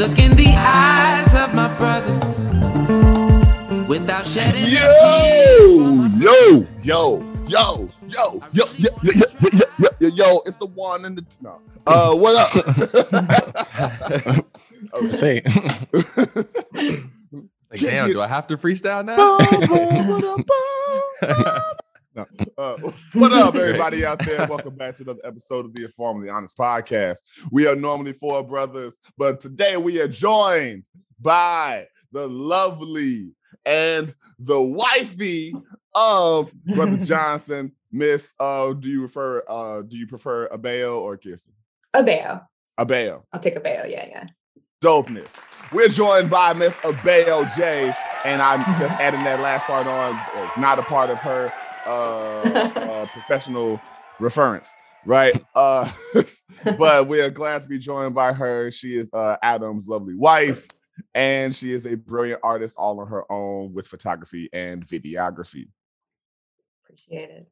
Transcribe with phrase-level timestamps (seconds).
[0.00, 2.14] look in the eyes of my brother
[3.86, 10.42] without shedding Yo, yo, yo, yo, yo, yo, yo, yo, yo, yo, yo, yo, yo,
[10.46, 11.36] it's the one and the two.
[11.42, 11.60] No.
[11.86, 12.56] Uh, what up?
[14.94, 15.12] okay.
[15.12, 15.42] Say,
[17.70, 19.36] Like, damn, do I have to freestyle now?
[22.20, 22.26] No.
[22.58, 22.76] Uh,
[23.14, 24.46] what up, everybody out there?
[24.46, 27.18] Welcome back to another episode of the Informally Honest Podcast.
[27.50, 30.84] We are normally four brothers, but today we are joined
[31.20, 33.32] by the lovely
[33.64, 35.54] and the wifey
[35.94, 38.34] of Brother Johnson, Miss.
[38.38, 39.42] Uh, do you refer?
[39.48, 41.54] Uh, do you prefer Abeo or Kirsten?
[41.94, 42.42] A bayo.
[42.78, 43.22] Abeo.
[43.32, 43.84] I'll take a bayo.
[43.86, 44.26] Yeah, yeah.
[44.82, 45.40] dopeness.
[45.72, 50.20] We're joined by Miss Abeo J, and I'm just adding that last part on.
[50.44, 51.52] It's not a part of her
[51.90, 53.80] uh, uh, professional
[54.18, 55.44] reference, right?
[55.54, 55.90] Uh,
[56.78, 58.70] but we are glad to be joined by her.
[58.70, 60.68] She is uh, Adam's lovely wife,
[61.14, 65.68] and she is a brilliant artist all on her own with photography and videography.
[66.84, 67.48] Appreciate it.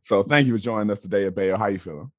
[0.00, 1.58] So thank you for joining us today, Abeo.
[1.58, 2.10] How you feeling?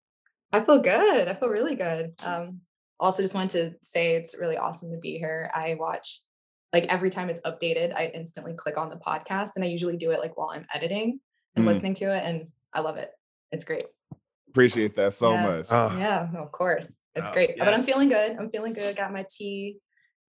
[0.52, 1.28] I feel good.
[1.28, 2.14] I feel really good.
[2.24, 2.60] Um,
[3.00, 5.50] also just wanted to say it's really awesome to be here.
[5.54, 6.22] I watch
[6.72, 10.12] like every time it's updated, I instantly click on the podcast and I usually do
[10.12, 11.20] it like while I'm editing
[11.56, 11.68] and Mm.
[11.68, 12.24] listening to it.
[12.24, 13.12] And I love it.
[13.52, 13.86] It's great.
[14.50, 15.44] Appreciate that so Yeah.
[15.46, 15.66] much.
[15.70, 16.98] Oh, yeah, of course.
[17.16, 17.58] It's Oh, great.
[17.58, 18.38] But I'm feeling good.
[18.38, 18.96] I'm feeling good.
[18.96, 19.80] Got my tea.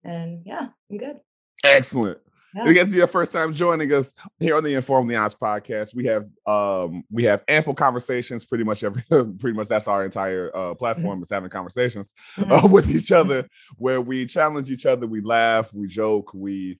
[0.04, 1.20] And yeah, I'm good.
[1.64, 2.18] Excellent.
[2.54, 2.64] Yeah.
[2.64, 5.94] I guess it's your first time joining us here on the Informally Honest podcast.
[5.94, 8.44] We have um we have ample conversations.
[8.44, 12.64] Pretty much every pretty much that's our entire uh, platform is having conversations Mhm.
[12.64, 13.48] uh, with each other
[13.78, 16.78] where we challenge each other, we laugh, we joke, we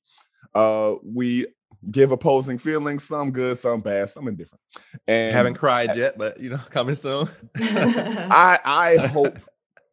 [0.55, 1.47] uh we
[1.91, 4.61] give opposing feelings, some good, some bad, some indifferent.
[5.07, 7.29] And haven't cried yet, but you know, coming soon.
[7.57, 9.39] I I hope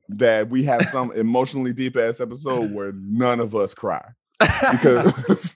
[0.10, 4.04] that we have some emotionally deep ass episode where none of us cry
[4.40, 5.56] because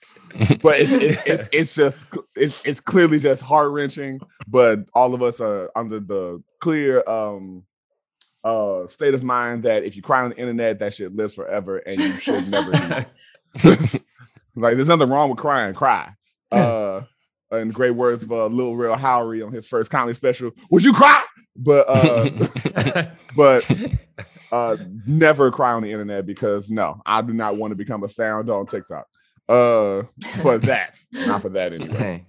[0.62, 4.19] but it's it's it's, it's just it's, it's clearly just heart wrenching.
[4.47, 7.63] But all of us are under the clear um
[8.44, 11.78] uh state of mind that if you cry on the internet, that shit lives forever,
[11.78, 13.06] and you should never.
[14.56, 15.74] Like there's nothing wrong with crying.
[15.74, 16.14] Cry.
[16.52, 17.06] Uh,
[17.52, 20.94] in great words of uh, Lil Rel Howery on his first comedy special, would you
[20.94, 21.24] cry?
[21.56, 22.30] But uh,
[23.36, 23.69] but
[24.53, 24.78] uh
[25.08, 28.50] never cry on the internet because no i do not want to become a sound
[28.50, 29.08] on tiktok
[29.50, 30.03] uh
[30.42, 32.24] for that not for that anyway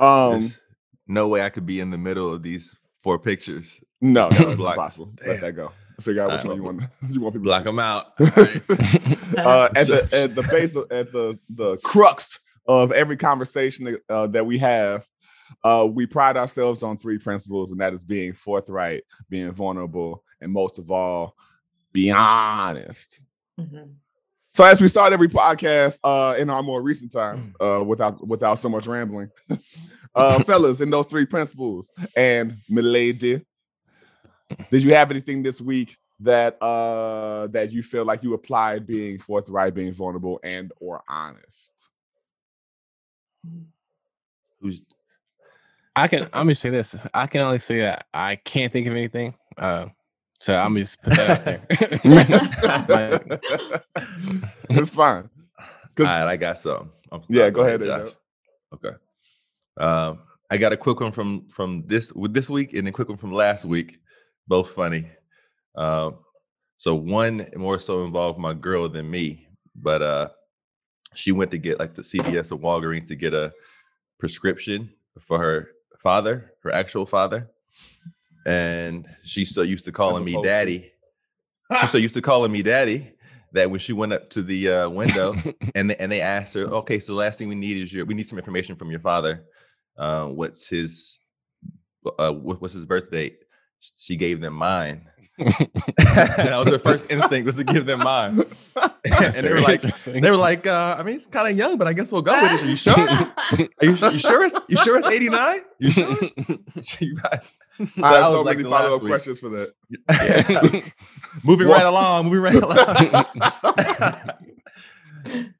[0.00, 0.60] um there's
[1.06, 3.80] no way I could be in the middle of these four pictures.
[4.00, 6.82] no no it's impossible let that go figure out which Alright, one you want
[7.14, 8.06] you want people Block to them out.
[8.18, 8.24] see.
[8.30, 9.36] Alright.
[9.38, 14.00] uh at the at the base of, at the the crux of every conversation that,
[14.08, 15.06] uh, that we have
[15.64, 20.52] uh, we pride ourselves on three principles, and that is being forthright, being vulnerable, and
[20.52, 21.34] most of all,
[21.92, 23.20] be honest.
[23.58, 23.94] Mhm.
[24.52, 28.58] So as we start every podcast uh in our more recent times, uh without without
[28.58, 29.30] so much rambling,
[30.14, 33.44] uh fellas, in those three principles and milady,
[34.70, 39.18] did you have anything this week that uh that you feel like you applied being
[39.18, 41.72] forthright, being vulnerable, and or honest?
[44.60, 44.82] Who's
[45.94, 46.24] I can.
[46.32, 46.96] I'm gonna say this.
[47.12, 49.34] I can only say that I can't think of anything.
[49.56, 49.86] Uh,
[50.40, 51.30] so I'm just put that
[52.68, 53.20] out there.
[54.70, 55.28] it's fine.
[55.98, 56.92] all right, I got some.
[57.10, 58.10] I'm- Yeah, go ahead, Josh.
[58.74, 58.96] Okay.
[59.76, 60.20] Um,
[60.50, 63.18] I got a quick one from from this with this week and a quick one
[63.18, 63.98] from last week.
[64.48, 65.10] Both funny.
[65.76, 66.18] Um,
[66.78, 70.28] so one more so involved my girl than me, but uh,
[71.14, 73.52] she went to get like the CVS or Walgreens to get a
[74.18, 77.50] prescription for her father, her actual father,
[78.46, 80.92] and she's so used to calling me opposed to- daddy.
[81.80, 83.12] She's so used to calling me daddy
[83.52, 85.34] that when she went up to the uh, window
[85.74, 88.06] and they, and they asked her, okay, so the last thing we need is your
[88.06, 89.44] we need some information from your father.
[89.96, 91.18] Uh, what's his
[92.18, 93.40] uh, what, what's his birth date?
[93.80, 95.08] She gave them mine.
[95.38, 98.38] that was her first instinct was to give them mine.
[99.04, 101.86] and they were like, they were like, uh, I mean, it's kind of young, but
[101.86, 102.62] I guess we'll go with it.
[102.62, 102.98] Are you sure?
[102.98, 104.44] Are you, you sure?
[104.44, 105.60] It's, you sure it's eighty nine?
[105.78, 106.16] You sure?
[106.82, 107.14] She-
[108.02, 110.92] I have so like many follow up questions for that.
[111.44, 114.32] moving Well- right along, moving right along.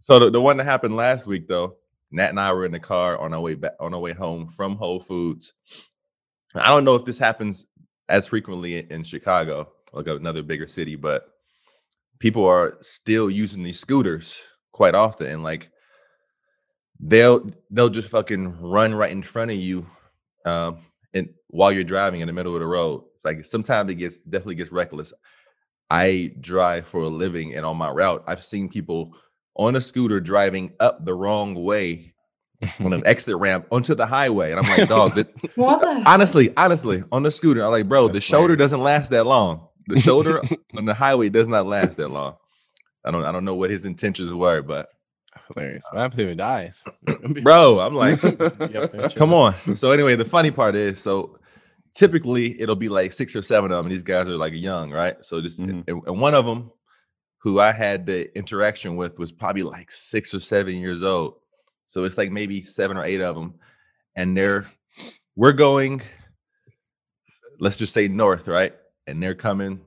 [0.01, 1.77] so the, the one that happened last week though,
[2.11, 4.49] Nat and I were in the car on our way back on our way home
[4.49, 5.53] from Whole Foods.
[6.57, 7.67] I don't know if this happens
[8.09, 11.29] as frequently in, Chicago, like another bigger city, but
[12.19, 14.41] people are still using these scooters
[14.73, 15.71] quite often and like
[17.01, 19.87] they'll they'll just fucking run right in front of you
[20.45, 20.79] um
[21.15, 23.05] and while you're driving in the middle of the road.
[23.25, 25.13] Like sometimes it gets definitely gets reckless.
[25.91, 29.15] I drive for a living, and on my route, I've seen people
[29.55, 32.15] on a scooter driving up the wrong way
[32.85, 35.15] on an exit ramp onto the highway, and I'm like, dog.
[35.15, 36.03] that- What the?
[36.07, 38.59] honestly, honestly, on the scooter, I'm like, bro, the shoulder hilarious.
[38.59, 39.69] doesn't last that long.
[39.87, 40.43] The shoulder
[40.77, 42.37] on the highway does not last that long.
[43.05, 44.89] I don't, I don't know what his intentions were, but
[45.35, 45.85] That's hilarious.
[45.91, 46.85] What happens if it dies?
[47.43, 49.55] bro, I'm like, Just be up there Come on.
[49.77, 51.39] So anyway, the funny part is, so
[51.95, 53.87] typically it'll be like six or seven of them.
[53.87, 55.17] And these guys are like young, right?
[55.25, 55.85] So just Mhm.
[55.89, 56.71] and, and one of them,
[57.39, 61.37] who I had the interaction with, was probably like six or seven years old.
[61.89, 63.55] So it's like maybe seven or eight of them,
[64.15, 64.67] and they're
[65.35, 66.03] we're going.
[67.61, 68.73] Let's just say north, right?
[69.09, 69.81] And they're coming,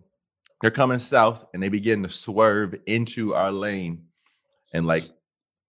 [0.61, 4.07] they're coming south, and they begin to swerve into our lane,
[4.73, 5.03] and like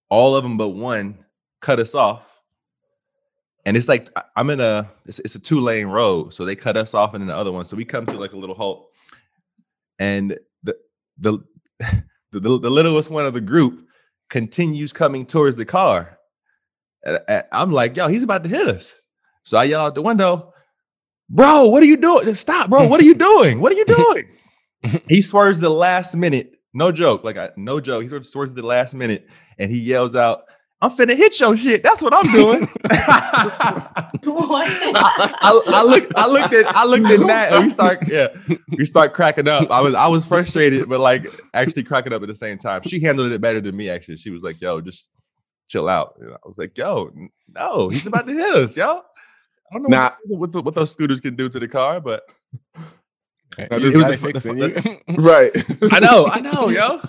[0.09, 1.23] all of them but one
[1.61, 2.33] cut us off
[3.65, 6.77] and it's like I'm in a it's, it's a two lane road, so they cut
[6.77, 8.89] us off, and then the other one, so we come to like a little halt,
[9.99, 10.75] and the
[11.17, 11.39] the,
[12.31, 13.87] the, the littlest one of the group
[14.29, 16.19] continues coming towards the car.
[17.05, 18.93] And- and I'm like, yo, he's about to hit us.
[19.43, 20.53] So I yell out the window,
[21.29, 22.33] bro, what are you doing?
[22.35, 22.87] Stop, bro.
[22.87, 23.59] What are you doing?
[23.59, 24.29] What are you doing?
[25.09, 26.53] he swerves the last minute.
[26.73, 27.23] No joke.
[27.23, 28.03] Like I, no joke.
[28.03, 29.27] He sort of swerves the last minute
[29.57, 30.43] and he yells out,
[30.81, 31.81] I'm finna hit your shit.
[31.81, 32.67] That's what I'm doing.
[32.89, 34.67] I, what?
[34.69, 38.27] I, I looked, I looked at, I looked at that, and we start, yeah,
[38.77, 39.71] we start cracking up.
[39.71, 42.81] I was, I was frustrated, but like actually cracking up at the same time.
[42.83, 43.89] She handled it better than me.
[43.89, 45.09] Actually, she was like, "Yo, just
[45.73, 47.11] chill out." And I was like, "Yo,
[47.53, 48.85] no, he's about to hit us, yo."
[49.71, 50.11] I don't know Nah.
[50.25, 52.21] what, what, the, what those scooters can do to the car, but
[53.53, 54.75] Okay, Now, you this fixing you.
[55.17, 55.51] right.
[55.91, 57.01] I know, I know, yo.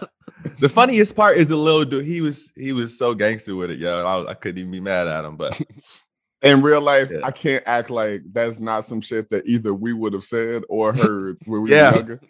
[0.61, 2.05] The funniest part is the little dude.
[2.07, 4.05] He was he was so gangster with it, yo.
[4.07, 5.61] I, I couldn't even be mad at him, but
[6.43, 7.21] In real life, Yeah.
[7.25, 10.93] I can't act like that's not some shit that either we would have said or
[10.93, 11.91] heard when we Yeah.
[11.91, 12.21] were younger.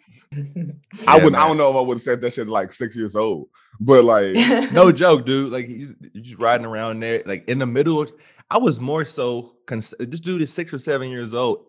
[1.07, 1.35] I Yeah, would.
[1.35, 3.49] I don't know if I would have said that shit like six years old,
[3.79, 4.33] but like,
[4.71, 5.51] no joke, dude.
[5.51, 8.01] Like you you just riding around there, like in the middle.
[8.01, 8.13] Of,
[8.49, 11.65] I was more so cons- this dude is six or seven years old.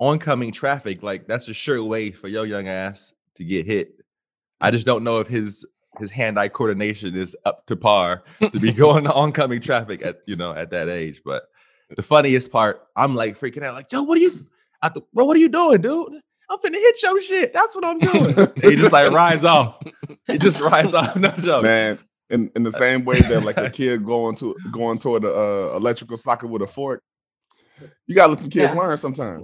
[0.00, 3.94] Oncoming traffic, like that's a sure way for your young ass to get hit.
[4.60, 5.64] I just don't know if his
[5.98, 10.36] his hand-eye coordination is up to par to be going to oncoming traffic at you
[10.36, 11.20] know at that age.
[11.24, 11.44] But
[11.94, 14.46] the funniest part, I'm like freaking out, like, yo, what are you,
[14.80, 15.26] I th- bro?
[15.26, 16.20] What are you doing, dude?
[16.52, 17.52] I'm finna hit your shit.
[17.54, 18.34] That's what I'm doing.
[18.62, 19.82] He just like rides off.
[20.26, 21.16] He just rides off.
[21.24, 21.62] No joke.
[21.62, 25.32] man, in, in the same way that like a kid going to going toward the
[25.34, 27.02] uh, electrical socket with a fork,
[28.06, 28.78] you gotta let the kids Yeah.
[28.78, 29.42] learn sometimes.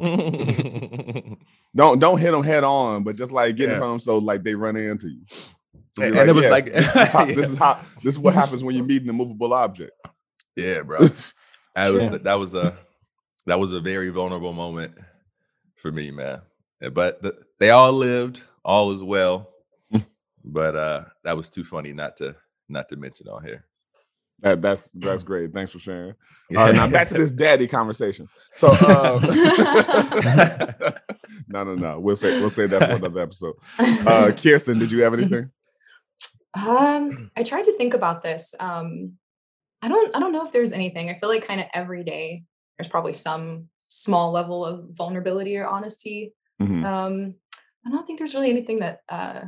[1.75, 3.75] Don't don't hit them head on, but just like get Yeah.
[3.75, 5.22] in front of 'em so like they run into you.
[5.28, 5.52] So
[5.96, 8.20] be and, and it was yeah, like, this, is how, this is how this is
[8.20, 9.93] what happens when you meet an immovable object.
[10.56, 10.99] yeah, bro.
[11.75, 12.76] That was that was a
[13.46, 14.94] that was a very vulnerable moment
[15.76, 16.40] for me, man.
[16.80, 19.50] Yeah, But the, they all lived, all is well.
[19.92, 20.04] Mm.
[20.44, 22.36] but uh that was too funny not to
[22.69, 23.64] not to mention on here.
[24.40, 25.52] That that's that's great.
[25.52, 26.14] Thanks for sharing.
[26.56, 28.28] All right, now back to this daddy conversation.
[28.54, 29.19] So uh,
[31.48, 31.98] no, no, no.
[31.98, 33.54] We'll say we'll say that for another episode.
[33.78, 35.50] Uh Kirsten, did you have anything?
[36.54, 38.54] Um, I tried to think about this.
[38.58, 39.14] Um,
[39.82, 41.10] I don't I don't know if there's anything.
[41.10, 42.44] I feel like kind of every day
[42.76, 46.32] there's probably some small level of vulnerability or honesty.
[46.60, 46.84] Mhm.
[46.84, 47.34] Um,
[47.86, 49.44] I don't think there's really anything that uh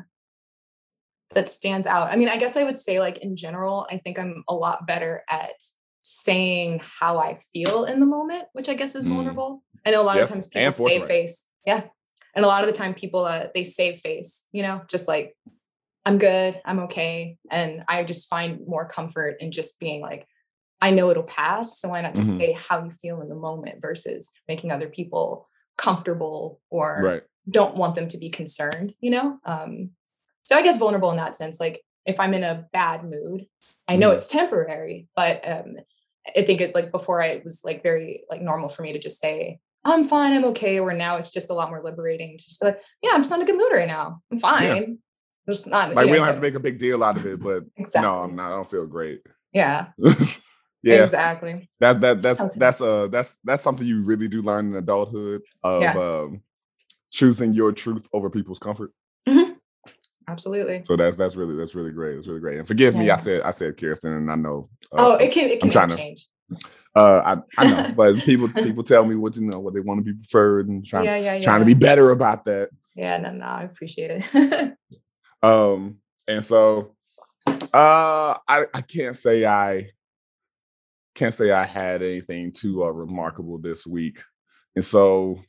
[1.34, 2.12] that stands out.
[2.12, 4.86] I mean, I guess I would say like in general, I think I'm a lot
[4.86, 5.52] better at
[6.02, 9.10] saying how I feel in the moment, which I guess is Mm.
[9.10, 9.62] vulnerable.
[9.86, 11.50] I know a lot Yes, of times people save face.
[11.66, 11.84] Yeah.
[12.34, 15.36] And a lot of the time people uh they save face, you know, just like
[16.06, 17.36] I'm good, I'm okay.
[17.50, 20.26] And I just find more comfort in just being like,
[20.80, 21.78] I know it'll pass.
[21.78, 22.36] So why not just Mhm.
[22.38, 25.49] say how you feel in the moment versus making other people
[25.80, 27.22] comfortable or Right.
[27.48, 29.38] don't want them to be concerned, you know?
[29.44, 29.90] Um,
[30.42, 33.46] so I guess vulnerable in that sense, like if I'm in a bad mood,
[33.88, 34.14] I know Mhm.
[34.14, 35.76] it's temporary, but um,
[36.36, 38.98] I think it like before I it was like very like normal for me to
[38.98, 40.80] just say, I'm fine, I'm okay.
[40.80, 43.30] Where now it's just a lot more liberating to just be like, yeah, I'm just
[43.30, 44.20] not in a good mood right now.
[44.30, 44.98] I'm fine.
[45.48, 47.40] Just not Like we know, don't have to make a big deal out of it,
[47.40, 48.02] but exactly.
[48.02, 48.52] no, I'm not.
[48.52, 49.22] I don't feel great.
[49.52, 49.86] Yeah,
[50.82, 51.68] yeah, exactly.
[51.80, 55.82] that that that's that's uh that's that's something you really do learn in adulthood of
[55.82, 55.92] Yeah.
[55.98, 56.42] um
[57.10, 58.92] choosing your truth over people's comfort.
[60.28, 60.82] Absolutely.
[60.84, 62.16] So that's that's really that's really great.
[62.18, 62.58] It's really great.
[62.58, 64.68] And forgive me, I said I said Kirsten, and I know.
[64.92, 68.16] Uh, oh, it can it I'm can trying be to- uh, I, I know, but
[68.18, 71.04] people people tell me what you know, what they want to be preferred, and trying
[71.04, 71.42] Yeah, yeah, yeah.
[71.44, 72.70] trying to be better about that.
[72.94, 74.76] Yeah, no, no, I appreciate it.
[75.42, 75.96] Um,
[76.28, 76.94] and so
[77.72, 79.90] uh I I can't say I
[81.20, 84.22] can't say I had anything too uh, remarkable this week.
[84.74, 85.42] And so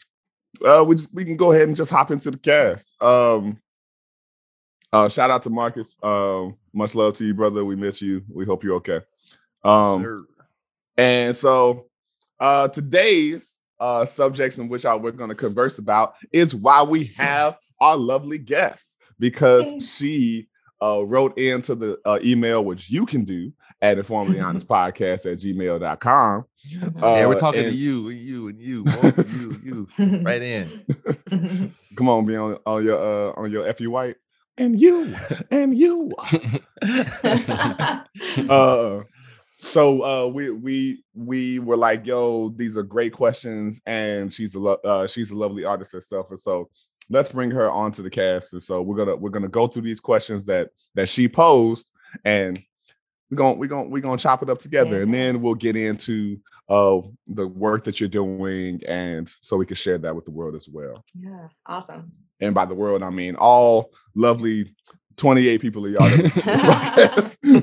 [0.66, 3.02] uh we just we can go ahead and just hop into the cast.
[3.02, 3.58] Um
[4.92, 5.96] Uh, shout out to Marcus.
[6.04, 7.64] Um, much love to you, brother.
[7.64, 8.22] We miss you.
[8.30, 9.00] We hope you're okay.
[9.64, 10.24] Um, Sir.
[10.98, 11.86] and so
[12.42, 17.06] uh, today's uh, subjects in which I, we're going to converse about is why we
[17.18, 20.50] have our lovely guest because she
[20.82, 25.40] uh, wrote into the uh, email, which you can do at informally honest podcast at
[25.40, 26.46] gmail.com.
[27.02, 30.68] Uh, yeah, we're talking to you and you and you, both you, you, right in.
[31.96, 34.16] Come on, be on, on your uh, on your FU white.
[34.58, 35.16] And you,
[35.50, 36.12] and you.
[38.50, 39.02] uh
[39.58, 44.60] so uh we we we were like yo these are great questions and she's a
[44.60, 46.68] lo- uh she's a lovely artist herself and so
[47.12, 48.54] let's bring her onto the cast.
[48.54, 51.92] And so we're gonna we're gonna go through these questions that that she posed
[52.26, 52.60] and
[53.30, 55.02] we're gonna we're gonna we're gonna chop it up together.
[55.02, 56.38] And then we'll get into
[56.70, 60.56] uh the work that you're doing and so we can share that with the world
[60.56, 61.04] as well.
[61.14, 62.14] Yeah, awesome.
[62.40, 64.74] and by the world i mean all lovely
[65.18, 67.62] 28 people of y'all that listen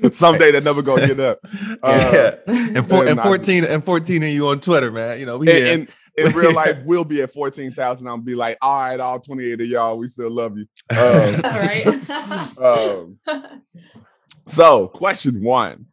[0.00, 1.40] to someday they're never gonna get up.
[1.82, 2.54] Uh, yeah.
[2.76, 5.20] And, four, and and not- 14 and 14 of you on Twitter, man.
[5.20, 8.58] You know, we and, and in real life we'll be at 14,000 i'll be like
[8.60, 11.86] all right all 28 of y'all we still love you Um, All right.
[12.58, 13.62] um,
[14.46, 15.86] so question one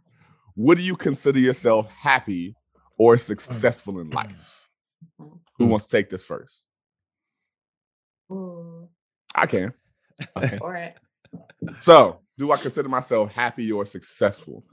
[0.56, 2.56] would you consider yourself happy
[2.98, 4.70] or successful in life
[5.58, 6.66] who wants to take this first
[8.32, 8.90] Ooh,
[9.36, 9.74] i can
[10.38, 10.58] okay.
[10.58, 10.96] for it.
[11.80, 14.64] So, do I consider myself happy or successful?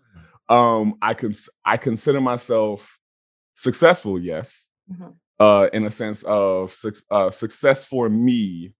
[0.49, 1.32] Um, I can
[1.64, 2.99] I consider myself
[3.54, 4.68] successful, yes.
[4.90, 5.14] Mhm.
[5.43, 8.73] Uh, in a sense of suc- uh, success for me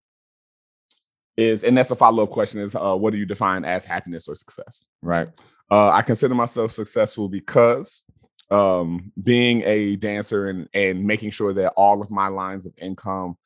[1.37, 4.29] is, and that's a follow up question: is uh, what do you define as happiness
[4.29, 4.85] or success?
[5.03, 5.29] Right.
[5.73, 8.05] Uh, I consider myself successful because
[8.49, 13.37] um, being a dancer and and making sure that all of my lines of income,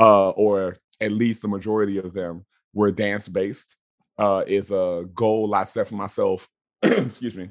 [0.00, 3.76] uh, or at least the majority of them, were dance based
[4.16, 6.48] uh, is a goal I set for myself.
[6.82, 7.50] excuse me.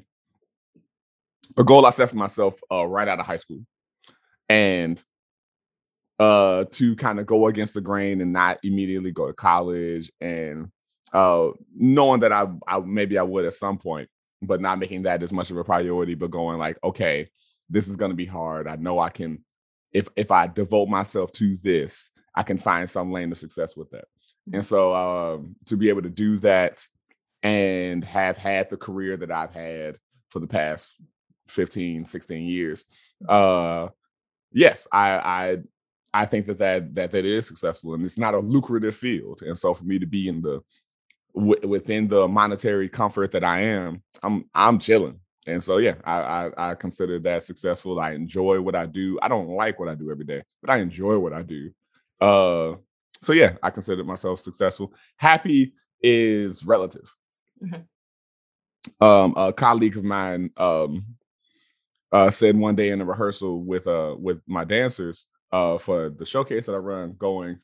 [1.56, 3.64] A goal I set for myself right out of high school,
[4.48, 5.02] and
[6.18, 10.70] uh, to kind of go against the grain and not immediately go to college, and
[11.12, 14.08] uh, knowing that I, I maybe I would at some point,
[14.42, 17.28] but not making that as much of a priority, but going like, okay,
[17.68, 18.68] this is going to be hard.
[18.68, 19.44] I know I can,
[19.92, 23.90] if if I devote myself to this, I can find some lane of success with
[23.90, 24.04] that.
[24.52, 26.86] And so um, to be able to do that
[27.42, 29.98] and have had the career that I've had
[30.30, 31.00] for the past
[31.48, 32.84] 15, 16 years,
[33.28, 33.88] uh,
[34.54, 35.58] yes, I, I
[36.14, 39.42] I think that that that that is successful, and it's not a lucrative field.
[39.42, 40.62] And so for me to be in the
[41.34, 45.20] w- within the monetary comfort that I am, I'm I'm chilling.
[45.46, 48.00] And so yeah, I, I I consider that successful.
[48.00, 49.18] I enjoy what I do.
[49.22, 51.70] I don't like what I do every day, but I enjoy what I do.
[52.20, 52.76] Uh,
[53.22, 54.92] so yeah, I consider myself successful.
[55.16, 57.12] Happy is relative.
[57.62, 57.84] Mhm.
[59.00, 61.04] Um, a colleague of mine um,
[62.14, 66.24] uh, said one day in a rehearsal with uh with my dancers uh for the
[66.24, 67.58] showcase that I run, going,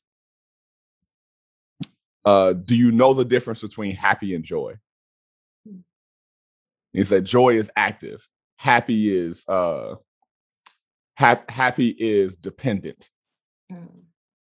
[2.25, 4.75] uh, do you know the difference between happy and joy?
[6.93, 9.95] He said joy is active, happy is uh
[11.15, 13.09] hap- happy is dependent
[13.73, 14.03] Mm.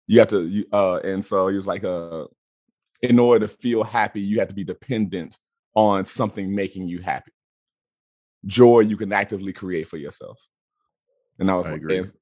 [0.08, 2.26] you have to you, uh and so he was like uh
[3.04, 5.38] in order to feel happy you have to be dependent
[5.76, 7.32] on something making you happy
[8.46, 10.40] joy you can actively create for yourself
[11.40, 11.98] and i was I like agree.
[12.00, 12.14] and-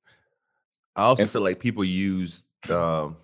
[0.96, 3.16] I also feel like people use um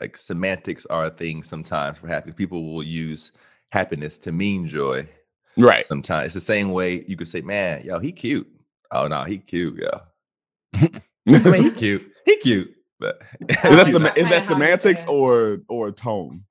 [0.00, 2.30] like semantics are a thing sometimes for happy.
[2.30, 3.32] People will use
[3.70, 5.08] happiness to mean joy
[5.56, 6.26] right sometimes.
[6.26, 8.46] It's the same way you could say, Man, yo, he cute.
[8.90, 10.00] Oh no, he cute, yo.
[10.74, 10.90] I
[11.50, 12.12] mean, he cute.
[12.26, 12.74] He cute.
[13.00, 16.44] But is that, Is sem- that is kinda that semantics or or tone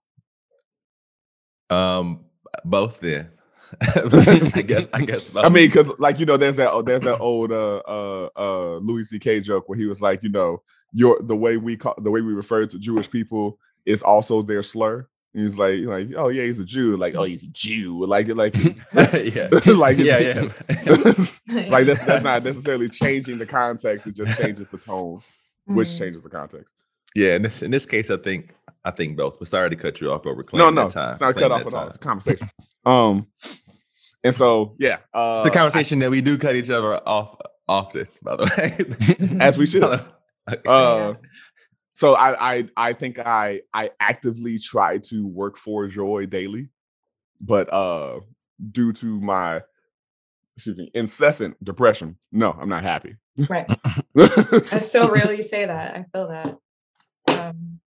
[1.70, 2.26] um
[2.64, 3.30] both then.
[3.82, 5.46] I guess I guess both.
[5.46, 9.12] i mean because like you know there's that there's that old uh uh uh louis
[9.20, 10.62] ck joke where he was like you know
[10.94, 14.64] your the way we call the way we refer to jewish people is also their
[14.64, 16.96] slur And He's like, like, oh yeah, he's a Jew.
[16.96, 18.06] Like, oh, he's a Jew.
[18.06, 18.56] Like, like,
[19.36, 19.50] yeah.
[19.66, 20.50] like, yeah, yeah.
[21.70, 24.08] like that's that's not necessarily changing the context.
[24.08, 25.20] It just changes the tone,
[25.66, 25.98] which Mm.
[26.00, 26.74] changes the context.
[27.16, 28.54] Yeah, in this in this case, I think
[28.86, 29.40] I think both.
[29.40, 31.12] But sorry to cut you off, but we're No, no, that time.
[31.12, 31.80] it's not cut off that at all.
[31.82, 31.88] time.
[31.88, 32.50] It's a conversation.
[32.86, 33.28] um,
[34.24, 37.36] and so yeah, uh, It's a conversation that we do cut each other off
[37.68, 39.38] often, by the way.
[39.42, 39.84] as we should.
[40.48, 40.62] Okay.
[40.68, 41.16] Uh,
[41.94, 46.70] so I, I I think I I actively try to work for joy daily,
[47.42, 48.20] but uh,
[48.72, 49.64] due to my
[50.56, 53.16] excuse me incessant depression, no, I'm not happy.
[53.50, 53.66] Right.
[54.14, 55.96] That's so real you say that.
[55.96, 56.58] I feel that.
[57.40, 57.80] Um,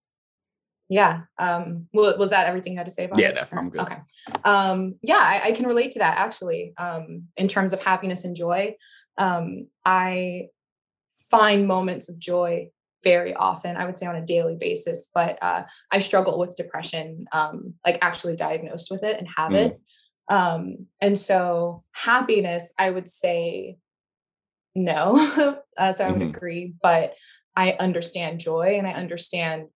[0.88, 1.22] yeah.
[1.38, 3.28] Um, well, was that everything you had to say about Yeah, it?
[3.28, 3.80] Yeah, that's- I'm good.
[3.82, 3.98] Okay.
[4.44, 6.72] Um, yeah, I, I can relate to that actually.
[6.78, 8.76] Um, in terms of happiness and joy,
[9.18, 10.48] um, I
[11.30, 12.70] find moments of joy
[13.04, 13.76] very often.
[13.76, 17.98] I would say on a daily basis, but uh, I struggle with depression, um, like
[18.00, 19.66] actually diagnosed with it and have Mm.
[19.66, 19.80] it.
[20.30, 23.78] Um, and so happiness, I would say
[24.74, 25.16] no.
[25.76, 26.34] uh, so I would Mhm.
[26.36, 27.14] agree, but
[27.56, 29.68] I understand joy and I understand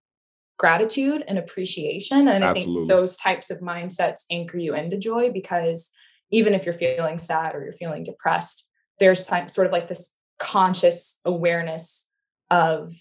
[0.63, 2.29] gratitude and appreciation.
[2.29, 5.91] And I think those types of mindsets anchor you into joy because
[6.31, 11.19] even if you're feeling sad or you're feeling depressed, there's sort of like this conscious
[11.25, 12.09] awareness
[12.49, 12.93] of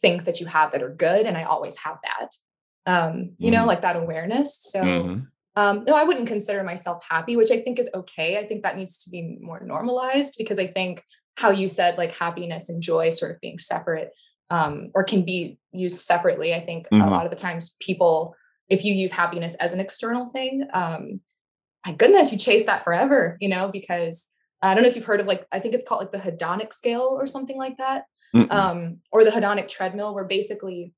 [0.00, 1.26] things that you have that are good.
[1.26, 2.30] And I always have that.
[2.86, 3.66] Um, you know, Mhm.
[3.66, 4.56] like that awareness.
[4.58, 5.26] So Mhm.
[5.54, 8.38] um, no, I wouldn't consider myself happy, which I think is okay.
[8.38, 11.02] I think that needs to be more normalized because I think
[11.36, 14.12] how you said like happiness and joy sort of being separate
[14.50, 16.54] um, or can be used separately.
[16.54, 17.06] I think Mhm.
[17.06, 18.34] a lot of the times people,
[18.68, 21.20] if you use happiness as an external thing, um,
[21.84, 24.28] my goodness, you chase that forever, you know, because
[24.62, 26.72] I don't know if you've heard of like, I think it's called like the hedonic
[26.72, 28.04] scale or something like that
[28.50, 30.92] um, or the hedonic treadmill, where basically,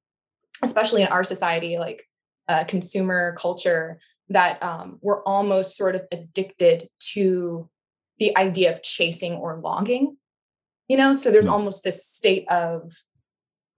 [0.62, 2.04] especially in our society, like
[2.48, 4.00] uh, consumer culture,
[4.30, 7.68] that um, we're almost sort of addicted to
[8.18, 10.16] the idea of chasing or longing.
[10.88, 11.52] You know, so there's Mm.
[11.52, 12.92] almost this state of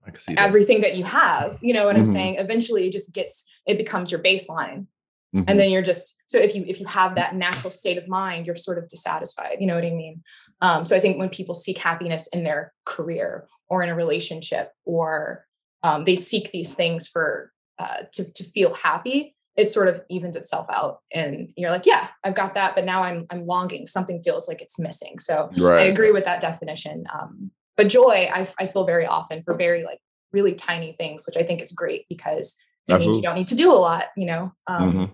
[0.05, 0.47] I can see that.
[0.47, 1.57] everything that you have.
[1.61, 2.07] You know what I'm Mhm.
[2.13, 2.35] saying?
[2.39, 4.87] Eventually, it just gets it becomes your baseline
[5.35, 5.45] Mhm.
[5.47, 8.45] and then you're just so if you if you have that natural state of mind
[8.45, 10.21] you're sort of dissatisfied you know what i mean
[10.59, 14.73] um, so i think when people seek happiness in their career or in a relationship
[14.83, 15.45] or
[15.83, 20.35] um, they seek these things for uh, to, to feel happy it sort of evens
[20.35, 24.19] itself out and you're like yeah i've got that but now i'm i'm longing something
[24.19, 28.65] feels like it's missing so i agree with that definition um, but joy I, I
[28.67, 29.99] feel very often for very like
[30.31, 32.57] really tiny things which i think is great because
[32.99, 35.11] means you don't need to do a lot you know um, Mhm.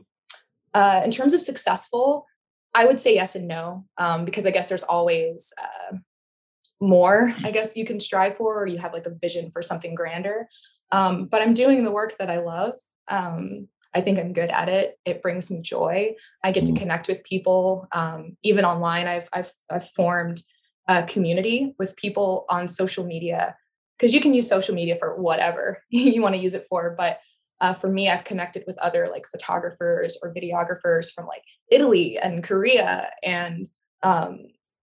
[0.73, 2.25] uh, in terms of successful,
[2.73, 5.97] I would say yes and no, um, because I guess there's always uh,
[6.79, 9.95] more, I guess you can strive for, or you have like a vision for something
[9.95, 10.47] grander.
[10.91, 12.73] Um, but I'm doing the work that I love.
[13.07, 14.99] Um, I think I'm good at it.
[15.05, 16.15] It brings me joy.
[16.43, 16.77] I get to Mm.
[16.77, 19.07] connect with people, um, even online.
[19.07, 20.41] I've, I've I've formed
[20.87, 23.55] a community with people on social media
[23.97, 26.95] because you can use social media for whatever you want to use it for.
[26.97, 27.19] But
[27.59, 32.43] uh, for me, I've connected with other like photographers or videographers from like Italy and
[32.43, 33.09] Korea.
[33.23, 33.67] And
[34.03, 34.47] um,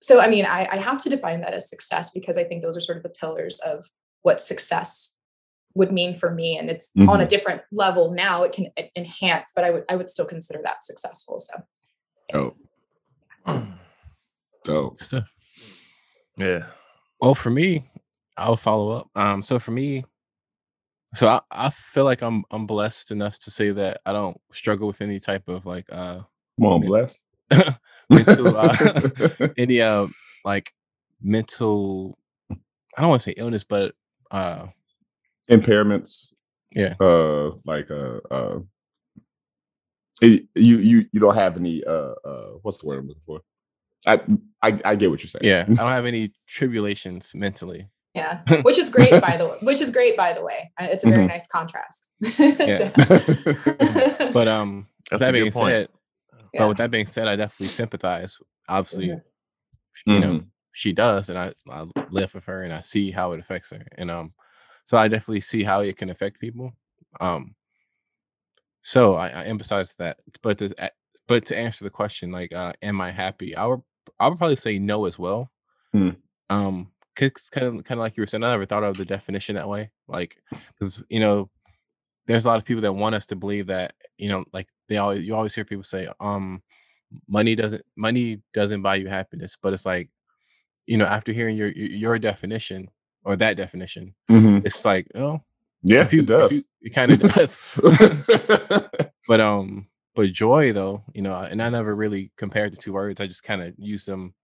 [0.00, 2.76] so, I mean, I, I have to define that as success because I think those
[2.76, 3.86] are sort of the pillars of
[4.22, 5.16] what success
[5.74, 6.58] would mean for me.
[6.58, 8.42] And it's on a different level now.
[8.42, 11.38] It can enhance, but I would I would still consider that successful.
[11.40, 11.54] So,
[12.32, 12.54] yes.
[14.66, 15.39] So Stuff.
[16.40, 16.66] Yeah.
[17.20, 17.84] Well, for me,
[18.36, 19.10] I'll follow up.
[19.14, 20.04] Um, so for me,
[21.14, 24.86] so I, I feel like I'm I'm blessed enough to say that I don't struggle
[24.88, 26.20] with any type of like uh
[26.58, 27.24] come on, bless.
[28.10, 28.76] mental uh,
[29.58, 30.06] any uh
[30.44, 30.72] like
[31.20, 32.16] mental
[32.50, 33.94] I don't want to say illness, but
[34.30, 34.66] uh
[35.50, 36.28] Impairments.
[36.72, 36.94] Yeah.
[37.00, 38.60] Uh, like uh, uh,
[40.22, 43.40] it- you you you don't have any uh uh what's the word I'm looking for?
[44.06, 44.20] I
[44.62, 45.44] I, I get what you're saying.
[45.44, 47.88] yeah, I don't have any tribulations mentally.
[48.14, 49.56] yeah, which is great by the way.
[49.62, 50.70] Which is great by the way.
[50.80, 51.28] It's a very Mhm.
[51.28, 52.12] nice contrast.
[54.32, 55.72] But um That's that a being good point.
[55.72, 55.88] said,
[56.52, 56.60] Yeah.
[56.60, 58.38] but with that being said, I definitely sympathize.
[58.68, 59.22] Obviously, Mhm.
[60.06, 60.46] you know, Mhm.
[60.72, 63.84] she does, and I, I live with her and I see how it affects her.
[63.98, 64.34] And um,
[64.84, 66.72] so I definitely see how it can affect people.
[67.20, 67.54] Um,
[68.82, 70.18] so I, I emphasize that.
[70.42, 70.90] But to a-
[71.28, 73.54] but to answer the question, like, uh, am I happy?
[73.54, 73.82] I would
[74.18, 75.50] I would probably say no as well.
[75.92, 76.10] Hmm.
[76.48, 79.04] Um, cause kind of kind of like you were saying, I never thought of the
[79.04, 79.90] definition that way.
[80.08, 80.36] Like,
[80.78, 81.50] because you know,
[82.26, 84.96] there's a lot of people that want us to believe that you know, like they
[84.96, 86.62] always you always hear people say, um,
[87.28, 90.08] money doesn't money doesn't buy you happiness, but it's like
[90.86, 92.88] you know, after hearing your your, definition
[93.24, 94.64] or that definition, Mhm.
[94.66, 95.40] it's like, oh,
[95.82, 96.52] Yeah, if you, it does.
[96.52, 97.58] if you- it kind of does.
[99.28, 103.20] but um, but joy though, you know, and I never really compared the two words.
[103.20, 104.34] I just kind of use them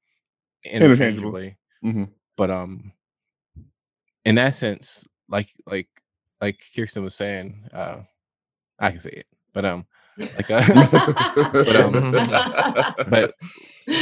[0.65, 1.57] interchangeably.
[1.85, 2.11] Mhm.
[2.37, 2.93] But um,
[4.25, 5.89] in that sense, like like
[6.41, 7.99] like Kirsten was saying, uh,
[8.79, 9.87] I can say it, but um,
[10.37, 10.63] like uh,
[11.53, 12.13] but um,
[13.11, 13.35] but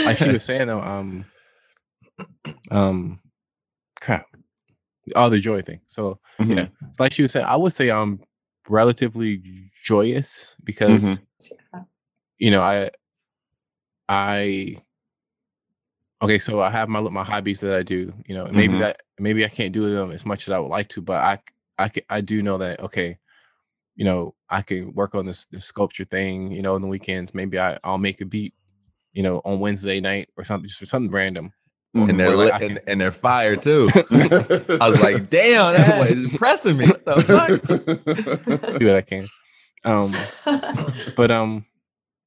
[0.04, 1.24] like she was saying though, um,
[2.70, 3.20] um,
[4.00, 4.26] crap,
[5.14, 5.80] oh, the joy thing.
[5.86, 6.56] So Mhm.
[6.56, 6.66] yeah,
[6.98, 8.20] like she was saying, I would say I'm
[8.68, 11.22] relatively joyous because Mm-hmm.
[12.38, 12.90] You know I
[14.08, 14.76] I
[16.22, 18.12] okay, so I have my my hobbies that I do.
[18.26, 18.80] You know, maybe Mhm.
[18.80, 21.38] that maybe I can't do them as much as I would like to, but I
[21.78, 23.18] I I do know that okay,
[23.96, 27.34] you know, I can work on this this sculpture thing, you know, on the weekends.
[27.34, 28.54] Maybe I, I'll make a beat,
[29.12, 31.52] you know, on Wednesday night or something, just for something random.
[31.96, 33.88] And they're Or, like, and, and they're fired too.
[33.94, 36.88] I was like, damn, that boy is impressing me.
[36.88, 38.78] What the fuck?
[38.80, 39.28] Do what I can.
[39.84, 40.12] Um,
[41.16, 41.66] but um,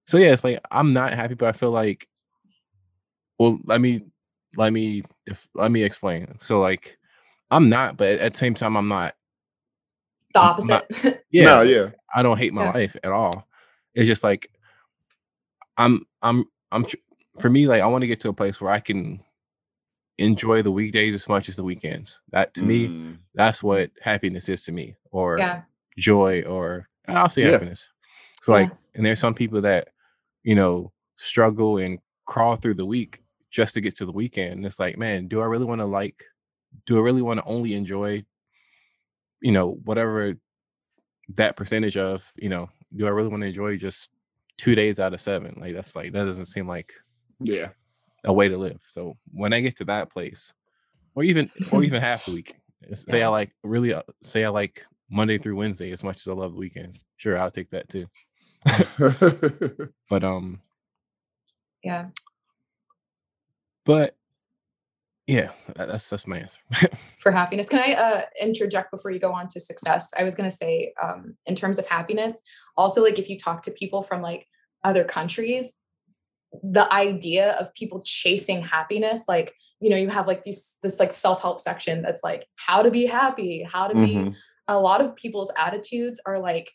[0.07, 2.07] so yeah, it's like I'm not happy, but I feel like,
[3.39, 4.03] well, let me
[4.57, 6.37] let me def- let me explain.
[6.39, 6.97] So like,
[7.51, 9.15] I'm not, but at the same time, I'm not.
[10.33, 11.23] the I'm opposite.
[11.31, 11.89] Yeah, No, yeah.
[12.13, 12.71] I don't hate my Yeah.
[12.71, 13.47] life at all.
[13.95, 14.49] It's just like
[15.77, 16.95] I'm I'm I'm tr-
[17.39, 19.21] for me like I want to get to a place where I can
[20.17, 22.19] enjoy the weekdays as much as the weekends.
[22.31, 23.17] That to me, Mm.
[23.35, 25.61] that's what happiness is to me, or yeah.
[25.97, 27.51] joy, or I'll see Yeah.
[27.51, 27.89] happiness.
[28.41, 28.63] So Yeah.
[28.63, 29.89] like, and there's some people that
[30.43, 34.53] you know struggle and crawl through the week just to get to the weekend.
[34.53, 36.23] And it's like, man, do I really want to like?
[36.85, 38.25] Do I really want to only enjoy?
[39.41, 40.35] You know, whatever
[41.35, 44.11] that percentage of, you know, do I really want to enjoy just
[44.57, 45.57] two days out of seven?
[45.59, 46.91] Like that's like that doesn't seem like
[47.39, 47.69] Yeah.
[48.23, 48.79] a way to live.
[48.83, 50.53] So when I get to that place,
[51.15, 52.55] or even or even half the week,
[52.93, 56.33] say I like really uh, say I like Monday through Wednesday as much as I
[56.33, 56.99] love the weekend.
[57.17, 58.07] Sure, I'll take that too.
[60.09, 60.61] But um,
[61.83, 62.07] Yeah.
[63.85, 64.15] but
[65.27, 66.61] yeah, that's that's my answer.
[67.19, 67.67] for happiness.
[67.67, 70.13] Can I uh, interject before you go on to success?
[70.17, 72.41] I was going to say, um, in terms of happiness,
[72.77, 74.47] also like if you talk to people from like
[74.85, 75.75] other countries,
[76.63, 81.11] the idea of people chasing happiness, like you know, you have like these this like
[81.11, 84.33] self help section that's like how to be happy, how to be.
[84.67, 86.71] A lot of people's attitudes are like,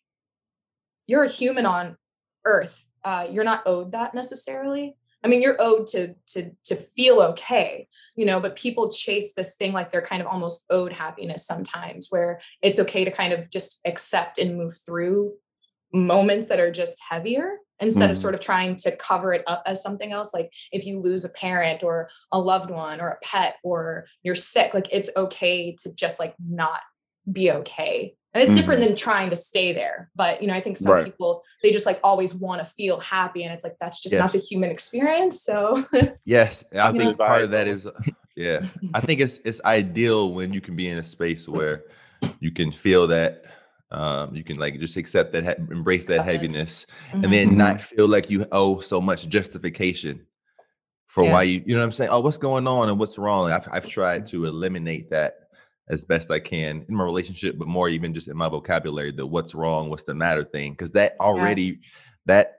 [1.06, 1.96] you're a human on
[2.44, 2.86] Earth.
[3.04, 4.96] Uh, you're not owed that necessarily.
[5.24, 8.40] I mean, you're owed to to to feel okay, you know.
[8.40, 12.80] But people chase this thing like they're kind of almost owed happiness sometimes, where it's
[12.80, 15.34] okay to kind of just accept and move through
[15.92, 18.20] moments that are just heavier instead of Mhm.
[18.20, 20.32] sort of trying to cover it up as something else.
[20.32, 24.34] Like if you lose a parent or a loved one or a pet or you're
[24.36, 26.80] sick, like it's okay to just like not
[27.30, 28.14] be okay.
[28.34, 30.10] And it's different than trying to stay there.
[30.16, 31.04] But you know, I think some Right.
[31.04, 33.44] people they just like always want to feel happy.
[33.44, 35.42] And it's like that's just not the human experience.
[35.42, 35.82] So
[36.24, 37.86] Yes, I think know- part of that is,
[38.36, 41.84] yeah, I think it's it's ideal when you can be in a space where
[42.40, 43.44] you can feel that,
[43.90, 46.54] um, you can like just accept that, ha- embrace that Acceptance.
[46.56, 47.24] heaviness, Mhm.
[47.24, 47.56] and then Mhm.
[47.56, 50.26] not feel like you owe so much justification
[51.08, 51.32] for Yeah.
[51.32, 52.10] why you, you know what I'm saying?
[52.10, 53.50] Oh, what's going on and what's wrong?
[53.52, 55.34] I've I've tried to eliminate that
[55.88, 59.26] as best I can in my relationship, but more even just in my vocabulary, the
[59.26, 61.80] what's wrong, what's the matter thing, because that already
[62.26, 62.56] that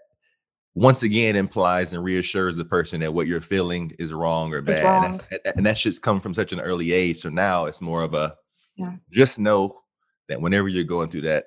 [0.76, 4.80] once again implies and reassures the person that what you're feeling is wrong or It's
[4.80, 5.04] bad.
[5.06, 7.18] And, that's, and- and that shit's come from such an early age.
[7.18, 8.36] So now it's more of a
[8.76, 8.96] Yeah.
[9.12, 9.82] just know
[10.30, 11.46] that whenever you're going through that,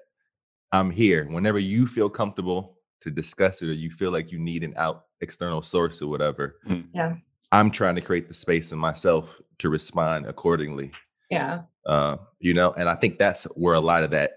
[0.72, 1.26] I'm here.
[1.28, 5.06] Whenever you feel comfortable to discuss it or you feel like you need an out
[5.20, 6.86] external source or whatever, Mm.
[6.94, 7.16] Yeah.
[7.52, 10.92] I'm trying to create the space in myself to respond accordingly.
[11.30, 11.62] Yeah.
[11.84, 14.32] Uh, you know, and I think that's where a lot of that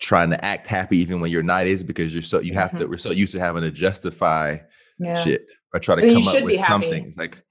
[0.00, 2.86] trying to act happy even when you're not is because you're so you have to
[2.86, 4.58] we're so used to having to justify
[4.98, 5.22] Yeah.
[5.22, 6.72] shit or try to Then you come up should be with happy.
[6.72, 7.04] something.
[7.06, 7.42] It's like,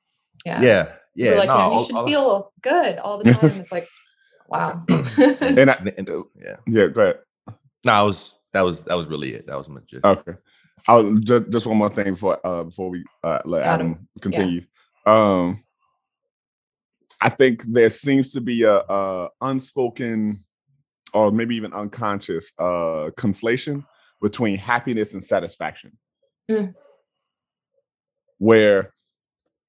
[0.46, 0.62] Yeah.
[0.62, 1.26] yeah, yeah.
[1.30, 3.40] You're like, no, you, know, you should all- feel good all the time.
[3.44, 3.88] It's like,
[4.48, 4.84] wow.
[4.90, 6.56] And I, and- and- yeah.
[6.68, 7.20] yeah, go ahead.
[7.86, 9.46] No, I was that was that was really it.
[9.48, 10.04] That was my gist.
[10.06, 10.34] Okay.
[10.88, 13.92] I'll just, just one more thing before uh before we uh let Adam.
[13.92, 14.62] Adam continue.
[15.06, 15.64] Um
[17.22, 20.46] I think there seems to be a, a unspoken
[21.14, 23.84] or maybe even unconscious uh conflation
[24.22, 25.98] between happiness and satisfaction.
[26.50, 26.76] Mm.
[28.38, 28.94] Where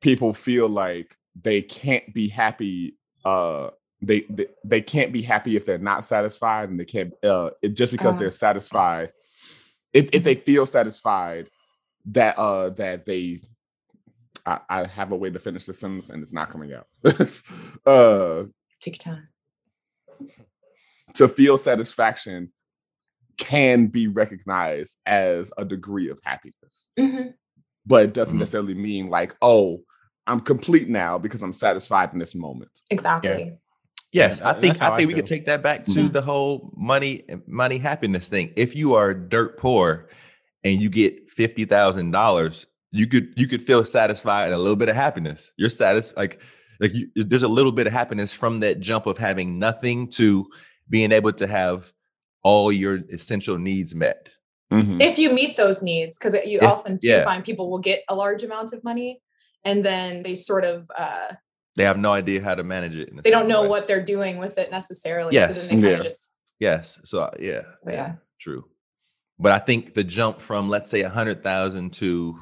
[0.01, 3.71] people feel like they can't be happy uh
[4.03, 7.71] they, they they can't be happy if they're not satisfied and they can't uh it,
[7.71, 8.19] just because Uh.
[8.19, 9.13] they're satisfied
[9.93, 11.49] if, if they feel satisfied
[12.07, 13.39] that uh that they
[14.51, 16.87] I, I have a way to finish the sentence and it's not coming out
[17.87, 18.45] uh
[18.81, 19.29] Take your time.
[21.15, 22.53] to feel satisfaction
[23.39, 27.35] can be recognized as a degree of happiness Mhm.
[27.87, 28.41] but it doesn't Mhm.
[28.41, 29.83] necessarily mean like oh
[30.27, 33.57] i'm complete now because i'm satisfied in this moment Exactly.
[34.13, 36.09] Yes, Yeah, I think that's how I I think we could take that back to
[36.09, 36.13] Mhm.
[36.13, 38.53] the whole money money happiness thing.
[38.57, 40.09] If you are dirt poor
[40.65, 44.76] and you get fifty thousand dollars, you could you could feel satisfied and a little
[44.76, 45.53] bit of happiness.
[45.57, 46.42] You're satisfied like
[46.81, 50.46] like you, there's a little bit of happiness from that jump of having nothing to
[50.88, 51.92] being able to have
[52.42, 54.29] all your essential needs met.
[54.72, 55.00] Mhm.
[55.03, 57.24] If you meet those needs, because you If- often do yeah.
[57.24, 59.20] find people will get a large amount of money
[59.64, 61.35] and then they sort of uh
[61.76, 63.11] They have no idea how to manage it.
[63.22, 63.68] they don't know way.
[63.68, 65.35] what they're doing with it necessarily.
[65.35, 65.62] Yes.
[65.62, 65.98] So then they Yeah.
[65.98, 67.00] just Yes.
[67.05, 67.62] So uh, yeah.
[67.87, 68.14] Yeah.
[68.40, 68.64] true.
[69.38, 72.38] But I think the jump from let's say a hundred thousand to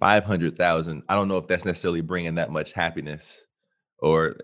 [0.00, 3.40] five hundred thousand, I don't know if that's necessarily bringing that much happiness.
[3.98, 4.36] Or,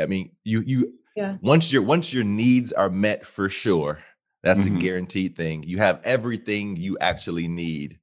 [0.00, 1.36] I mean, you you Yeah.
[1.42, 3.98] once your once your needs are met for sure,
[4.42, 4.76] that's Mhm.
[4.76, 5.62] a guaranteed thing.
[5.64, 7.98] You have everything you actually need.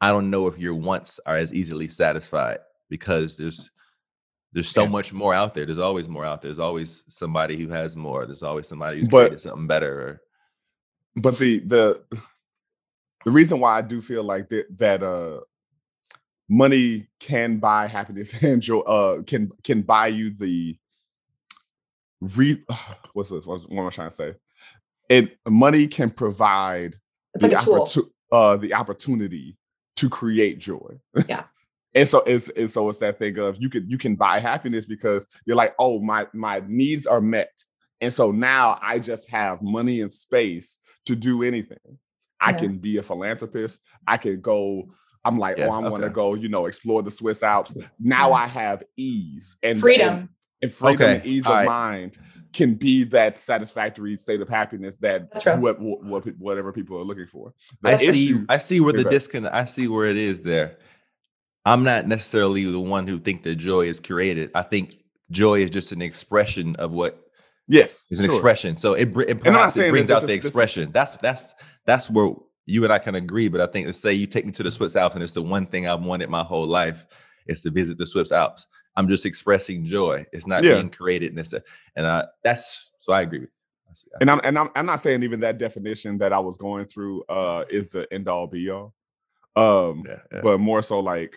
[0.00, 3.70] I don't know if your wants are as easily satisfied because there's
[4.52, 4.90] there's so Yeah.
[4.90, 5.66] much more out there.
[5.66, 6.50] There's always more out there.
[6.50, 8.24] There's always somebody who has more.
[8.24, 10.00] There's always somebody who's But- created something better.
[10.00, 10.22] Or,
[11.16, 12.04] but the the
[13.24, 15.40] the reason why I do feel like that that uh
[16.48, 20.76] money can buy happiness and joy uh can can buy you the
[22.20, 22.62] re
[23.12, 24.34] what's this what am I trying to say?
[25.08, 26.96] It money can provide
[27.34, 27.84] It's like a tool.
[27.84, 29.56] opportu- uh the opportunity
[29.96, 30.98] to create joy.
[31.28, 31.42] Yeah.
[31.94, 34.86] and so it's, it's so it's that thing of you can you can buy happiness
[34.86, 37.52] because you're like, oh, my my needs are met.
[38.00, 41.98] And so now I just have money and space to do anything.
[42.40, 42.56] I Yeah.
[42.58, 43.82] can be a philanthropist.
[44.06, 44.88] I can go.
[45.24, 47.74] I'm like, oh, Yeah, oh, I'm gonna go, you know, explore the Swiss Alps.
[47.98, 48.34] Now Yeah.
[48.34, 50.14] I have ease and Freedom.
[50.14, 50.28] and,
[50.62, 51.66] and freedom and ease all of right.
[51.66, 52.18] mind
[52.52, 57.26] can be that satisfactory state of happiness that That's what, what, whatever people are looking
[57.26, 57.52] for.
[57.82, 58.40] The I see.
[58.48, 59.10] I see where the Okay.
[59.10, 59.54] disconnect.
[59.54, 60.76] I see where it is there.
[61.64, 64.50] I'm not necessarily the one who think that joy is created.
[64.54, 64.92] I think
[65.30, 67.18] joy is just an expression of what
[67.66, 68.34] yes, is an sure.
[68.34, 68.76] expression.
[68.76, 70.90] So it, br- it I'm not perhaps it brings out the is- this is- expression.
[70.92, 71.52] That's that's
[71.86, 72.34] that's where
[72.66, 73.48] you and I can agree.
[73.48, 75.42] But I think let's say you take me to the Swiss Alps, and it's the
[75.42, 77.06] one thing I've wanted my whole life
[77.46, 78.66] is to visit the Swiss Alps.
[78.96, 80.24] I'm just expressing joy.
[80.32, 80.74] It's not Yeah.
[80.74, 81.62] being created, and, it's a-
[81.96, 83.40] and uh, that's so I agree.
[83.40, 83.90] with you.
[83.90, 86.38] I see- I and I'm and I'm I'm not saying even that definition that I
[86.38, 88.94] was going through uh is the end all be all.
[89.56, 90.40] Um Yeah, yeah.
[90.42, 91.36] but more so like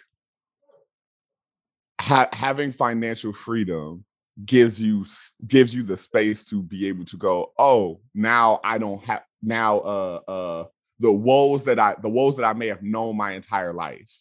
[2.00, 4.06] ha- having financial freedom
[4.46, 5.04] gives you
[5.46, 9.80] gives you the space to be able to go, oh, now I don't have now
[9.80, 10.66] uh uh
[11.00, 14.12] the woes that I the woes that I may have known my entire life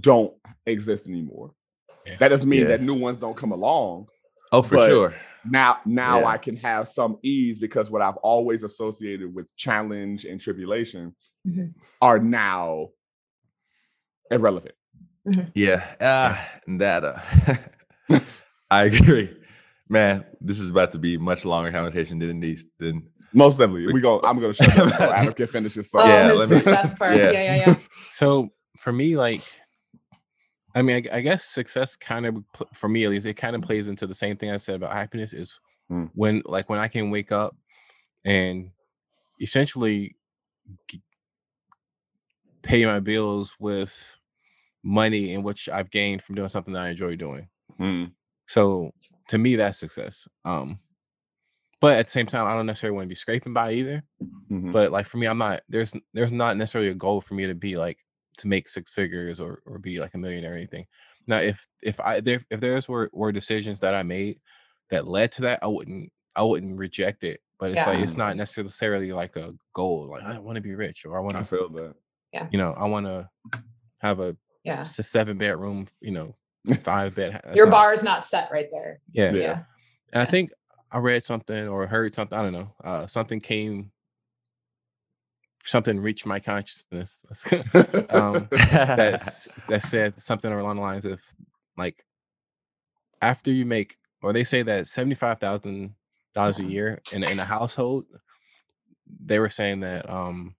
[0.00, 0.34] don't
[0.66, 1.52] exist anymore.
[2.06, 2.16] Yeah.
[2.18, 2.68] That doesn't mean Yeah.
[2.68, 4.06] that new ones don't come along
[4.50, 5.14] oh, for sure.
[5.44, 6.26] now now Yeah.
[6.26, 11.14] i can have some ease because what i've always associated with challenge and tribulation
[11.46, 11.74] Mhm.
[12.00, 12.88] are now
[14.30, 14.74] irrelevant
[15.54, 17.04] Yeah, ah, that
[18.10, 18.18] uh,
[18.70, 19.36] I agree,
[19.88, 20.24] man.
[20.40, 24.20] This is about to be much longer conversation than these than most definitely we go
[24.24, 27.16] i'm gonna shut up so adam can finish his Oh, Yeah, his success part.
[27.16, 27.30] yeah.
[27.32, 27.74] Yeah, yeah, yeah.
[28.10, 29.42] So for me, like,
[30.74, 32.36] I mean, I, I guess success kind of,
[32.74, 34.92] for me at least, it kind of plays into the same thing I said about
[34.92, 35.58] happiness is
[35.90, 36.10] Mm.
[36.14, 37.56] when, like, when I can wake up
[38.24, 38.70] and
[39.40, 40.16] essentially
[40.86, 41.02] g-
[42.62, 44.16] pay my bills with
[44.82, 47.48] money in which I've gained from doing something that I enjoy doing.
[47.80, 48.12] Mm,
[48.46, 48.92] So
[49.28, 50.28] to me, that's success.
[50.44, 50.78] Um,
[51.80, 54.02] but at the same time, I don't necessarily want to be scraping by either.
[54.50, 54.72] mhm.
[54.72, 57.54] But like for me, I'm not there's there's not necessarily a goal for me to
[57.54, 58.04] be like
[58.38, 60.86] to make six figures or or be like a millionaire or anything.
[61.26, 64.40] Now, if if I there if there's were were decisions that I made
[64.90, 67.40] that led to that, I wouldn't I wouldn't reject it.
[67.58, 70.08] But it's like it's not necessarily like a goal.
[70.10, 71.94] Like I want to be rich or I want i to feel that
[72.32, 72.46] Yeah.
[72.52, 73.28] you know I want to
[73.98, 74.84] have a Yeah.
[74.84, 76.36] seven bedroom you know
[76.82, 77.40] five bed.
[77.54, 79.00] Your not- bar is not set right there.
[79.12, 79.32] Yeah.
[79.32, 79.40] Yeah.
[79.42, 79.62] Yeah.
[80.12, 80.50] And I think
[80.90, 82.38] I read something or heard something.
[82.38, 82.74] I don't know.
[82.82, 83.92] Uh, something came.
[85.64, 87.24] Something reached my consciousness
[88.10, 89.20] um, that
[89.68, 91.20] that said something along the lines of
[91.76, 92.04] like
[93.20, 95.94] after you make or they say that seventy five thousand
[96.34, 96.70] dollars a Uh-huh.
[96.70, 98.06] year in in a household,
[99.24, 100.54] they were saying that um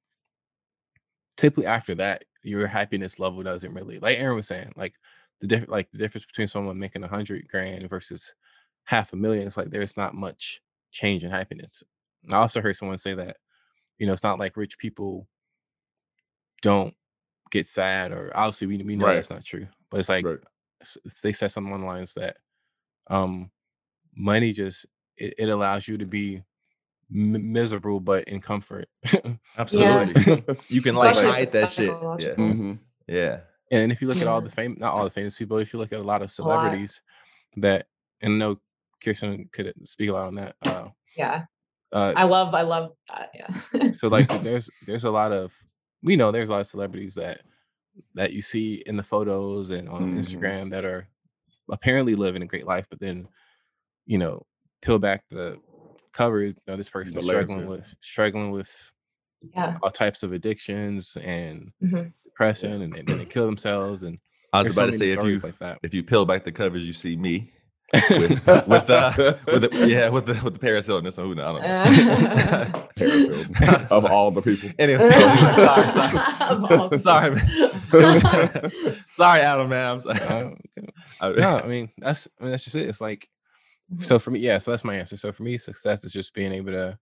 [1.38, 4.94] typically after that your happiness level doesn't really like Aaron was saying like
[5.42, 8.36] the diff- like the difference between someone making a hundred grand versus
[8.90, 11.84] half a million, it's like there's not much change in happiness.
[12.32, 13.38] I also heard someone say that
[13.98, 15.28] you know it's not like rich people
[16.62, 16.94] don't
[17.52, 19.16] get sad or obviously we, we know Right.
[19.16, 20.40] that's not true but it's like Right.
[21.24, 22.38] they said something along the lines that
[23.08, 23.52] um
[24.16, 24.86] money just
[25.18, 26.44] it, it allows you to be
[27.14, 28.88] m- miserable but in comfort
[29.58, 31.86] Absolutely, you can like Especially hide that shit.
[31.88, 32.46] Yeah, psychological.
[32.46, 32.80] Mhm.
[33.08, 33.40] yeah.
[33.72, 35.80] and if you look at all the fame not all the famous people if you
[35.80, 36.32] look at a lot of lot.
[36.32, 37.02] celebrities
[37.58, 37.88] that
[38.22, 38.60] and I know
[39.04, 41.46] kirsten could speak a lot on that uh Yeah.
[41.92, 43.30] uh I love, I love that.
[43.34, 43.92] Yeah.
[43.94, 45.54] so like there's there's a lot of
[46.04, 47.42] we know there's a lot of celebrities that
[48.16, 50.18] that you see in the photos and on Mhm.
[50.20, 51.08] Instagram that are
[51.72, 53.28] apparently living a great life, but then
[54.06, 54.46] you know
[54.82, 55.60] peel back the
[56.14, 56.44] cover.
[56.44, 58.92] You know, this person is struggling with struggling with
[59.56, 59.78] yeah.
[59.84, 62.14] all types of addictions and Mhm.
[62.24, 64.04] depression, and, then they kill themselves.
[64.04, 64.20] And
[64.54, 65.80] I was about so to say if you like that.
[65.84, 67.52] if you peel back the covers, you see me.
[67.94, 68.30] With,
[68.68, 71.30] with the with the yeah with the with the Paris Hilton or something.
[71.32, 71.62] Who knows?
[71.64, 72.88] I don't know.
[72.96, 74.70] Paris Hilton, of all the people.
[74.78, 78.72] anyway, sorry, sorry, sorry, man.
[79.12, 79.92] sorry, Adam, man.
[79.92, 80.20] I'm sorry.
[80.20, 80.50] Uh,
[81.22, 82.88] I- no, I mean that's I mean that's just it.
[82.88, 83.28] It's like
[84.02, 84.58] so for me, yeah.
[84.60, 85.18] So that's my answer.
[85.18, 86.98] So for me, success is just being able to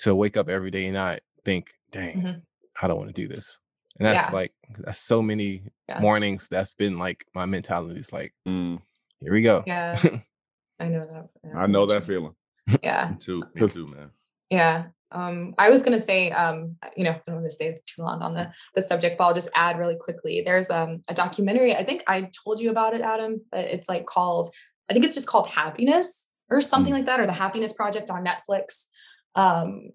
[0.00, 2.42] to wake up every day and not think, "Dang, Mhm.
[2.80, 3.58] I don't want to do this."
[3.98, 4.34] And that's Yeah.
[4.34, 6.00] like that's so many Yeah.
[6.00, 6.48] mornings.
[6.48, 7.98] That's been like my mentality.
[7.98, 8.80] It's like, Mm,
[9.20, 9.62] here we go.
[9.66, 9.98] Yeah.
[10.80, 11.28] I know that.
[11.56, 12.34] I know that feeling.
[12.82, 13.10] Yeah.
[13.10, 14.10] Me too, me too, man.
[14.50, 14.86] Yeah.
[15.10, 18.20] Um, I was gonna say, um, you know, I don't want to stay too long
[18.20, 20.42] on the the subject, but I'll just add really quickly.
[20.44, 21.74] There's um a documentary.
[21.74, 24.54] I think I told you about it, Adam, but it's like called,
[24.88, 28.24] I think it's just called Happiness or something like that, or the Happiness Project on
[28.24, 28.86] Netflix.
[29.34, 29.90] Um,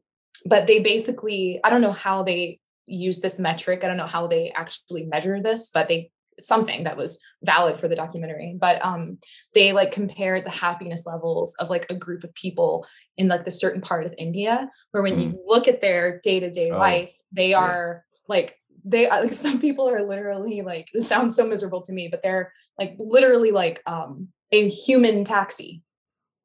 [0.45, 3.83] but they basically, I don't know how they use this metric.
[3.83, 7.87] I don't know how they actually measure this, but they something that was valid for
[7.87, 8.55] the documentary.
[8.59, 9.17] But um,
[9.53, 12.85] they like compared the happiness levels of like a group of people
[13.17, 16.49] in like the certain part of India, where when you look at their day to
[16.49, 17.59] day Oh, life, they yeah.
[17.59, 22.07] are like they like some people are literally like this sounds so miserable to me,
[22.09, 25.81] but they're like literally like um a human taxi,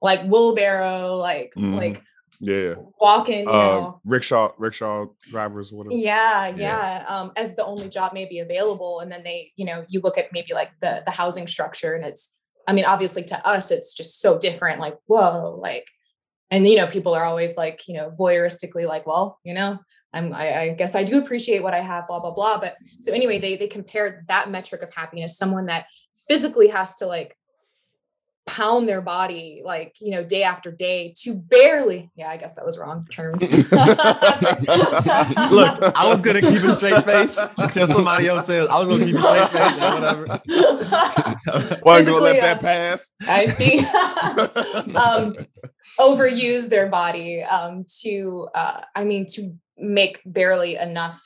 [0.01, 1.77] like wheelbarrow, like Mhm.
[1.77, 2.03] like
[2.41, 2.75] Yeah.
[3.01, 4.01] walking, you Uh, know.
[4.05, 5.95] rickshaw, rickshaw drivers, whatever.
[5.97, 6.55] Yeah, Yeah.
[6.57, 7.05] yeah.
[7.09, 9.01] Um, as the only job maybe available.
[9.01, 12.05] And then they, you know, you look at maybe like the the housing structure and
[12.05, 14.79] it's, I mean, obviously to us, it's just so different.
[14.81, 15.87] Like, whoa, like,
[16.51, 19.79] and you know, people are always like, you know, voyeuristically like, well, you know,
[20.13, 22.59] I'm I, I guess I do appreciate what I have, blah, blah, blah.
[22.59, 25.87] But so anyway, they they compared that metric of happiness, someone that
[26.27, 27.37] physically has to like
[28.49, 32.65] pound their body like you know day after day to barely yeah i guess that
[32.65, 33.43] was wrong terms
[35.51, 39.05] Look, I was gonna keep a straight face until somebody else says I was gonna
[39.05, 39.79] keep a straight face.
[39.79, 40.27] Now, whatever.
[41.83, 43.11] Why you gonna let that uh, pass?
[43.27, 43.79] I see.
[44.95, 45.37] um,
[45.99, 51.21] overuse their body um, to, uh, I mean, to make barely enough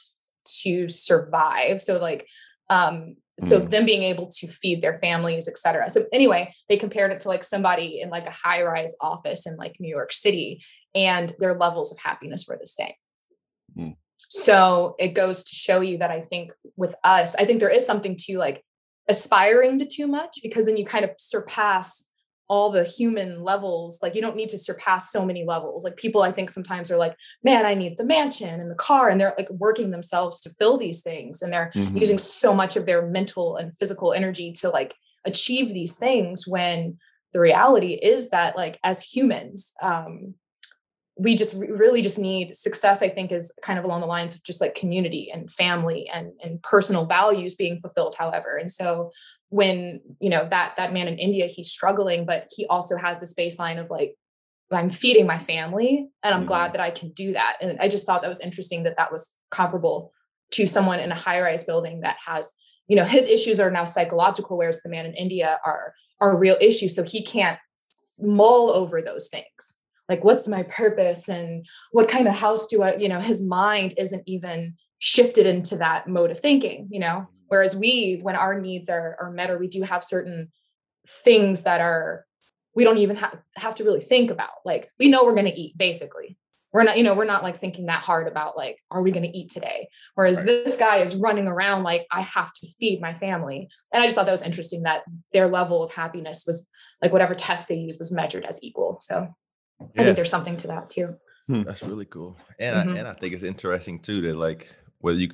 [0.62, 1.82] to survive.
[1.82, 2.26] So, like,
[2.70, 3.16] um,
[3.48, 3.70] so Mm.
[3.70, 5.90] them being able to feed their families, et cetera.
[5.90, 9.57] So, anyway, they compared it to like somebody in like a high rise office in
[9.57, 10.62] like New York City,
[10.94, 12.94] and their levels of happiness were the same.
[13.76, 13.96] Mm.
[14.28, 17.85] So, it goes to show you that I think with us, I think there is
[17.85, 18.64] something to like
[19.09, 22.07] aspiring to too much because then you kind of surpass
[22.53, 26.21] all the human levels like you don't need to surpass so many levels like people
[26.23, 29.33] i think sometimes are like man i need the mansion and the car and they're
[29.38, 31.99] like working themselves to fill these things and they're Mhm.
[31.99, 36.99] using so much of their mental and physical energy to like achieve these things when
[37.33, 40.35] the reality is that like as humans um
[41.17, 44.35] we just re- really just need success i think is kind of along the lines
[44.37, 49.11] of just like community and family and and personal values being fulfilled however and so
[49.53, 53.35] when you know that that man in india he's struggling but he also has this
[53.35, 54.15] baseline of like
[54.71, 56.53] i'm feeding my family and i'm Mhm.
[56.53, 57.55] glad that i can do that.
[57.61, 60.11] And i just thought that was interesting that that was comparable
[60.53, 62.55] to someone in a high rise building that has
[62.88, 66.57] you know his issues are now psychological whereas the man in india are are real
[66.61, 66.95] issues.
[66.97, 67.59] So he can't
[68.21, 69.62] mull over those things.
[70.09, 73.95] Like what's my purpose and what kind of house do i you know his mind
[73.99, 78.88] isn't even shifted into that mode of thinking you know whereas we when our needs
[78.88, 80.51] are are met or we do have certain
[81.07, 82.25] things that are
[82.75, 85.61] we don't even have, have to really think about like we know we're going to
[85.61, 86.38] eat basically.
[86.73, 89.31] We're not you know we're not like thinking that hard about like are we going
[89.31, 89.88] to eat today?
[90.15, 90.47] Whereas Right.
[90.47, 93.69] this guy is running around like i have to feed my family.
[93.93, 95.03] And i just thought that was interesting that
[95.35, 96.67] their level of happiness was
[97.03, 98.97] like whatever test they used was measured as equal.
[99.03, 99.17] So
[99.99, 101.09] i think there's something to that too.
[101.49, 102.95] That's really cool, and Mhm.
[102.95, 105.29] I, and I think it's interesting too that like whether you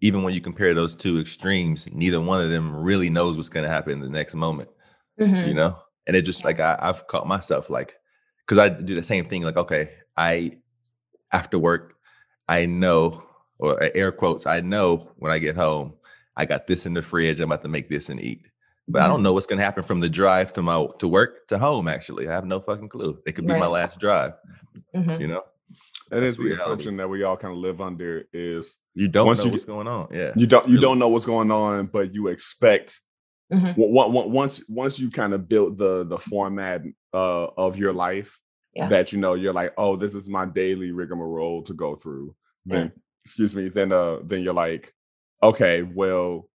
[0.00, 3.64] even when you compare those two extremes, neither one of them really knows what's going
[3.64, 4.68] to happen in the next moment.
[5.18, 5.48] Mhm.
[5.48, 7.96] You know, and it just like I, I've caught myself like
[8.44, 9.42] because I do the same thing.
[9.42, 10.58] Like okay, I
[11.32, 11.94] after work,
[12.48, 13.22] I know
[13.58, 15.94] or uh, air quotes, I know when I get home,
[16.36, 17.40] I got this in the fridge.
[17.40, 18.42] I'm about to make this and eat.
[18.88, 21.48] But I don't know what's going to happen from the drive to my to work
[21.48, 21.88] to home.
[21.88, 23.20] Actually, I have no fucking clue.
[23.26, 24.34] It could be my last drive.
[24.94, 25.18] Mhm.
[25.20, 25.42] You know,
[26.10, 26.60] That That's is the reality.
[26.62, 29.64] assumption that we all kind of live under is you don't Once know you what's
[29.64, 30.08] get- going on.
[30.12, 30.82] Yeah, you don't you Really.
[30.82, 33.00] don't know what's going on, but you expect
[33.52, 33.76] Mhm.
[33.76, 36.82] Wa- wa- wa- once once you kind of built the the format
[37.14, 38.38] uh, of your life
[38.74, 38.88] Yeah.
[38.88, 42.92] that you know you're like oh this is my daily rigmarole to go through then
[43.24, 44.92] excuse me then uh then you're like
[45.42, 46.48] okay well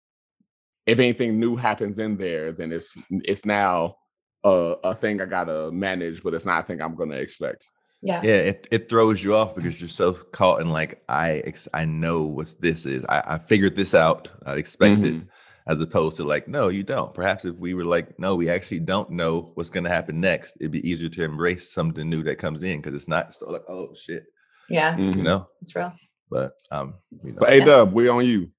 [0.88, 3.96] if anything new happens in there then it's it's now
[4.44, 7.70] a, a thing I gotta manage but it's not a thing I'm gonna expect
[8.02, 8.36] yeah yeah.
[8.52, 12.24] It, it throws you off because you're so caught in like I ex- I know
[12.24, 13.06] what this is.
[13.10, 14.30] I, I figured this out.
[14.46, 15.14] I expected.
[15.16, 15.28] Mhm.
[15.68, 17.14] as opposed to like, no, you don't.
[17.14, 20.58] Perhaps if we were like, no, we actually don't know what's going to happen next,
[20.60, 23.62] it'd be easier to embrace something new that comes in because it's not so like,
[23.70, 24.24] oh shit,
[24.68, 25.24] Yeah, you Mhm.
[25.24, 25.48] know.
[25.62, 25.94] it's real.
[26.32, 28.50] But um, you know, But A Dub, we on you.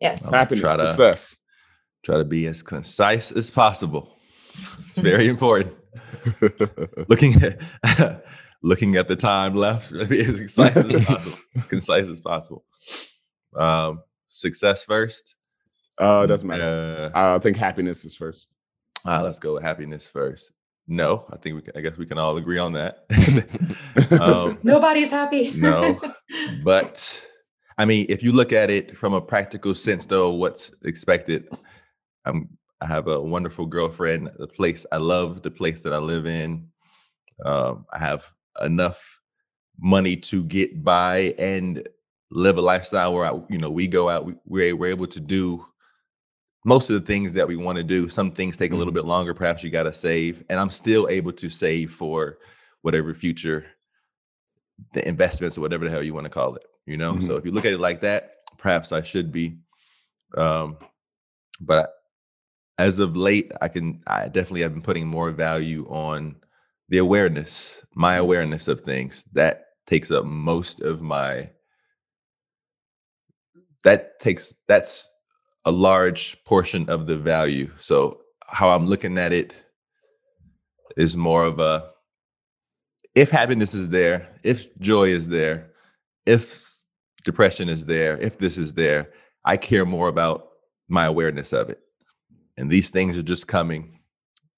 [0.00, 0.26] Yes.
[0.32, 1.36] I'll Happiness, try to- success.
[2.02, 4.16] try to be as concise as possible.
[4.88, 5.74] It's very important.
[7.08, 8.24] looking at
[8.62, 11.38] looking at the time left, be as concise as possible.
[11.68, 12.64] concise as possible.
[13.56, 15.34] Um, success first.
[15.98, 17.10] Uh, doesn't matter.
[17.14, 18.48] Uh, I think happiness is first.
[19.06, 20.52] ah, let's go with happiness first.
[20.88, 23.06] No, I think we can, I guess we can all agree on that.
[24.20, 25.50] um, Nobody's happy.
[25.56, 26.00] No.
[26.62, 27.24] but
[27.78, 31.48] I mean, if you look at it from a practical sense, though, what's expected?
[32.24, 34.30] I'm I have a wonderful girlfriend.
[34.38, 36.68] The place I love, the place that I live in.
[37.44, 38.30] Um, I have
[38.62, 39.20] enough
[39.78, 41.86] money to get by and
[42.30, 45.20] live a lifestyle where I, you know, we go out, we, we're, we're able to
[45.20, 45.66] do
[46.64, 48.08] most of the things that we want to do.
[48.08, 49.34] Some things take a little bit longer.
[49.34, 52.38] Perhaps you got to save, and I'm still able to save for
[52.82, 53.66] whatever future
[54.92, 57.44] the investments or whatever the hell you want to call it you know so if
[57.44, 59.58] you look at it like that perhaps i should be
[60.36, 60.76] um
[61.60, 61.94] but
[62.78, 66.36] as of late i can i definitely have been putting more value on
[66.88, 71.48] the awareness my awareness of things that takes up most of my
[73.84, 75.08] that takes that's
[75.64, 79.54] a large portion of the value so how i'm looking at it
[80.96, 81.90] is more of a
[83.16, 85.70] if happiness is there, if joy is there,
[86.26, 86.80] if
[87.24, 89.10] depression is there, if this is there,
[89.42, 90.48] I care more about
[90.86, 91.80] my awareness of it.
[92.56, 94.00] And these things are just coming.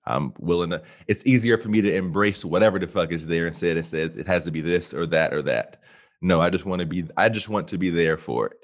[0.07, 3.49] I'm willing to, it's easier for me to embrace whatever the fuck is there and
[3.49, 5.82] instead it says it has to be this or that or that.
[6.22, 8.59] No, I just want to be, I just want to be there for it.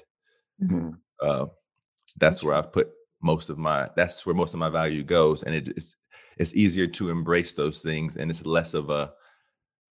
[0.63, 0.97] Mhm.
[1.21, 1.47] Uh,
[2.17, 2.89] that's where I've put
[3.21, 5.43] most of my, that's where most of my value goes.
[5.43, 5.95] And it is,
[6.37, 9.13] it's easier to embrace those things and it's less of a,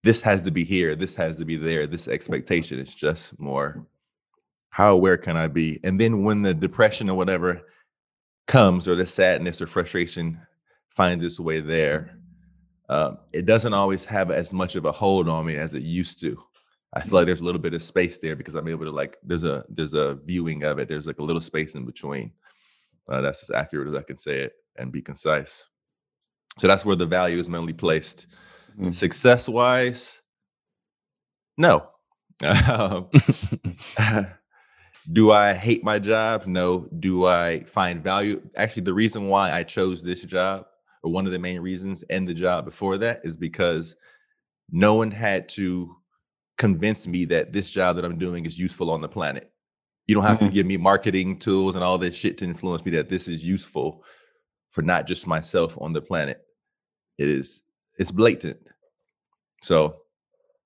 [0.04, 2.80] this has to be here, this has to be there, this expectation.
[2.80, 3.86] It's just more
[4.70, 5.80] how aware can I be?
[5.84, 7.64] And then when the depression or whatever
[8.50, 10.42] comes, or the sadness or frustration
[10.90, 12.20] finds its way there,
[12.90, 16.20] um, it doesn't always have as much of a hold on me as it used
[16.22, 16.44] to.
[16.94, 19.18] I feel like there's a little bit of space there because I'm able to like
[19.24, 20.90] there's a there's a viewing of it.
[20.90, 22.34] There's like a little space in between.
[23.10, 25.66] Uh, that's as accurate as I can say it and be concise.
[26.60, 28.28] So that's where the value is mainly placed.
[28.80, 28.94] Mhm.
[28.94, 30.22] Success wise,
[31.58, 31.90] no.
[35.12, 36.46] Do I hate my job?
[36.46, 36.88] No.
[37.00, 38.42] Do I find value?
[38.56, 40.66] Actually, the reason why I chose this job,
[41.04, 43.96] or one of the main reasons, and the job before that, is because
[44.72, 45.96] no one had to
[46.58, 49.52] convince me that this job that I'm doing is useful on the planet.
[50.08, 50.54] You don't have to Mhm.
[50.54, 54.04] give me marketing tools and all this shit to influence me that this is useful
[54.72, 56.46] for not just myself on the planet.
[57.18, 57.62] It is
[57.98, 58.60] it's blatant.
[59.62, 60.02] So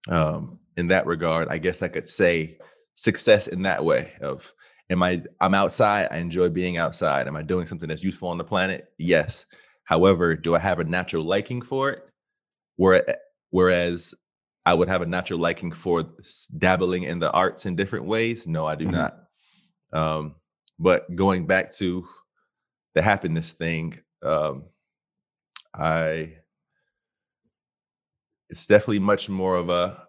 [0.10, 2.58] um in that regard, I guess I could say
[2.96, 4.54] success in that way of
[4.90, 7.28] am I I'm outside, I enjoy being outside.
[7.28, 8.92] Am I doing something that's useful on the planet?
[8.98, 9.46] Yes.
[9.86, 12.08] However, do I have a natural liking for it?
[12.78, 13.18] Where,
[13.50, 14.14] whereas
[14.66, 16.06] I would have a natural liking for
[16.58, 18.48] dabbling in the arts in different ways.
[18.48, 18.92] No, I do Mhm.
[18.92, 19.18] not.
[19.92, 20.36] Um,
[20.80, 22.08] but going back to
[22.96, 24.66] the happiness thing, um,
[25.74, 26.38] I
[28.50, 30.08] it's definitely much more of a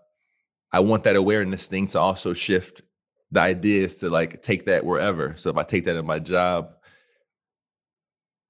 [0.74, 2.82] I want that awareness thing to also shift
[3.30, 5.36] the idea is to like take that wherever.
[5.36, 6.72] So if I take that in my job,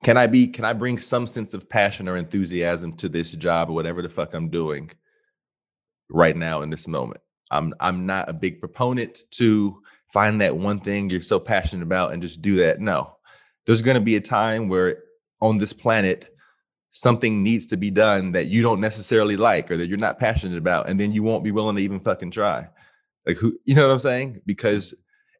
[0.02, 3.68] can I be can I bring some sense of passion or enthusiasm to this job
[3.68, 4.90] or whatever the fuck I'm doing
[6.08, 7.20] right now in this moment?
[7.50, 12.14] I'm I'm not a big proponent to find that one thing you're so passionate about
[12.14, 12.80] and just do that.
[12.80, 13.16] No.
[13.66, 15.02] There's going to be a time where
[15.42, 16.33] on this planet
[16.96, 20.56] something needs to be done that you don't necessarily like or that you're not passionate
[20.56, 22.68] about and then you won't be willing to even fucking try.
[23.26, 24.42] Like who you know what I'm saying?
[24.46, 24.94] Because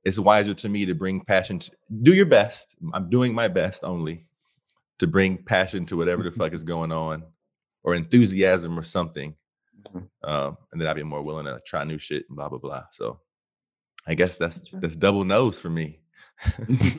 [0.04, 1.70] it's wiser to me to bring passion to
[2.02, 2.74] do your best.
[2.92, 4.26] I'm doing my best only
[4.98, 7.22] to bring passion to whatever the fuck is going on
[7.84, 9.36] or enthusiasm or something.
[9.84, 10.08] Mhm.
[10.24, 12.84] Um, and then I'd be more willing to try new shit and blah blah blah.
[12.90, 13.20] So
[14.08, 14.82] I guess that's That's right.
[14.82, 16.00] that's double nose for me.
[16.58, 16.98] but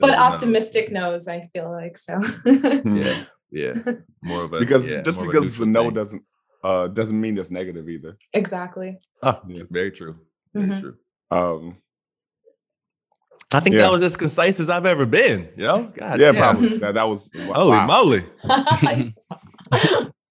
[0.00, 0.18] Double no's.
[0.18, 2.18] optimistic knows, I feel like so.
[2.46, 3.74] Yeah, yeah.
[4.24, 5.94] More of a because yeah, just because it's a no thing.
[5.94, 6.22] doesn't
[6.64, 8.16] uh doesn't mean it's negative either.
[8.32, 8.98] exactly.
[9.22, 9.64] Oh, Yeah.
[9.70, 10.16] very true.
[10.54, 10.80] Very Mhm.
[10.80, 10.96] true.
[11.30, 11.76] Um
[13.54, 13.82] I think Yeah.
[13.82, 15.48] that was as concise as I've ever been.
[15.56, 15.92] You know?
[15.94, 16.36] God yeah, damn.
[16.36, 17.86] probably that, that was Holy wow.
[17.86, 18.24] moly.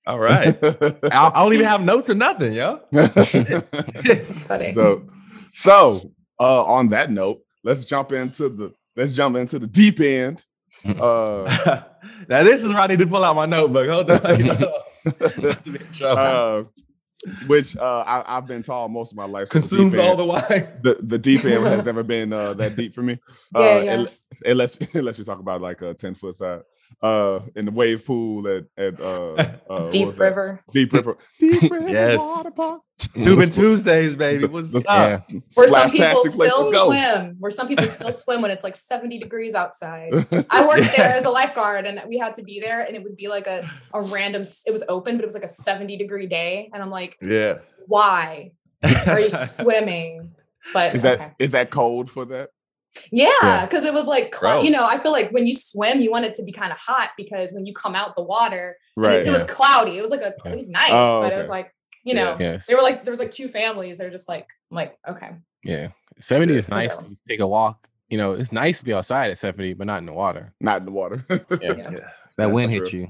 [0.08, 0.58] All right.
[0.64, 2.80] I, I don't even have notes or nothing, yo.
[2.92, 4.74] Funny.
[4.74, 5.08] so,
[5.52, 10.44] so uh, on that note, let's jump into the let's jump into the deep end.
[10.84, 11.84] Uh,
[12.28, 13.90] now this is where I need to pull out my notebook.
[13.90, 14.74] Hold on.
[16.02, 16.64] Uh,
[17.48, 19.48] which uh, I, I've been taught most of my life.
[19.50, 20.68] so the all the wine.
[20.82, 23.20] the the deep end has never been uh, that deep for me.
[23.56, 24.06] Uh, Yeah, yeah.
[24.46, 26.62] Unless unless you talk about like a ten foot side,
[27.02, 29.34] uh, in the wave pool at at uh,
[29.70, 30.24] uh Deep was that?
[30.24, 30.60] River.
[30.72, 32.20] deep river, deep river Yes.
[32.20, 32.82] water park.
[33.22, 34.46] Tubing Tuesdays, baby.
[34.46, 35.26] What's the- up?
[35.32, 35.40] yeah.
[35.56, 37.36] Where some people still swim.
[37.40, 40.12] Where some people still swim when it's like 70 degrees outside.
[40.50, 43.18] I worked there as a lifeguard and we had to be there and it would
[43.18, 46.28] be like a, a random it was open, but it was like a 70 degree
[46.28, 46.70] day.
[46.74, 47.60] And I'm like, Yeah.
[47.88, 48.52] why
[49.08, 50.36] are you swimming?
[50.74, 51.32] But Is that okay.
[51.40, 52.50] is that cold for that?
[53.12, 53.66] Yeah, Yeah.
[53.66, 54.64] because it was like, cl- Bro.
[54.64, 56.78] you know, I feel like when you swim, you want it to be kind of
[56.78, 59.28] hot because when you come out the water, and it's- Right.
[59.28, 59.98] it was cloudy.
[59.98, 60.52] It was like a, Yeah.
[60.52, 61.74] it was nice, Oh, but it was like,
[62.04, 62.66] you know, Yes.
[62.68, 63.98] they were like, there was like two families.
[64.00, 65.32] They're just like, I'm like, okay,
[65.64, 65.90] Yeah.
[66.20, 66.76] 70 is Yeah.
[66.76, 67.88] nice to take a walk.
[68.10, 70.54] You know, it's nice to be outside at 70, but not in the water.
[70.60, 71.26] Not in the water.
[71.30, 71.38] Yeah.
[71.50, 71.60] Yeah.
[71.62, 72.10] Yeah.
[72.38, 73.00] That Yeah, wind for hit sure.
[73.02, 73.08] you.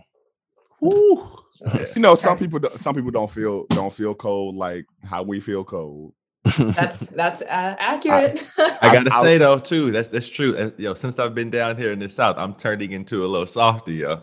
[0.80, 1.38] Woo.
[1.48, 5.40] So you know, some people some people don't feel don't feel cold like how we
[5.40, 6.14] feel cold.
[6.58, 8.42] That's that's uh, accurate.
[8.58, 10.56] I gotta I- say though, too, that's that's true.
[10.58, 13.48] Uh, Yo, since I've been down here in the south, I'm turning into a little
[13.48, 14.22] softy, yo.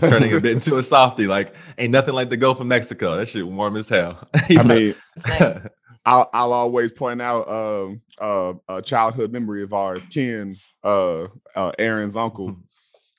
[0.00, 1.26] Turning a bit into a softy.
[1.26, 3.16] Like ain't nothing like the Gulf of Mexico.
[3.16, 4.26] That shit warm as hell.
[4.34, 5.58] I mean, It's nice.
[6.06, 10.06] I'll, I'll always point out um, uh, a childhood memory of ours.
[10.06, 12.56] Ken, uh, uh, Aaron's uncle,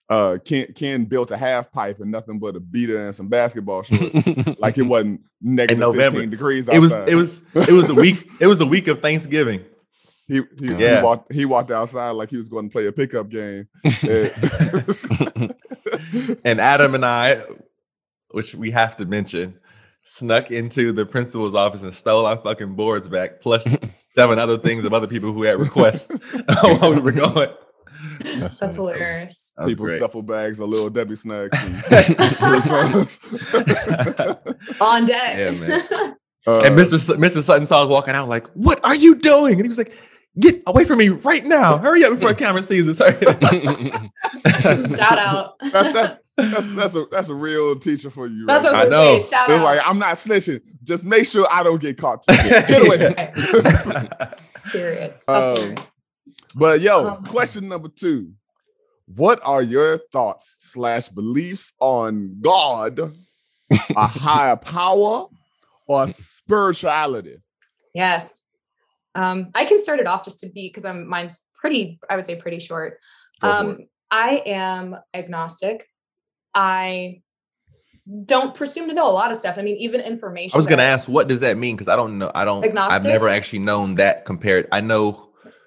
[0.09, 3.81] uh, Ken, Ken built a half pipe and nothing but a beater and some basketball
[3.83, 4.13] shorts.
[4.59, 6.17] like it wasn't negative November.
[6.19, 9.01] 15 degrees it was it was it was the week it was the week of
[9.01, 9.63] Thanksgiving.
[10.27, 10.97] he, he, Yeah.
[10.97, 13.67] he walked he walked outside like he was going to play a pickup game.
[14.03, 15.55] And-
[16.43, 17.43] And Adam and I,
[18.29, 19.59] which we have to mention,
[20.03, 23.75] snuck into the principal's office and stole our fucking boards back, plus
[24.13, 26.13] seven other things of other people who had requests
[26.61, 27.49] while we were going.
[28.39, 29.51] That's That's hilarious.
[29.57, 29.99] That was People's great.
[29.99, 31.57] duffel bags are little Debbie snacks.
[31.63, 31.75] and-
[34.81, 35.37] On deck.
[35.37, 36.15] Yeah, man.
[36.47, 36.93] Uh, And Mr.
[36.93, 37.41] S- Mr.
[37.41, 39.91] Sutton saw us walking out, like, "What are you doing?" And he was like,
[40.39, 41.79] "Get away from me right now!
[41.79, 43.23] Hurry up before the camera sees us!" Shout
[45.17, 45.55] out.
[45.59, 48.45] that's, that, that's that's a that's a real teacher for you.
[48.45, 49.19] That's right what I was I gonna know.
[49.23, 49.29] say.
[49.35, 49.63] Shout It's out.
[49.63, 50.61] like I'm not snitching.
[50.83, 52.23] Just make sure I don't get caught.
[52.27, 53.15] Get away.
[54.71, 55.15] Period.
[55.27, 55.89] That's Um, hilarious.
[56.57, 58.33] But yo, Um, question number two:
[59.07, 63.13] What are your thoughts slash beliefs on God,
[63.95, 65.27] a higher power,
[65.87, 67.37] or spirituality?
[67.93, 68.41] Yes.
[69.15, 72.27] Um, I can start it off just to be because I'm mine's pretty, I would
[72.27, 72.99] say pretty short.
[73.41, 75.87] Um, I am agnostic.
[76.53, 77.21] I
[78.25, 79.57] don't presume to know a lot of stuff.
[79.57, 80.55] I mean, even information.
[80.55, 81.75] I was gonna ask, what does that mean?
[81.75, 82.31] Because I don't know.
[82.35, 82.63] I don't.
[82.63, 82.93] Agnostic?
[82.93, 84.67] I've never actually known that compared.
[84.71, 85.24] I know.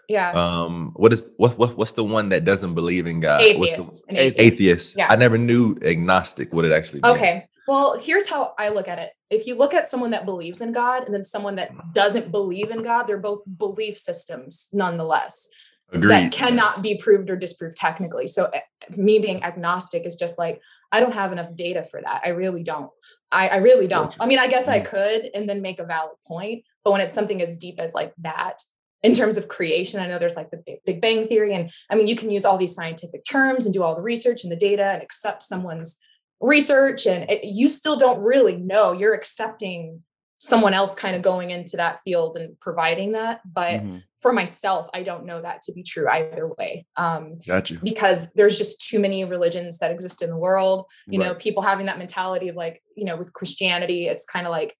[0.08, 0.32] Yeah.
[0.32, 0.92] Um.
[0.96, 1.58] What is what?
[1.58, 1.76] What?
[1.76, 3.40] What's the one that doesn't believe in God?
[3.42, 4.04] What's the- atheist.
[4.08, 4.08] atheist.
[4.10, 4.38] atheist.
[4.40, 4.96] atheist.
[4.96, 5.06] Yeah.
[5.10, 7.16] I never knew agnostic what it actually meant.
[7.16, 7.44] Okay.
[7.66, 9.10] Well, here's how I look at it.
[9.28, 12.70] If you look at someone that believes in God and then someone that doesn't believe
[12.70, 15.46] in God, they're both belief systems nonetheless.
[15.92, 16.10] Agreed.
[16.10, 18.26] that cannot be proved or disproved technically.
[18.26, 18.60] So eh,
[18.96, 20.60] me being agnostic is just like
[20.92, 22.22] I don't have enough data for that.
[22.24, 22.90] I really don't.
[23.30, 24.14] I, I really don't.
[24.20, 24.84] I mean, I guess I Mhm.
[24.86, 28.14] could and then make a valid point, but when it's something as deep as like
[28.18, 28.56] that,
[29.02, 32.08] in terms of creation, I know there's like the Big, Bang Theory, and I mean,
[32.08, 34.84] you can use all these scientific terms and do all the research and the data
[34.84, 35.98] and accept someone's
[36.40, 38.92] research, and it, you still don't really know.
[38.92, 40.02] You're accepting
[40.40, 44.02] someone else kind of going into that field and providing that, but Mhm.
[44.22, 46.86] for myself, I don't know that to be true either way.
[46.96, 47.80] Um, Got you.
[47.82, 50.86] because there's just too many religions that exist in the world.
[51.08, 54.52] You know, people having that mentality of like, you know, with Christianity, it's kind of
[54.52, 54.76] like,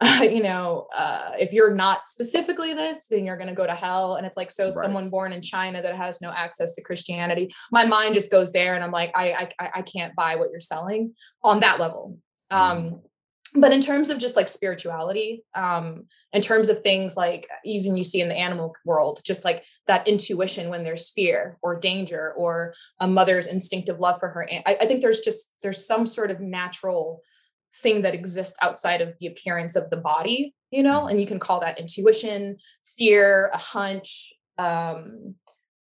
[0.22, 4.14] you know, uh, if you're not specifically this, then you're going to go to hell.
[4.14, 4.72] And it's like, so Right.
[4.74, 8.74] someone born in China that has no access to Christianity, my mind just goes there,
[8.74, 12.18] and I'm like, I I, I can't buy what you're selling on that level.
[12.50, 13.02] Um,
[13.54, 18.04] but in terms of just like spirituality, um, in terms of things like even you
[18.04, 22.74] see in the animal world, just like that intuition when there's fear or danger or
[23.00, 24.46] a mother's instinctive love for her.
[24.66, 27.22] I, I think there's just there's some sort of natural
[27.72, 31.38] thing that exists outside of the appearance of the body, you know, and you can
[31.38, 32.56] call that intuition,
[32.96, 34.32] fear, a hunch.
[34.58, 35.34] Um,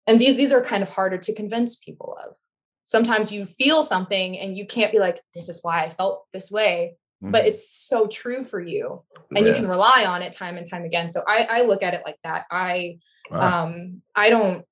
[0.07, 2.37] and these these are kind of harder to convince people of.
[2.85, 6.51] Sometimes you feel something and you can't be like, this is why I felt this
[6.51, 7.47] way but Mhm.
[7.47, 9.05] it's so true for you
[9.37, 11.95] and you can rely on it time and time again so i i look at
[11.95, 12.99] it like that i
[13.31, 13.63] Wow.
[13.65, 14.65] um i don't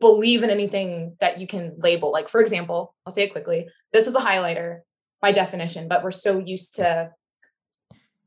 [0.00, 4.08] believe in anything that you can label like for example i'll say it quickly this
[4.08, 4.80] is a highlighter
[5.22, 7.10] by definition but we're so used to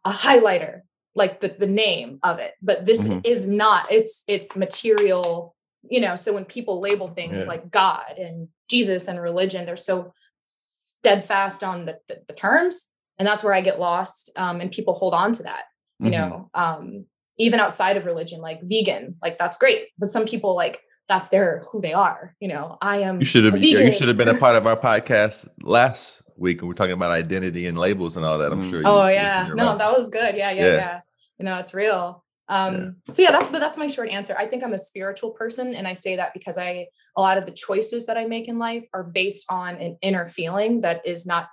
[0.06, 0.82] a highlighter
[1.14, 3.22] like the the name of it but this Mhm.
[3.26, 5.54] is not it's it's material
[5.88, 7.46] you know, so when people label things Yeah.
[7.46, 10.14] like God and Jesus and religion, they're so
[10.48, 12.92] steadfast on the, the, the terms.
[13.20, 14.32] And that's where I get lost.
[14.36, 15.66] Um, and people hold on to that,
[16.00, 16.12] you Mhm.
[16.12, 17.06] know, um,
[17.38, 19.90] even outside of religion, like vegan, like that's great.
[20.00, 22.80] But some people like that's their who they are, you know.
[22.82, 26.24] I am You should have you should have been a part of our podcast last
[26.38, 28.52] week when we are talking about identity and labels and all that.
[28.52, 28.70] I'm Mm.
[28.70, 28.82] sure.
[28.86, 29.48] Oh mentioned yeah.
[29.56, 29.78] No, mom.
[29.78, 30.36] that was good.
[30.36, 30.74] Yeah, yeah, Yeah.
[30.76, 31.00] yeah.
[31.40, 32.24] You know, it's real.
[32.48, 34.36] Um, so yeah, that's but that's my short answer.
[34.38, 37.46] I think I'm a spiritual person, and I say that because I a lot of
[37.46, 41.26] the choices that I make in life are based on an inner feeling that is
[41.26, 41.48] not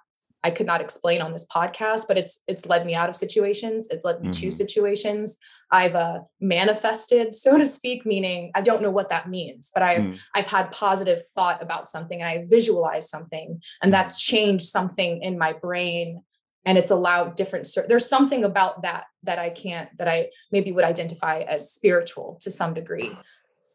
[0.45, 3.89] I could not explain on this podcast, but it's it's led me out of situations.
[3.91, 4.53] It's led me to Mhm.
[4.53, 5.39] situations.
[5.71, 10.05] I've uh, manifested, so to speak, meaning I don't know what that means, but I've
[10.07, 10.21] Mm.
[10.35, 15.39] I've had positive thought about something and I visualized something, and that's changed something in
[15.39, 16.23] my brain,
[16.65, 17.69] and it's allowed different.
[17.89, 22.51] There's something about that that I can't that I maybe would identify as spiritual to
[22.51, 23.17] some degree.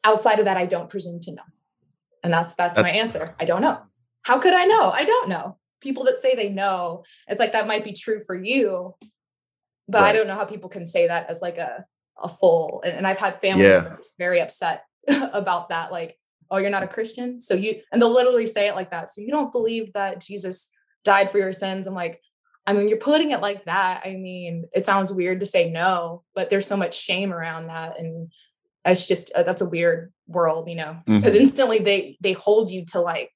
[0.04, 1.44] Outside of that, I don't presume to know,
[2.24, 3.36] and that's that's, my answer.
[3.40, 3.78] I don't know.
[4.24, 4.90] How could I know?
[4.92, 5.58] I don't know.
[5.82, 8.96] People that say they know, it's like that might be true for you,
[9.88, 11.86] but I don't know how people can say that as like a
[12.22, 12.82] a full.
[12.84, 13.82] And, and I've had family Yeah.
[13.82, 14.84] members very upset
[15.34, 16.18] about that, like,
[16.50, 19.10] oh, you're not a Christian, so you and they'll literally say it like that.
[19.10, 20.70] So you don't believe that Jesus
[21.04, 21.86] died for your sins?
[21.88, 22.20] I'm like,
[22.66, 24.02] I mean, you're putting it like that.
[24.04, 28.00] I mean, it sounds weird to say no, but there's so much shame around that,
[28.00, 28.32] and
[28.84, 31.40] it's just uh, that's a weird world, you know, because Mhm.
[31.42, 33.30] instantly they they hold you to like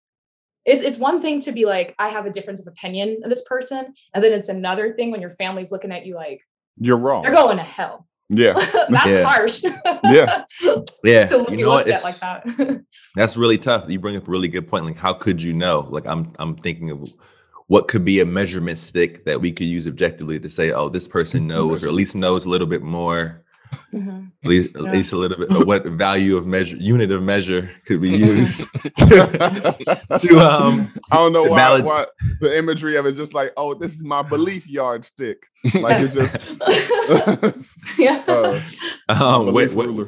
[0.65, 3.43] it's it's one thing to be like I have a difference of opinion of this
[3.47, 6.41] person, and then it's another thing when your family's looking at you like
[6.77, 7.23] You're wrong.
[7.23, 8.07] they're going to hell.
[8.29, 8.53] Yeah.
[8.89, 9.23] That's Yeah.
[9.23, 9.63] harsh.
[10.03, 10.43] Yeah.
[11.03, 11.87] Yeah, to you know what?
[11.87, 12.83] looked at It's, like that.
[13.15, 13.89] that's really tough.
[13.89, 14.85] You bring up a really good point.
[14.85, 15.87] Like, how could you know?
[15.89, 17.11] Like, I'm I'm thinking of
[17.67, 21.07] what could be a measurement stick that we could use objectively to say, oh, this
[21.07, 23.40] person knows, or at least knows a little bit more.
[23.93, 24.31] Mhm.
[24.43, 24.91] At least, at Yeah.
[24.91, 25.53] least a little bit.
[25.53, 31.33] Or what value of measure, unit of measure, could we use to um I don't
[31.33, 32.05] know to why, valid- why
[32.39, 35.43] the imagery of it just like, oh, this is my belief yardstick.
[35.73, 36.57] Like it's just
[37.99, 38.23] yeah.
[38.27, 38.59] uh,
[39.09, 40.07] um what, what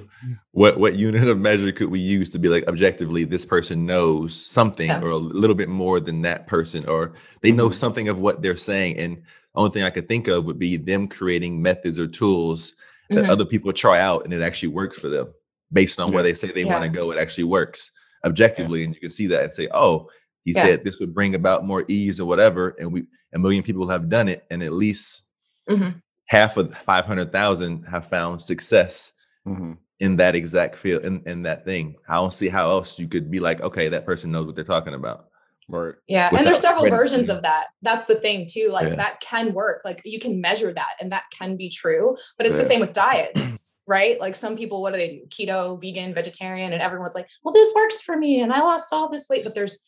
[0.52, 4.34] what what unit of measure could we use to be like objectively this person knows
[4.46, 5.02] something Yeah.
[5.02, 7.74] or a little bit more than that person or they know Mhm.
[7.74, 9.22] something of what they're saying and
[9.56, 12.74] only thing i could think of would be them creating methods or tools
[13.10, 13.30] that Mhm.
[13.30, 15.34] other people try out and it actually works for them
[15.72, 17.92] based on where they say they want to go it actually works
[18.26, 20.10] objectively and you can see that and say oh
[20.46, 20.64] he Yeah.
[20.64, 24.10] said this would bring about more ease or whatever and we a million people have
[24.10, 25.24] done it and at least
[25.70, 26.02] Mhm.
[26.26, 29.12] half of 500000 have found success
[29.48, 29.78] Mhm.
[30.00, 31.96] in that exact field in, in that thing.
[32.08, 34.64] I don't see how else you could be like, okay, that person knows what they're
[34.64, 35.28] talking about.
[35.70, 35.94] Right.
[36.08, 37.68] Yeah, and there's several spreading- versions of that.
[37.82, 38.70] That's the thing too.
[38.72, 38.96] Like Yeah.
[38.96, 39.82] that can work.
[39.86, 42.16] Like you can measure that, and that can be true.
[42.38, 43.54] But it's the same with diets,
[43.88, 44.20] right?
[44.20, 45.46] Like some people, what do they do?
[45.46, 49.10] Keto, vegan, vegetarian, and everyone's like, "Well, this works for me, and I lost all
[49.10, 49.80] this weight." But there's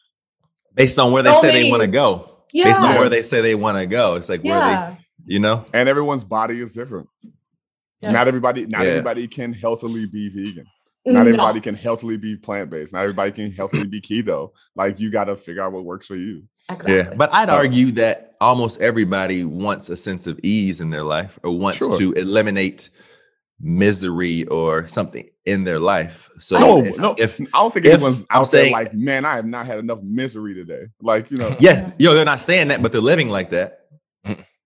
[0.73, 2.31] Based on where they So say they want to many- go.
[2.53, 4.15] Based on where they say they want to go.
[4.15, 4.95] It's like where yeah,
[5.25, 5.63] they, you know?
[5.73, 7.07] And everyone's body is different.
[8.01, 8.11] Yeah.
[8.11, 8.89] Not everybody, not Yeah.
[8.91, 10.65] everybody can healthily be vegan.
[11.05, 11.19] Not No.
[11.21, 12.93] everybody can healthily be plant-based.
[12.93, 14.51] Not everybody can healthily be keto.
[14.75, 16.43] Like you gotta figure out what works for you.
[16.69, 16.95] exactly.
[16.95, 17.13] Yeah.
[17.15, 21.37] But I'd Uh, argue that almost everybody wants a sense of ease in their life
[21.43, 21.97] or wants Sure.
[21.99, 22.89] to eliminate
[23.59, 26.29] misery or something in their life.
[26.39, 29.25] So No, if, no, if I don't think if anyone's I'm out there like, man,
[29.25, 30.87] I have not had enough misery today.
[31.01, 33.81] Like, you know, yes, yo, they're not saying that, but they're living like that.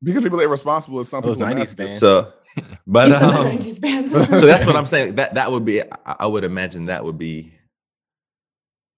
[0.02, 1.52] because people are irresponsible as some Those people.
[1.52, 2.00] are 90s masochists.
[2.00, 2.34] So
[2.88, 4.12] but You said the um, 90s bands.
[4.40, 5.16] so that's what I'm saying.
[5.16, 5.82] That that would be.
[5.84, 7.54] I, I would imagine that would be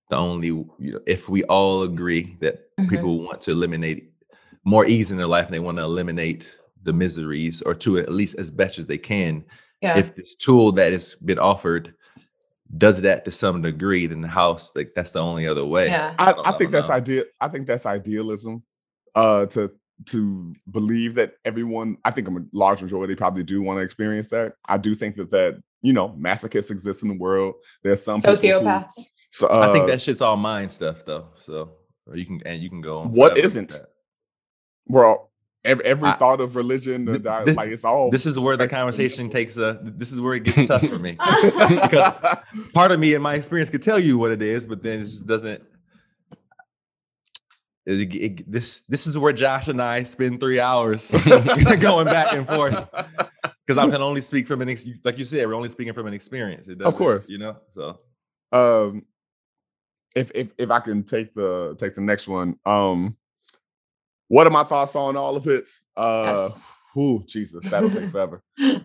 [0.10, 0.48] the only.
[0.48, 2.90] You know, if we all agree that Mhm.
[2.90, 4.12] people want to eliminate
[4.64, 8.12] more ease in their life and they want to eliminate the miseries, or to at
[8.12, 9.44] least as best as they can.
[9.82, 9.98] yeah.
[9.98, 11.94] If this tool that has been offered
[12.78, 15.88] does that to some degree, then the house like that's the only other way.
[15.88, 16.16] yeah.
[16.18, 17.26] I, I I think don't that's ideal.
[17.40, 18.64] I think that's idealism.
[19.14, 19.72] Uh, to
[20.08, 24.54] to believe that everyone, I think a large majority probably do want to experience that.
[24.68, 27.56] I do think that that you know masochists exist in the world.
[27.84, 29.12] There's some people who- Sociopaths.
[29.30, 31.28] so, uh, I think that shit's all mind stuff though.
[31.38, 31.72] So
[32.08, 33.00] or you can and you can go.
[33.00, 33.80] on What forever with isn't?
[34.88, 35.32] well,
[35.64, 38.10] every, every I- thought of religion, or Th- di- thi- like it's all.
[38.12, 39.80] This is where the conversation takes a.
[39.84, 41.12] This is where it gets tough for me.
[41.82, 42.14] because
[42.74, 45.06] part of me in my experience could tell you what it is, but then it
[45.06, 45.64] just doesn't.
[47.86, 51.12] It- it- this this is where Josh and I spend three hours
[51.80, 52.88] going back and forth
[53.66, 56.08] because I can only speak from an ex- like you said, we're only speaking from
[56.08, 56.68] an experience.
[56.68, 57.30] It doesn't- course.
[57.30, 57.58] you know.
[57.72, 58.00] So
[58.52, 59.06] um
[60.16, 62.56] if if if I can take the take the next one.
[62.66, 63.16] Um
[64.28, 65.70] what are my thoughts on all of it?
[65.98, 66.62] Uh yes.
[66.98, 68.44] Ooh, Jesus, that'll take forever.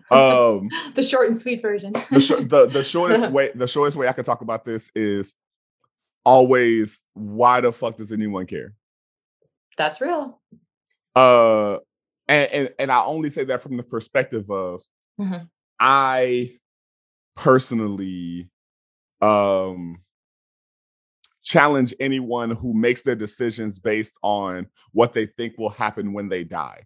[0.09, 1.91] Um, the short and sweet version.
[2.09, 5.35] the, sh- the the shortest way the shortest way I can talk about this is
[6.25, 8.73] always why the fuck does anyone care?
[9.77, 10.41] That's real.
[11.15, 11.77] Uh,
[12.27, 14.81] and and, and I only say that from the perspective of
[15.19, 15.49] Mhm.
[15.79, 16.57] I
[17.35, 18.49] personally
[19.21, 20.01] um
[21.43, 26.43] challenge anyone who makes their decisions based on what they think will happen when they
[26.43, 26.83] die.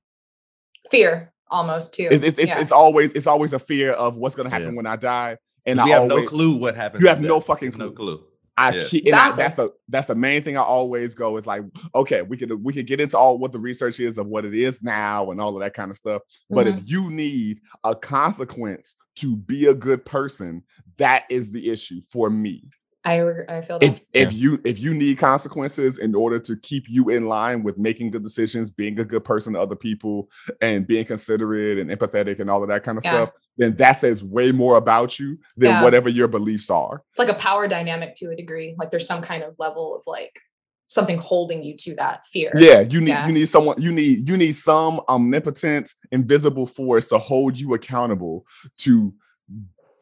[0.92, 2.08] Fear almost too.
[2.12, 2.62] It's it's, it's, Yeah.
[2.62, 4.76] it's always it's always a fear of what's going to happen Yeah.
[4.78, 7.02] when I die, and we I have always no clue what happens.
[7.02, 7.46] You have no that.
[7.46, 8.24] fucking no clue.
[8.58, 8.64] Clue.
[8.66, 8.84] I Yeah.
[8.84, 11.64] keep and I, that's the that's the main thing I always go is like
[11.96, 14.54] okay we could we could get into all what the research is of what it
[14.54, 16.78] is now and all of that kind of stuff but Mm-hmm.
[16.80, 20.64] if you need a consequence to be a good person
[20.98, 22.64] that is the issue for me
[23.04, 23.84] I I feel that.
[23.84, 27.78] if if you if you need consequences in order to keep you in line with
[27.78, 30.30] making good decisions being a good person to other people
[30.62, 33.12] and being considerate and empathetic and all of that kind of Yeah.
[33.12, 35.84] stuff then that says way more about you than Yeah.
[35.84, 38.76] whatever your beliefs are it's like a power dynamic to a degree.
[38.78, 40.40] Like there's some kind of level of like
[40.88, 42.52] something holding you to that fear.
[42.56, 43.26] Yeah, you need Yeah.
[43.28, 48.46] you need someone you need you need some omnipotent invisible force to hold you accountable
[48.80, 49.14] to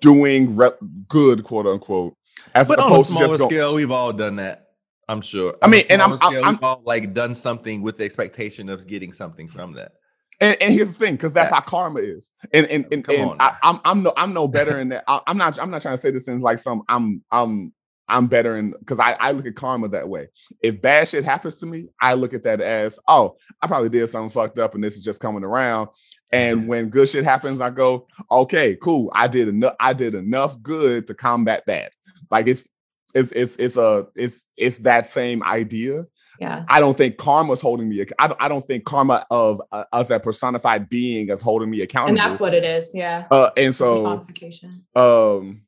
[0.02, 0.72] doing re-
[1.08, 2.16] good quote unquote
[2.54, 4.68] as But on a smaller scale, we've all done that.
[5.08, 5.56] I'm sure.
[5.62, 8.88] I mean, and I'm- scale, I'm- we've all like done something with the expectation of
[8.88, 9.94] getting something from that.
[10.40, 13.30] and, and here's the thing because that's how karma is and and and, Come and
[13.32, 13.58] on I, now.
[13.62, 15.98] I'm I'm no I'm no better in that I, I'm not I'm not trying to
[15.98, 17.74] say this in like some I'm I'm
[18.10, 20.30] I'm better in because I, I look at karma that way.
[20.62, 24.08] If bad shit happens to me, I look at that as, oh, I probably did
[24.08, 25.90] something fucked up and this is just coming around.
[26.32, 26.68] And mm-hmm.
[26.68, 29.12] when good shit happens, I go, okay, cool.
[29.14, 31.92] I did enough, I did enough good to combat that.
[32.30, 32.66] Like it's
[33.14, 36.06] it's it's it's a it's it's that same idea.
[36.40, 36.64] Yeah.
[36.70, 38.06] I don't think karma's holding me.
[38.18, 41.82] I don't, I don't think karma of uh, us a personified being is holding me
[41.82, 42.18] accountable.
[42.18, 42.92] And that's what it is.
[42.94, 43.28] Yeah.
[43.30, 44.86] Uh, and so Personification.
[44.96, 45.64] um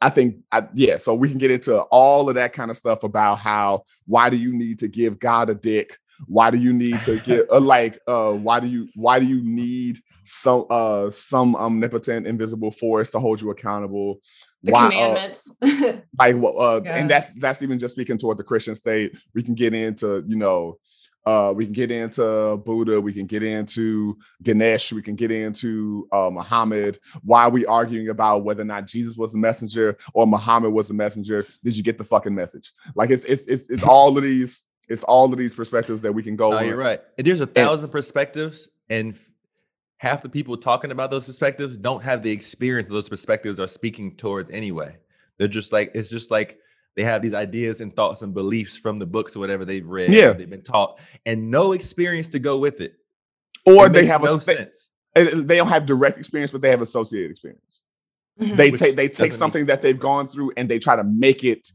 [0.00, 3.04] i think I, yeah so we can get into all of that kind of stuff
[3.04, 5.96] about how why do you need to give god a dick
[6.26, 9.42] why do you need to get uh, like uh why do you why do you
[9.42, 14.18] need some uh some omnipotent invisible force to hold you accountable
[14.64, 15.56] The why uh, commandments.
[16.18, 16.96] like what uh Yeah.
[16.96, 20.36] and that's that's even just speaking toward the christian state we can get into you
[20.36, 20.78] know
[21.26, 26.06] uh we can get into buddha we can get into ganesh we can get into
[26.12, 30.26] uh muhammad why are we arguing about whether or not jesus was the messenger or
[30.26, 33.82] muhammad was the messenger did you get the fucking message like it's it's it's, it's
[33.84, 36.66] all of these it's all of these perspectives that we can go No, on.
[36.66, 37.00] you're right.
[37.16, 39.30] And There's a thousand perspectives, and f-
[39.98, 44.16] half the people talking about those perspectives don't have the experience those perspectives are speaking
[44.16, 44.96] towards anyway.
[45.38, 46.58] They're just like it's just like
[46.96, 50.10] they have these ideas and thoughts and beliefs from the books or whatever they've read,
[50.12, 50.32] Yeah.
[50.32, 52.94] they've been taught, and no experience to go with it.
[53.66, 54.90] or It they have no a sta- sense.
[55.16, 57.80] uh, they don't have direct experience but they have associated experience
[58.38, 58.56] Mhm.
[58.56, 60.96] they Which take they doesn't take mean- something that they've gone through and they try
[60.96, 61.72] to make it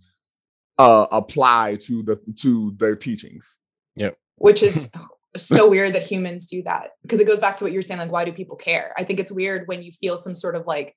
[0.77, 3.57] uh apply to the to their teachings
[3.95, 4.91] Yeah, which is
[5.47, 6.91] so weird that humans do that.
[7.01, 8.93] Because it goes back to what you're saying like why do people care?
[8.97, 10.95] I think it's weird when you feel some sort of like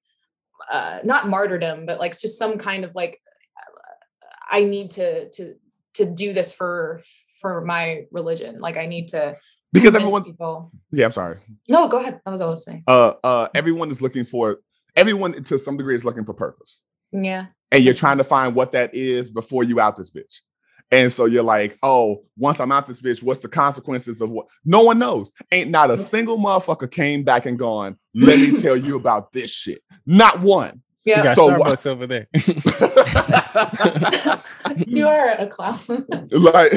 [0.70, 3.18] uh not martyrdom but like just some kind of like
[4.48, 5.54] i need to to
[5.94, 7.02] to do this for
[7.40, 8.60] for my religion.
[8.60, 9.36] Like i need to
[9.72, 10.70] because everyone people.
[10.90, 11.38] Yeah i'm sorry.
[11.68, 12.20] No go ahead.
[12.24, 12.84] That was all i was saying.
[12.86, 14.58] Uh uh everyone is looking for
[14.94, 16.82] everyone to some degree is looking for purpose.
[17.10, 17.46] Yeah.
[17.70, 20.40] And you're trying to find what that is before you out this bitch
[20.92, 24.46] and so you're like oh once i'm out this bitch what's the consequences of what?
[24.64, 25.32] No one knows.
[25.50, 29.50] Ain't not a single motherfucker came back and gone let me tell you about this
[29.50, 29.78] shit.
[30.06, 30.82] Not one.
[31.04, 31.34] Yeah.
[31.34, 32.28] So what's over there.
[34.86, 35.78] you are a clown.
[36.30, 36.72] Like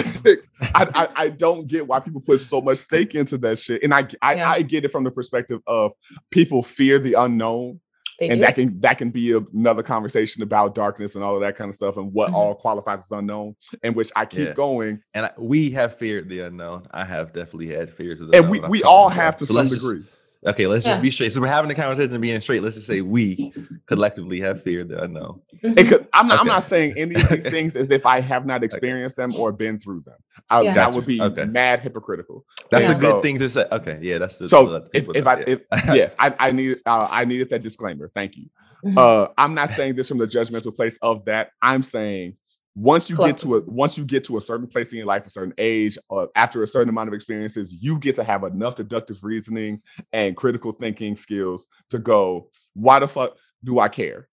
[0.61, 3.84] I, I I don't get why people put so much stake into that shit.
[3.84, 4.49] And I I, Yeah.
[4.49, 5.91] I get it from the perspective of
[6.32, 7.82] people fear the unknown
[8.20, 8.41] they and do.
[8.45, 11.76] that can that can be another conversation about darkness and all of that kind of
[11.76, 12.36] stuff and what Mhm.
[12.36, 14.53] all qualifies as unknown in which i keep Yeah.
[14.53, 16.88] going And I, we have feared the unknown.
[16.91, 18.70] I have definitely had fears of the and unknown.
[18.70, 20.03] we, we all have to So some let's just- degree
[20.46, 20.91] Okay, let's Yeah.
[20.93, 21.34] just be straight.
[21.34, 22.62] So we're having a conversation and being straight.
[22.62, 23.52] Let's just say we
[23.88, 25.41] collectively have feared the unknown.
[25.64, 25.80] Mhm.
[25.80, 28.46] it could, I'm, not, I'm not saying any of these things as if i have
[28.46, 30.16] not experienced them or been through them
[30.50, 30.74] I, Yeah.
[30.74, 30.98] that Gotcha.
[30.98, 31.46] would be Okay.
[31.46, 32.91] mad hypocritical That's Yeah.
[32.91, 33.66] a good So- thing to say.
[33.72, 35.43] Okay, yeah, that's the, so let if, if know, i yeah.
[35.48, 35.62] if,
[35.96, 38.48] yes i i need uh, i needed that disclaimer thank you
[38.86, 38.98] Mhm.
[38.98, 42.36] uh i'm not saying this from the judgmental place of that i'm saying
[42.76, 45.26] once you get to a once you get to a certain place in your life
[45.26, 48.76] a certain age or after a certain amount of experiences you get to have enough
[48.76, 54.28] deductive reasoning and critical thinking skills to go why the fuck do i care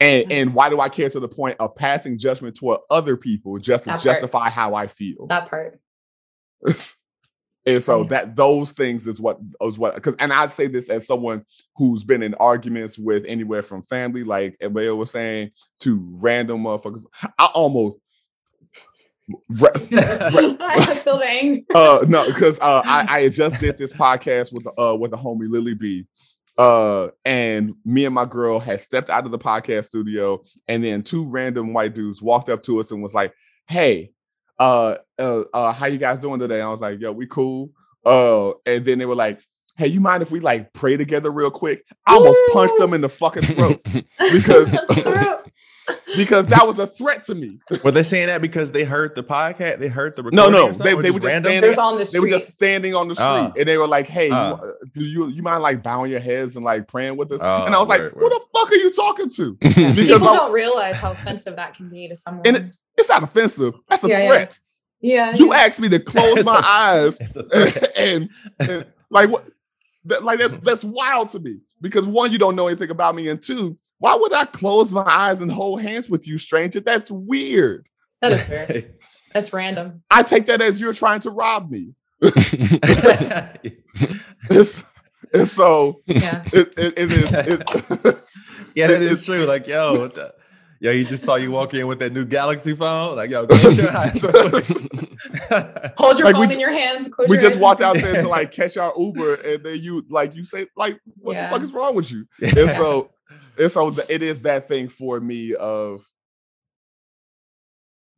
[0.00, 0.32] and Mhm.
[0.32, 3.84] and why do i care to the point of passing judgment toward other people just
[3.84, 4.04] to That part.
[4.04, 5.80] justify how i feel that part
[7.68, 11.06] And so that those things is what is what because and I say this as
[11.06, 11.44] someone
[11.76, 15.50] who's been in arguments with anywhere from family, like Emil was saying,
[15.80, 17.04] to random motherfuckers.
[17.38, 17.98] I almost
[19.50, 21.62] re- I feel the anger.
[21.74, 25.50] uh no because uh I, I just did this podcast with uh with the homie
[25.50, 26.06] Lily B.
[26.56, 31.02] Uh and me and my girl had stepped out of the podcast studio and then
[31.02, 33.34] two random white dudes walked up to us and was like,
[33.68, 34.12] hey,
[34.58, 36.56] uh uh, uh how you guys doing today?
[36.56, 37.70] And I was like, yo, we cool.
[38.04, 39.40] Uh and then they were like,
[39.78, 41.84] hey, you mind if we like pray together real quick?
[42.06, 43.80] I almost punched them in the fucking throat
[44.32, 44.76] because
[46.16, 47.60] because that was a threat to me.
[47.82, 49.78] Were they saying that because they heard the podcast?
[49.78, 51.42] They heard the No, recording no, or something, they- they were just random?
[51.50, 52.20] standing- There's on the they street.
[52.20, 53.52] were just standing on the street Ah.
[53.56, 54.52] and they were like, "Hey, you- Ah.
[54.54, 57.64] uh, do you you mind like bowing your heads and like praying with us?" Oh,
[57.64, 58.30] and I was like, word, "Who word.
[58.32, 61.88] the fuck are you talking to?" People Because I- don't realize how offensive that can
[61.88, 62.46] be to someone.
[62.46, 63.74] And it- it's not offensive.
[63.88, 64.28] That's a Yeah, yeah.
[64.28, 64.58] threat.
[65.00, 65.60] yeah, You yeah.
[65.60, 67.92] asked me to close my a- eyes It's a threat.
[67.96, 69.44] and, and like what?
[70.08, 73.28] That, like that's that's wild to me because one, you don't know anything about me,
[73.28, 76.80] and two, why would I close my eyes and hold hands with you, stranger?
[76.80, 77.86] That's weird.
[78.20, 78.94] that is weird.
[79.34, 80.02] That's random.
[80.10, 81.94] I take that as you're trying to rob me.
[84.50, 84.82] It's,
[85.34, 86.42] and so Yeah.
[86.52, 87.32] it, it, it is.
[87.32, 87.70] It,
[88.74, 89.44] yeah, that It- is true.
[89.44, 90.37] Like, yo, what's up?
[90.80, 93.16] Yo, he just saw you walk in with that new Galaxy phone.
[93.16, 94.20] Like, yo, close your eyes.
[95.96, 97.08] Hold your Like, phone ju- in your hands.
[97.08, 99.80] Close we your just eyes walked out there to like catch our Uber, and then
[99.80, 101.46] you like you say like, "What Yeah.
[101.48, 103.10] the fuck is wrong with you?" And so,
[103.58, 106.02] and so th- it is that thing for me of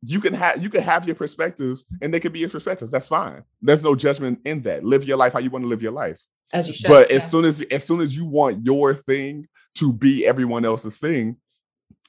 [0.03, 2.91] you can have you can have your perspectives, and they can be your perspectives.
[2.91, 3.43] That's fine.
[3.61, 4.83] There's no judgment in that.
[4.83, 6.21] Live your life how you want to live your life.
[6.53, 6.87] as you should.
[6.87, 7.17] but yeah.
[7.17, 11.37] as soon as as soon as you want your thing to be everyone else's thing,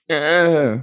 [0.09, 0.79] eh.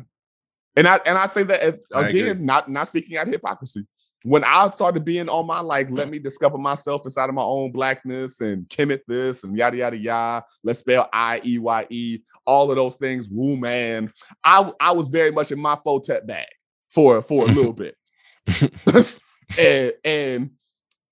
[0.76, 2.22] and I and I say that as, I agree.
[2.22, 3.86] again, not not speaking out of hypocrisy.
[4.24, 7.72] When I started being on my like, let me discover myself inside of my own
[7.72, 10.46] blackness and Kemet this and yada yada yada.
[10.62, 13.30] Let's spell I E Y E, all of those things.
[13.30, 14.12] Woo man,
[14.44, 16.48] I I was very much in my Hotep bag
[16.90, 17.96] for for a little bit,
[19.58, 20.52] and and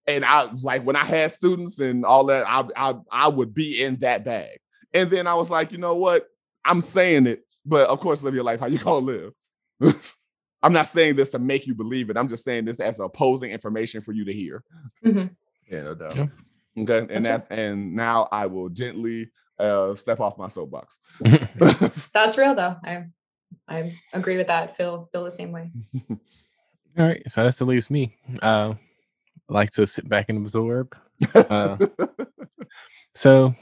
[0.07, 3.83] and I like when I had students and all that, I I I would be
[3.83, 4.59] in that bag.
[4.93, 6.27] And then I was like, you know what?
[6.65, 9.33] I'm saying it, but of course, live your life how you gonna live.
[10.63, 12.17] I'm not saying this to make you believe it.
[12.17, 14.63] I'm just saying this as opposing information for you to hear.
[15.05, 15.35] Mhm.
[15.69, 16.15] Yeah, no doubt.
[16.15, 16.27] Yeah.
[16.79, 20.97] Okay, and That's that and now I will gently uh step off my soapbox.
[22.13, 22.75] That's real though.
[22.83, 23.05] I
[23.67, 24.75] I agree with that.
[24.77, 25.71] Feel feel the same way.
[26.97, 28.15] All right, so that's the leaves me.
[28.41, 28.73] Uh,
[29.49, 30.97] I like to sit back and absorb.
[31.35, 31.77] Uh,
[33.13, 33.53] so,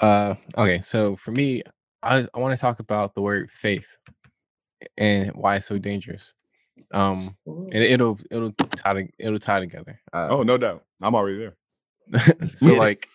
[0.00, 1.62] uh, okay, so for me,
[2.02, 3.96] I, I want to talk about the word faith
[4.96, 6.34] and why it's so dangerous.
[6.92, 10.00] Um, and it'll it'll tie it'll tie together.
[10.12, 10.84] Uh, oh, no doubt.
[11.00, 11.56] I'm already there.
[12.46, 13.08] so like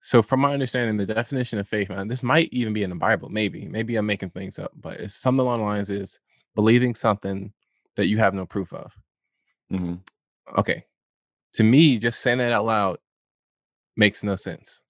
[0.00, 2.96] so from my understanding the definition of faith man this might even be in the
[2.96, 6.18] bible maybe maybe i'm making things up but it's something along the lines is
[6.54, 7.52] believing something
[7.96, 8.92] that you have no proof of
[9.72, 9.94] Mm-hmm.
[10.58, 10.84] okay
[11.54, 12.98] to me just saying that out loud
[13.96, 14.81] makes no sense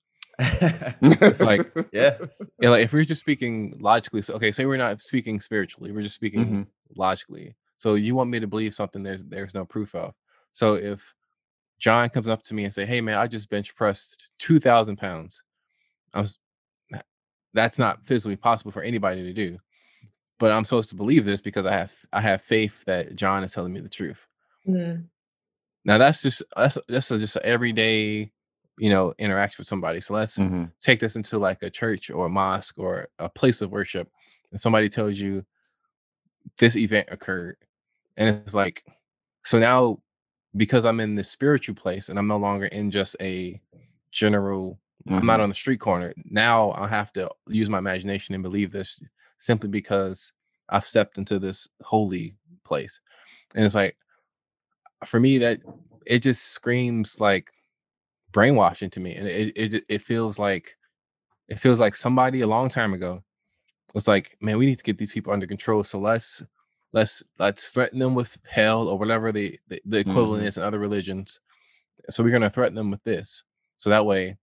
[1.02, 2.16] It's like- yeah.
[2.60, 6.02] yeah, like if we're just speaking logically so okay say we're not speaking spiritually we're
[6.02, 6.66] just speaking Mhm.
[6.96, 10.14] logically so you want me to believe something there's there's no proof of
[10.52, 11.14] so if
[11.78, 15.42] john comes up to me and say hey man i just bench pressed 2000 pounds
[16.14, 16.38] i was
[17.54, 19.58] that's not physically possible for anybody to do
[20.38, 23.52] but i'm supposed to believe this because i have i have faith that john is
[23.52, 24.26] telling me the truth
[24.68, 25.06] Mm.
[25.84, 28.30] now that's just that's that's just an everyday
[28.78, 30.00] you know interaction with somebody.
[30.00, 30.72] So let's Mhm.
[30.80, 34.10] take this into like a church or a mosque or a place of worship
[34.50, 35.44] and somebody tells you
[36.58, 37.56] this event occurred.
[38.16, 38.84] And it's like
[39.44, 40.00] so now
[40.56, 43.60] because i'm in this spiritual place and i'm no longer in just a
[44.10, 48.42] general i'm not on the street corner now i have to use my imagination and
[48.42, 49.00] believe this
[49.38, 50.32] simply because
[50.68, 53.00] i've stepped into this holy place.
[53.54, 53.96] And it's like
[55.06, 55.60] for me that
[56.06, 57.50] it just screams like
[58.32, 60.76] brainwashing to me and it, it it feels like
[61.48, 63.22] it feels like somebody a long time ago
[63.94, 66.42] was like man we need to get these people under control so let's
[66.92, 70.46] let's let's threaten them with hell or whatever the the, the equivalent Mhm.
[70.48, 71.40] is in other religions
[72.10, 73.42] so we're going to threaten them with this
[73.78, 74.36] so that way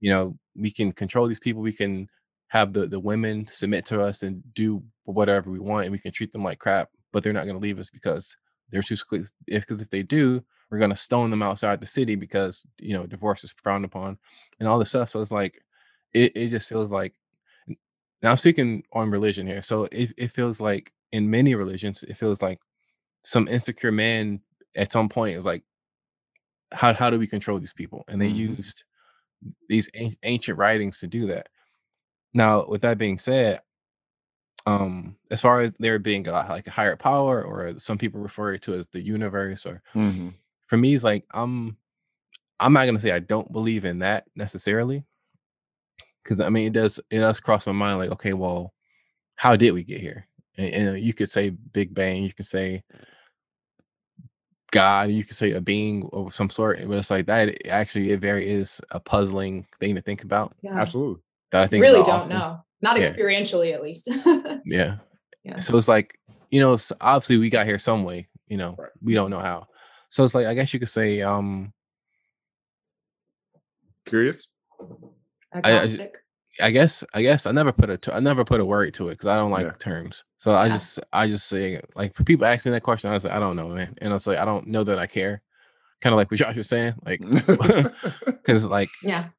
[0.00, 2.08] you know we can control these people we can
[2.48, 6.12] have the the women submit to us and do whatever we want and we can
[6.12, 8.36] treat them like crap but they're not going to leave us because
[8.70, 8.96] they're too
[9.46, 10.42] because if they do
[10.74, 14.18] we're going to stone them outside the city because you know divorce is frowned upon
[14.58, 15.62] and all this stuff so it's like
[16.12, 17.14] it, it just feels like
[18.22, 22.16] now i'm speaking on religion here so it, it feels like in many religions it
[22.16, 22.58] feels like
[23.24, 24.40] some insecure man
[24.76, 25.62] at some point is like
[26.72, 28.04] how how do we control these people?
[28.08, 28.36] And they Mhm.
[28.36, 28.84] used
[29.68, 31.48] these an- ancient writings to do that.
[32.34, 33.60] Now, with that being said,
[34.66, 38.56] um, as far as there being a, like a higher power, or some people refer
[38.58, 40.34] to as the universe, or Mhm.
[40.66, 41.76] For me, it's like I'm
[42.60, 45.04] I'm not gonna say I don't believe in that necessarily,
[46.22, 48.72] because I mean it does it does cross my mind like okay, well,
[49.36, 50.26] how did we get here?
[50.56, 52.82] And, and uh, you could say Big Bang, you could say
[54.72, 57.48] God, you could say a being of some sort, but it's like that.
[57.50, 60.54] it- Actually, it very is a puzzling thing to think about.
[60.62, 60.74] Yeah.
[60.78, 61.22] Absolutely.
[61.52, 62.30] That I think really don't often.
[62.30, 62.60] know.
[62.82, 63.04] Not Yeah.
[63.04, 64.08] experientially, at least.
[64.64, 64.96] Yeah.
[65.44, 65.60] Yeah.
[65.60, 66.18] So it's like,
[66.50, 68.88] you know, obviously we got here some way, you know, Right.
[69.02, 69.66] we don't know how.
[70.14, 71.72] So it's like, I guess you could say, um,
[74.06, 74.46] Curious?
[75.52, 76.18] Agnostic.
[76.60, 79.08] I guess, I guess I never put a, t- I never put a word to
[79.08, 79.72] it because I don't like Yeah.
[79.80, 80.22] terms.
[80.38, 83.24] So I just, I just say, like, when people ask me that question, I was
[83.24, 83.96] like, I don't know, man.
[84.00, 85.42] And it's like, I don't know that I care.
[86.00, 87.18] Kind of like what Josh was saying, like,
[88.24, 89.30] because like, yeah.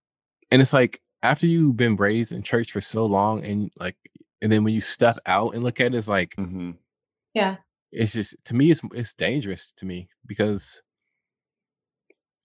[0.51, 3.95] and it's like after you've been raised in church for so long, and like,
[4.41, 6.75] and then when you step out and look at it, it's like, Mhm.
[7.33, 7.57] Yeah.
[7.95, 10.81] It's just to me it's it's dangerous to me because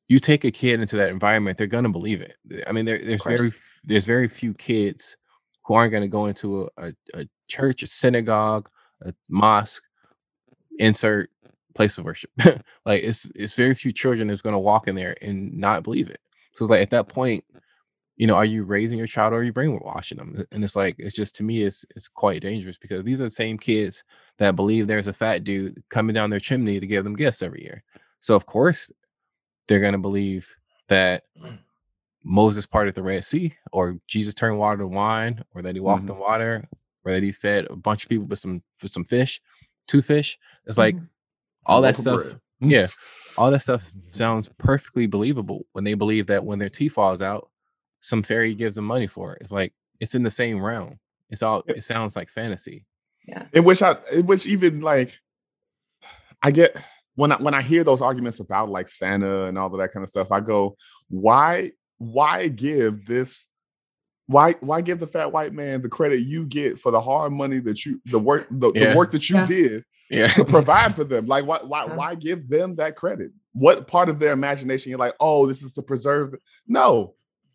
[0.08, 2.36] you take a kid into that environment they're going to believe it.
[2.66, 3.50] I mean there, there's very
[3.84, 5.16] there's very few kids
[5.64, 8.68] who aren't going to go into a, a, a church a synagogue
[9.02, 9.82] a mosque
[10.78, 11.30] insert
[11.74, 12.30] place of worship.
[12.86, 16.08] Like it's it's very few children that's going to walk in there and not believe
[16.08, 16.20] it.
[16.54, 17.44] So it's like at that point
[18.20, 20.94] you know are you raising your child or are you brainwashing them and it's like
[20.98, 24.04] it's just to me it's it's quite dangerous because these are the same kids
[24.38, 27.62] that believe there's a fat dude coming down their chimney to give them gifts every
[27.62, 27.82] year.
[28.20, 28.92] So of course
[29.66, 30.54] they're going to believe
[30.88, 31.22] that
[32.22, 36.04] Moses parted the Red Sea or Jesus turned water to wine or that he walked
[36.06, 36.10] Mhm.
[36.12, 36.68] on water
[37.04, 39.40] or that he fed a bunch of people with some with some fish,
[39.86, 40.38] two fish.
[40.66, 41.08] It's like Mhm.
[41.66, 42.40] all that stuff bread.
[42.60, 42.86] yeah.
[43.38, 47.49] all that stuff sounds perfectly believable when they believe that when their tea falls out,
[48.00, 49.42] some fairy gives them money for it.
[49.42, 50.98] It's like it's in the same realm.
[51.28, 52.86] It's all it sounds like fantasy.
[53.26, 53.46] Yeah.
[53.52, 55.18] In which I, in which even like,
[56.42, 56.76] I get
[57.14, 60.02] when I when I hear those arguments about like Santa and all of that kind
[60.02, 60.76] of stuff, I go,
[61.08, 63.46] why, why give this,
[64.26, 67.58] why, why give the fat white man the credit you get for the hard money
[67.60, 68.92] that you, the work, the, Yeah.
[68.92, 69.44] the work that you Yeah.
[69.44, 70.28] did Yeah.
[70.28, 71.26] to provide for them?
[71.26, 71.94] Like, why, why, Yeah.
[71.96, 73.32] why give them that credit?
[73.52, 76.30] What part of their imagination you're like, oh, this is to preserve?
[76.32, 76.38] The-.
[76.66, 77.14] No,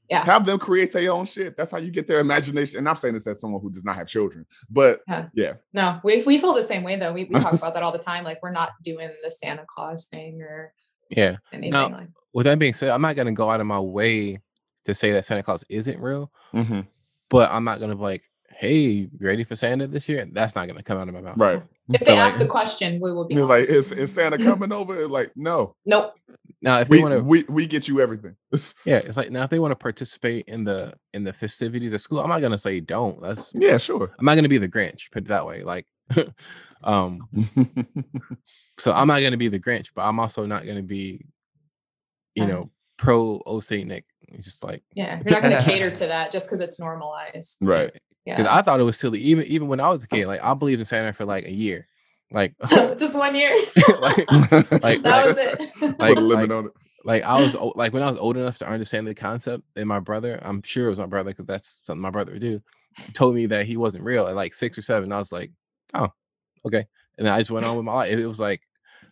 [0.09, 0.23] Yeah.
[0.25, 1.57] have them create their own shit.
[1.57, 2.77] That's how you get their imagination.
[2.79, 5.27] And I'm saying this as someone who does not have children, but Yeah.
[5.33, 5.53] yeah.
[5.73, 7.11] No, we we feel the same way though.
[7.13, 8.23] We we talk about that all the time.
[8.23, 10.73] Like we're not doing the Santa Claus thing or
[11.09, 11.37] yeah.
[11.51, 12.07] anything Now- like.
[12.33, 14.41] With that being said, I'm not gonna go out of my way
[14.83, 16.81] to say that Santa Claus isn't real, Mm-hmm.
[17.29, 20.67] but I'm not gonna be like, "Hey, you ready for Santa this year?" That's not
[20.67, 21.37] gonna come out of my mouth.
[21.37, 21.63] Right.
[21.89, 23.35] If So, they like- ask the question, we will be.
[23.35, 23.71] He was like, honest.
[23.71, 25.07] is, is Santa coming over?
[25.07, 25.75] Like, no.
[25.85, 26.13] Nope.
[26.65, 28.35] Now, if We, they want to, we we get you everything.
[28.85, 32.01] yeah, it's like now if they want to participate in the in the festivities at
[32.01, 33.21] school, I'm not gonna say don't.
[33.21, 34.11] That's yeah, sure.
[34.17, 35.11] I'm not gonna be the Grinch.
[35.11, 35.61] Put it that way.
[35.63, 35.85] Like,
[36.83, 37.29] um,
[38.79, 41.23] so I'm not gonna be the Grinch, but I'm also not gonna be,
[42.33, 42.49] you Right.
[42.49, 44.05] know, pro O Saint Nick.
[44.29, 47.59] It's just like Yeah, you're not going to cater to that just because it's normalized.
[47.61, 47.93] right.
[48.25, 48.55] Because Yeah.
[48.55, 49.19] I thought it was silly.
[49.21, 51.51] Even even when I was a kid, like I believed in Santa for like a
[51.51, 51.87] year.
[52.35, 52.53] Like,
[52.99, 53.55] just one year.
[54.01, 54.29] like,
[54.83, 55.59] like, that was it.
[55.81, 56.71] like, Put a limit like, on it.
[57.05, 60.01] like I was like when I was old enough to understand the concept, and my
[60.01, 62.61] brother, I'm sure it was my brother because that's something my brother would do,
[63.13, 65.13] told me that he wasn't real at like six or seven.
[65.13, 65.51] I was like,
[65.93, 66.09] oh,
[66.67, 66.85] okay,
[67.17, 68.11] and I just went on with my life.
[68.11, 68.61] It was like,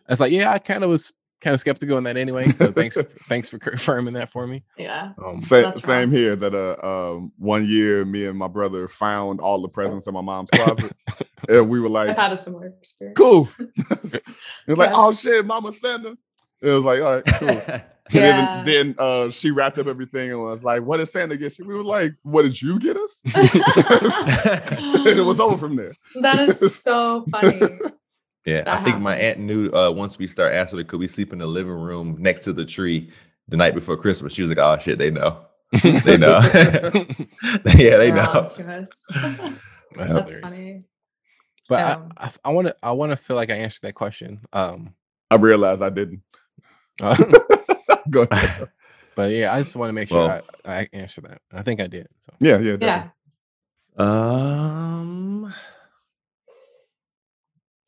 [0.05, 1.13] I was like, yeah, I kind of was
[1.43, 2.49] kind of skeptical in that anyway.
[2.53, 4.63] So thanks, thanks for confirming that for me.
[4.77, 5.11] yeah.
[5.23, 6.35] Um, Same, That's same here.
[6.35, 6.77] That uh,
[7.15, 10.91] um, one year, me and my brother found all the presents in my mom's closet,
[11.49, 13.17] and we were I've like, had a similar experience.
[13.17, 14.21] "Cool." it
[14.67, 16.15] was like, "Oh shit, Mama Santa."
[16.61, 18.63] It was like, "All right, cool." And Yeah.
[18.63, 21.65] then, then uh, she wrapped up everything and was like, "What did Santa get you?"
[21.65, 25.93] We were like, "What did you get us?" and it was over from there.
[26.21, 27.61] that is so funny.
[28.45, 31.07] Yeah, I That think my aunt knew uh, once we start asking her, could we
[31.07, 33.09] sleep in the living room next to the tree
[33.47, 34.33] the night before Christmas?
[34.33, 35.45] She was like, oh shit, they know.
[35.81, 36.39] They know.
[36.93, 38.47] yeah, they They're know.
[38.51, 38.63] to.
[38.63, 39.01] That's
[39.95, 40.39] That's hilarious.
[40.41, 40.83] funny.
[41.69, 44.41] But So, I, I want to, I want to feel like I answered that question.
[44.51, 44.93] Um,
[45.31, 46.21] I realized I didn't.
[47.01, 47.15] uh,
[48.09, 48.69] Go ahead.
[49.15, 51.41] but yeah, I just want to make sure Well- I, I answer that.
[51.53, 52.07] I think I did.
[52.25, 52.33] So.
[52.39, 53.07] Yeah, yeah, yeah.
[53.97, 55.53] Um,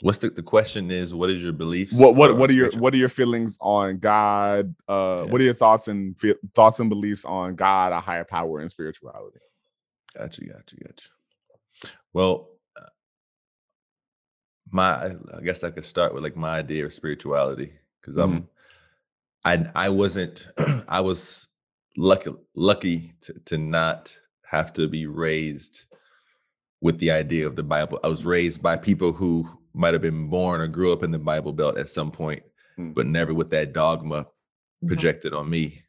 [0.02, 1.98] what's the, the question is, what is your beliefs?
[2.00, 4.76] what what what are your what are your feelings on God?
[4.88, 5.32] Uh, Yeah.
[5.32, 8.70] what are your thoughts and fe- thoughts and beliefs on God, a higher power, and
[8.72, 9.40] spirituality?
[10.18, 11.10] Gotcha, gotcha, gotcha.
[12.14, 12.86] Well, uh,
[14.72, 15.06] my
[15.38, 18.48] I guess I could start with like my idea of spirituality because I'm
[19.44, 20.48] I I wasn't
[20.88, 21.48] I was
[21.98, 25.86] lucky lucky to, to not have to be raised
[26.82, 28.00] with the idea of the Bible.
[28.04, 31.20] I was raised by people who might have been born or grew up in the
[31.20, 32.44] Bible Belt at some point,
[32.80, 32.94] Mm.
[32.94, 34.26] but never with that dogma
[34.84, 34.88] Mhm.
[34.88, 35.84] projected on me.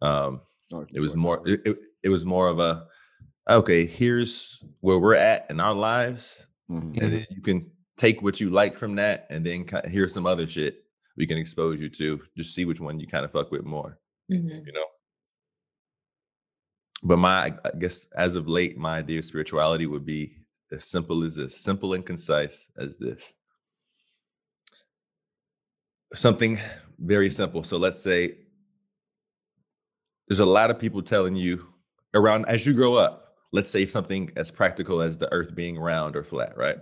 [0.00, 0.40] Um,
[0.72, 2.86] Oh, it was more it, it, it was more of a
[3.48, 6.96] okay, here's where we're at in our lives, Mhm.
[7.02, 10.26] and then you can take what you like from that, and then ki- here's some
[10.26, 10.84] other shit
[11.16, 12.22] we can expose you to.
[12.36, 13.98] Just see which one you kind of fuck with more,
[14.30, 14.64] Mhm.
[14.66, 14.86] you know.
[17.02, 20.36] But my, I guess, as of late, my idea of spirituality would be
[20.72, 23.32] as simple as this, simple and concise as this.
[26.14, 26.58] Something
[26.98, 27.62] very simple.
[27.62, 28.36] So let's say
[30.28, 31.66] there's a lot of people telling you
[32.14, 33.34] around as you grow up.
[33.52, 36.78] Let's say something as practical as the Earth being round or flat, right?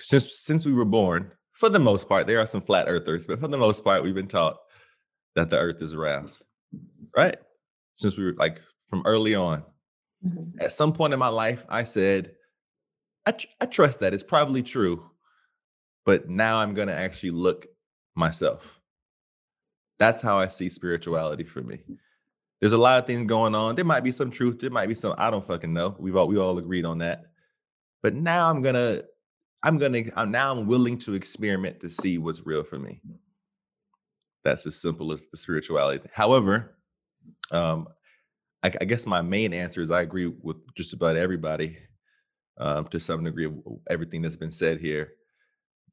[0.00, 3.40] Since since we were born, for the most part, there are some flat earthers, but
[3.40, 4.56] for the most part, we've been taught
[5.36, 6.32] that the Earth is round,
[7.16, 7.36] right?
[7.94, 9.62] Since we were like from early on.
[10.24, 10.60] Mhm.
[10.60, 12.34] At some point in my life, I said,
[13.26, 15.10] I, tr- I trust that it's probably true,
[16.04, 17.66] but now I'm going to actually look
[18.14, 18.80] myself.
[19.98, 21.80] That's how I see spirituality for me.
[22.60, 23.76] There's a lot of things going on.
[23.76, 24.60] There might be some truth.
[24.60, 25.14] There might be some.
[25.18, 25.94] I don't fucking know.
[25.98, 27.24] We've all we all agreed on that.
[28.02, 29.02] But now I'm gonna,
[29.62, 33.00] I'm gonna, I'm now I'm willing to experiment to see what's real for me.
[34.44, 36.08] That's as simple as the spirituality.
[36.12, 36.76] However,
[37.50, 37.88] um,
[38.66, 41.78] I, I guess my main answer is I agree with just about everybody
[42.58, 43.54] um, to some degree of
[43.88, 45.12] everything that's been said here.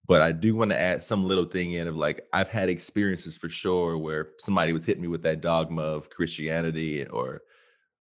[0.08, 3.38] But I do want to add some little thing in of like I've had experiences
[3.38, 7.42] for sure where somebody was hitting me with that dogma of Christianity or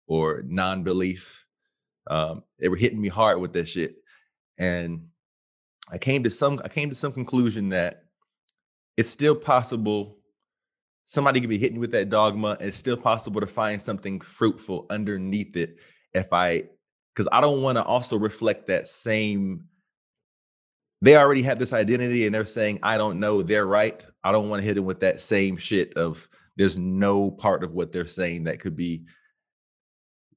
[0.07, 1.45] or non-belief.
[2.09, 3.95] Um, they were hitting me hard with that shit,
[4.57, 5.07] and
[5.91, 8.05] I came to some I came to some conclusion that
[8.97, 10.17] it's still possible.
[11.11, 12.55] Somebody could be hitting you with that dogma.
[12.61, 15.75] It's still possible to find something fruitful underneath it
[16.13, 16.69] if I
[17.13, 19.65] because I don't want to also reflect that same.
[21.01, 24.01] They already have this identity and they're saying, I don't know, they're right.
[24.23, 27.73] I don't want to hit them with that same shit of there's no part of
[27.73, 29.03] what they're saying that could be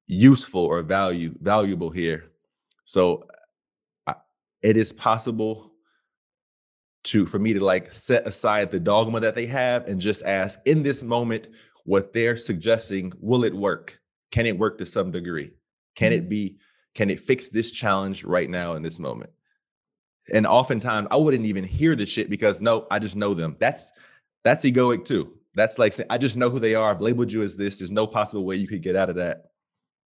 [0.08, 2.32] useful or value valuable here.
[2.84, 3.28] So
[4.08, 4.16] I,
[4.60, 5.70] it is possible
[7.05, 10.59] to for me to like set aside the dogma that they have and just ask
[10.64, 11.46] in this moment
[11.84, 14.00] what they're suggesting will it work?
[14.30, 15.52] Can it work to some degree?
[15.94, 16.28] Can it mm-hmm.
[16.28, 16.59] be
[16.94, 19.30] can it fix this challenge right now in this moment?
[20.32, 23.57] And oftentimes i wouldn't even hear the shit because no i just know them.
[23.61, 23.90] That's
[24.42, 25.34] that's egoic too.
[25.55, 26.90] That's like saying i just know who they are.
[26.90, 27.78] I've labeled you as this.
[27.78, 29.50] There's no possible way you could get out of that.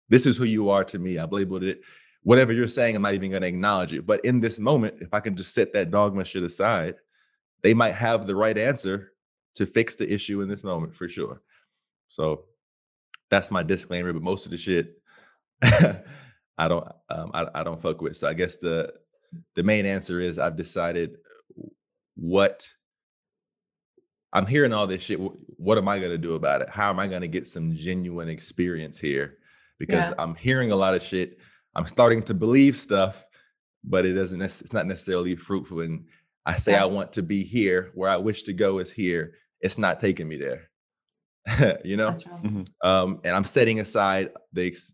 [0.09, 1.17] This is who you are to me.
[1.17, 1.81] I've labeled it
[2.23, 4.05] whatever you're saying i'm not even going to acknowledge it.
[4.05, 6.95] But in this moment if i can just set that dogma shit aside
[7.61, 9.13] they might have the right answer
[9.55, 11.41] to fix the issue in this moment for sure.
[12.09, 12.45] So
[13.29, 15.01] that's my disclaimer but most of the shit
[16.57, 18.17] i don't um, I, I don't fuck with.
[18.17, 18.93] So i guess the
[19.55, 21.17] the main answer is i've decided
[22.15, 22.67] what
[24.33, 25.19] i'm hearing all this shit
[25.57, 26.69] what am i going to do about it?
[26.69, 29.37] How am i going to get some genuine experience here?
[29.79, 30.15] Because Yeah.
[30.19, 31.39] i'm hearing a lot of shit
[31.75, 33.25] i'm starting to believe stuff
[33.83, 36.05] but it doesn't it's not necessarily fruitful and
[36.45, 36.83] i say Yeah.
[36.83, 40.27] i want to be here where i wish to go is here it's not taking
[40.27, 40.69] me there
[41.83, 42.63] you know That's real.
[42.83, 44.93] um, and I'm setting aside the ex-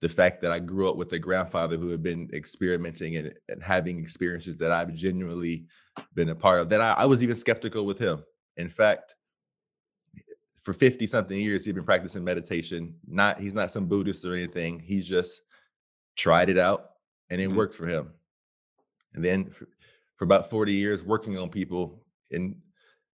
[0.00, 3.62] the fact that I grew up with a grandfather who had been experimenting and, and
[3.62, 5.66] having experiences that I've genuinely
[6.14, 6.70] been a part of.
[6.70, 8.24] That I, I was even skeptical with him.
[8.56, 9.14] In fact,
[10.62, 12.94] for 50 something years, he'd been practicing meditation.
[13.06, 14.80] Not he's not some Buddhist or anything.
[14.80, 15.42] He's just
[16.16, 16.92] tried it out
[17.30, 17.56] and it Mhm.
[17.56, 18.12] worked for him.
[19.14, 19.68] And then for,
[20.16, 22.62] for about 40 years, working on people in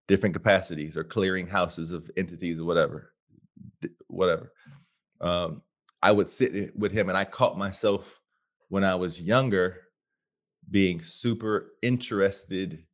[0.07, 3.13] different capacities or clearing houses of entities or whatever
[4.07, 4.53] whatever.
[5.21, 5.61] Um,
[6.01, 8.19] I would sit with him, and I caught myself
[8.69, 9.83] when I was younger
[10.69, 12.85] being super interested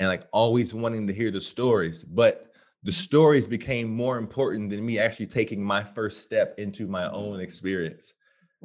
[0.00, 2.04] and like always wanting to hear the stories.
[2.04, 2.52] But
[2.82, 7.40] the stories became more important than me actually taking my first step into my own
[7.40, 8.14] experience.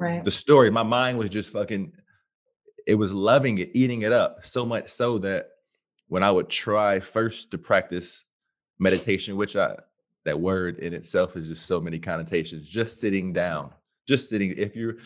[0.00, 0.24] Right.
[0.24, 1.92] The story, my mind was just fucking,
[2.86, 5.50] it was loving it, eating it up so much so that
[6.08, 8.24] when I would try first to practice
[8.78, 9.76] meditation, which I,
[10.24, 12.66] that word in itself is just so many connotations.
[12.66, 13.72] Just sitting down,
[14.08, 14.54] just sitting.
[14.56, 14.96] If you're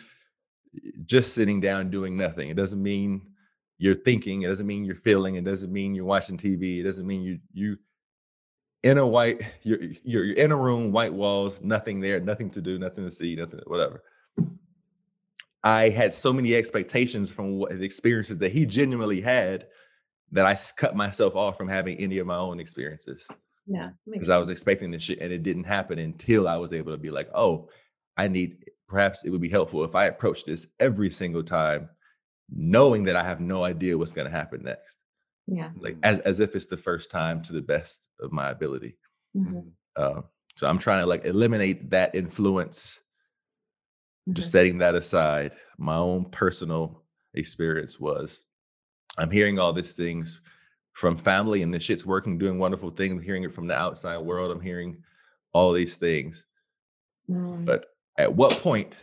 [1.05, 3.33] just sitting down doing nothing, it doesn't mean
[3.79, 4.43] you're thinking.
[4.43, 5.35] It doesn't mean you're feeling.
[5.35, 6.79] It doesn't mean you're watching TV.
[6.79, 7.79] It doesn't mean you you
[8.85, 9.43] in a white.
[9.63, 13.11] You're you're, you're in a room, white walls, nothing there, nothing to do, nothing to
[13.11, 14.03] see, nothing whatever.
[15.65, 19.67] I had so many expectations from what the experiences that he genuinely had
[20.33, 23.27] that I cut myself off from having any of my own experiences.
[23.67, 23.91] Yeah.
[24.11, 26.99] because I was expecting this shit and it didn't happen until I was able to
[26.99, 27.71] be like, oh,
[28.15, 31.89] I need perhaps it would be helpful if I approach this every single time,
[32.51, 34.99] knowing that I have no idea what's gonna happen next.
[35.47, 35.71] Yeah.
[35.81, 38.99] Like as as if it's the first time to the best of my ability.
[39.35, 40.21] Mhm, Uh,
[40.57, 43.01] so I'm trying to like eliminate that influence,
[44.33, 44.51] just mhm.
[44.51, 45.55] setting that aside.
[45.79, 48.45] My own personal experience was
[49.19, 50.41] I'm hearing all these things
[50.93, 53.13] from family and the shit's working, doing wonderful things.
[53.13, 54.51] I'm hearing it from the outside world.
[54.51, 55.03] I'm hearing
[55.53, 56.47] all these things.
[57.29, 57.87] Mm, But
[58.19, 58.95] at what point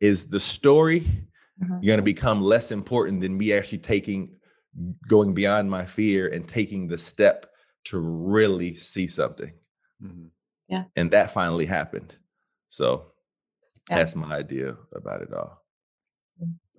[0.00, 1.06] is the story
[1.56, 1.82] Mhm.
[1.84, 4.36] going to become less important than me actually taking,
[5.08, 7.46] going beyond my fear and taking the step
[7.86, 9.52] to really see something?
[10.00, 10.30] Mhm.
[10.96, 12.16] And that finally happened.
[12.68, 13.11] So
[13.90, 13.96] Yeah.
[13.96, 15.60] that's my idea about it all.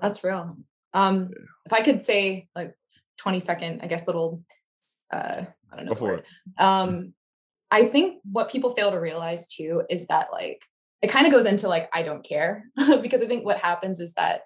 [0.01, 0.57] That's real.
[0.93, 1.31] Um,
[1.65, 2.75] if I could say like
[3.17, 4.43] 20 second, I guess little
[5.11, 5.89] uh I don't know.
[5.89, 6.19] Go the for word.
[6.19, 6.61] it.
[6.61, 7.13] Um,
[7.71, 10.63] I think what people fail to realize too is that like
[11.01, 12.65] it kind of goes into like I don't care
[13.01, 14.41] because I think what happens is that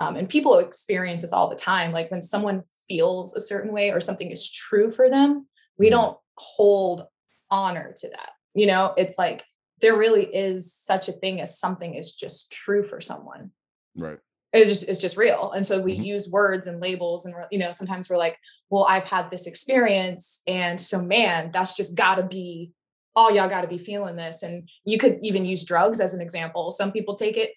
[0.00, 1.92] um, and people experience this all the time.
[1.92, 5.46] Like when someone feels a certain way or something is true for them,
[5.78, 5.90] we Mhm.
[5.92, 7.06] don't hold
[7.50, 8.30] honor to that.
[8.54, 9.44] You know, it's like
[9.80, 13.50] there really is such a thing as something is just true for someone
[13.96, 14.18] Right.
[14.52, 16.04] it's just it's just real and so we Mhm.
[16.06, 18.38] use words and labels and you know sometimes we're like
[18.70, 22.72] well i've had this experience and so man that's just gotta be
[23.14, 26.70] all y'all gotta be feeling this and you could even use drugs as an example
[26.70, 27.52] some people take it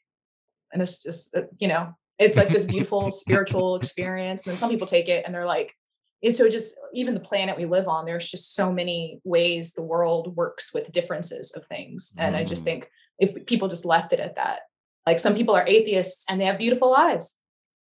[0.71, 4.69] and it's just uh, you know it's like this beautiful spiritual experience and then some
[4.69, 5.73] people take it and they're like
[6.23, 9.81] and so just even the planet we live on there's just so many ways the
[9.83, 12.65] world works with differences of things and i just Mhm.
[12.65, 12.89] think
[13.19, 14.61] if people just left it at that
[15.07, 17.39] like some people are atheists and they have beautiful lives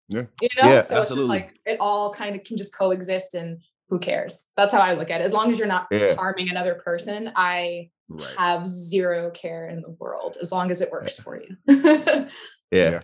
[0.09, 0.23] Yeah.
[0.41, 3.61] you know Yeah, so it's just like it all kind of can just coexist and
[3.89, 6.15] who cares that's how i look at it as long as you're not Yeah.
[6.15, 8.35] harming another person i Right.
[8.37, 11.57] have zero care in the world as long as it works for you
[12.71, 13.01] Yeah.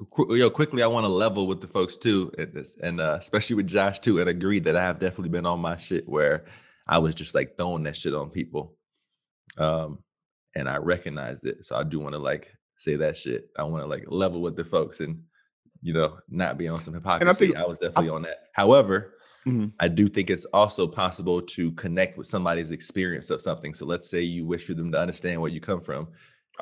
[0.00, 3.00] And I, yo, quickly, I want to level with the folks too, and, this, and
[3.00, 6.08] uh, especially with Josh too, and agree that I have definitely been on my shit
[6.08, 6.44] where
[6.86, 8.76] I was just like throwing that shit on people,
[9.58, 9.98] um,
[10.54, 11.64] and I recognized it.
[11.64, 13.48] So I do want to like say that shit.
[13.58, 15.22] I want to like level with the folks and
[15.82, 17.54] you know not be on some hypocrisy.
[17.54, 18.38] I, think- was definitely on that.
[18.54, 19.14] However,
[19.46, 19.72] Mhm.
[19.80, 23.72] I do think it's also possible to connect with somebody's experience of something.
[23.72, 26.08] So let's say you wish for them to understand where you come from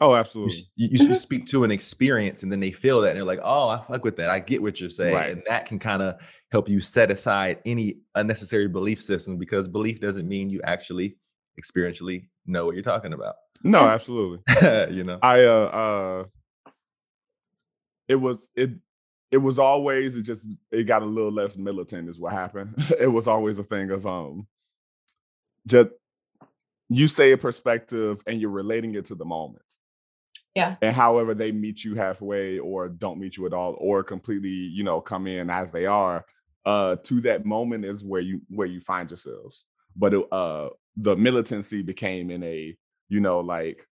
[0.01, 0.57] Oh, absolutely.
[0.77, 3.69] you, you speak to an experience and then they feel that and they're like, oh,
[3.69, 4.31] I fuck with that.
[4.31, 5.15] I get what you're saying.
[5.15, 5.31] Right.
[5.31, 6.17] And that can kind of
[6.53, 11.17] help you set aside any unnecessary belief system because belief doesn't mean you actually
[11.61, 13.37] experientially know what you're talking about.
[13.63, 14.41] No, absolutely.
[14.95, 15.19] you know?
[15.23, 16.25] I uh uh
[18.09, 18.71] it was it
[19.31, 22.75] it was always it just it got a little less militant is what happened.
[23.01, 24.47] it was always a thing of um
[25.67, 25.89] just
[26.89, 29.63] you say a perspective and you're relating it to the moment.
[30.57, 30.77] Yeah.
[30.81, 34.83] And however they meet you halfway or don't meet you at all or completely, you
[34.83, 36.25] know, come in as they are,
[36.65, 39.65] uh to that moment is where you where you find yourselves.
[39.95, 42.77] But it, uh the militancy became in a,
[43.09, 43.87] you know, like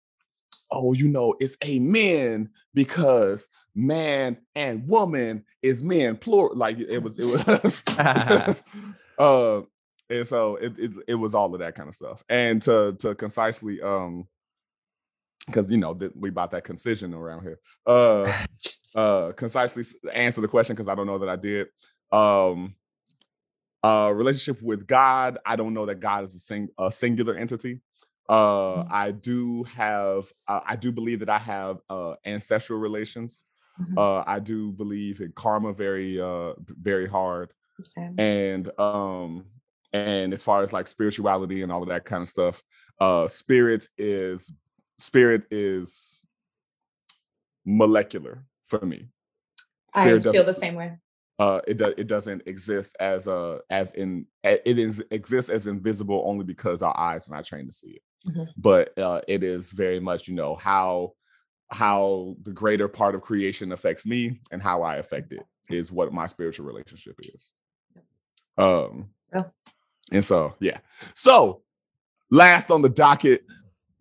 [0.70, 6.56] oh, you know, it's a men because man and woman is men plural.
[6.56, 7.82] Like it was, it was,
[9.18, 9.62] uh,
[10.08, 12.22] and so it, it it was all of that kind of stuff.
[12.28, 14.28] And to to concisely, um,
[15.46, 17.58] because you know that we about that concision around here.
[17.86, 18.32] Uh,
[18.94, 21.68] uh, concisely answer the question because I don't know that I did.
[22.12, 22.74] Um,
[23.82, 25.38] uh, relationship with God.
[25.46, 27.80] I don't know that God is a sing a singular entity.
[28.28, 28.92] Uh, Mhm.
[28.92, 33.42] I do have, uh, I do believe that I have uh, ancestral relations.
[33.80, 33.98] Mhm.
[33.98, 37.52] Uh, I do believe in karma very, uh, very hard.
[37.80, 38.14] Same.
[38.20, 39.46] And um,
[39.92, 42.62] and as far as like spirituality and all of that kind of stuff,
[43.00, 44.52] uh, spirit is
[45.00, 46.24] spirit is
[47.64, 49.06] molecular for me.
[49.94, 50.98] I feel the same way.
[51.38, 56.22] uh it does it doesn't exist as a as in it is exists as invisible
[56.26, 58.48] only because our eyes are not trained to see it Mhm.
[58.56, 61.14] but uh it is very much you know how
[61.70, 65.40] how the greater part of creation affects me and how i affect it
[65.70, 67.50] is what my spiritual relationship is
[68.58, 69.44] um Yeah.
[70.12, 70.78] and so yeah
[71.14, 71.62] so
[72.30, 73.44] last on the docket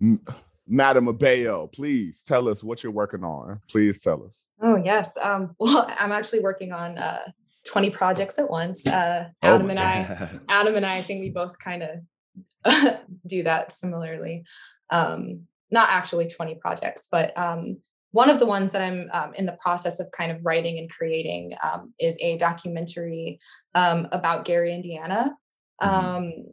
[0.02, 0.22] M-
[0.70, 5.18] madam abeo please tell us what you're working on please tell us Oh yes.
[5.22, 7.32] Um, well, I'm actually working on uh,
[7.68, 8.86] 20 projects at once.
[8.86, 13.00] Uh, Oh Adam my and I, Adam and I, I think we both kind of
[13.28, 14.44] do that similarly.
[14.90, 17.78] Um, not actually 20 projects, but um,
[18.12, 20.90] one of the ones that I'm um, in the process of kind of writing and
[20.90, 23.40] creating um, is a documentary
[23.76, 25.36] um, about Gary, Indiana.
[25.82, 26.46] Mhm.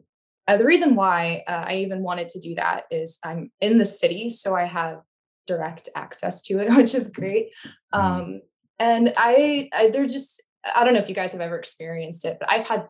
[0.47, 3.85] Uh, the reason why uh, I even wanted to do that is I'm in the
[3.85, 5.01] city, so I have
[5.45, 7.53] direct access to it, which is great.
[7.93, 7.99] Mhm.
[7.99, 8.41] Um,
[8.79, 10.43] and I, I, they're just,
[10.75, 12.87] I don't know if you guys have ever experienced it, but I've had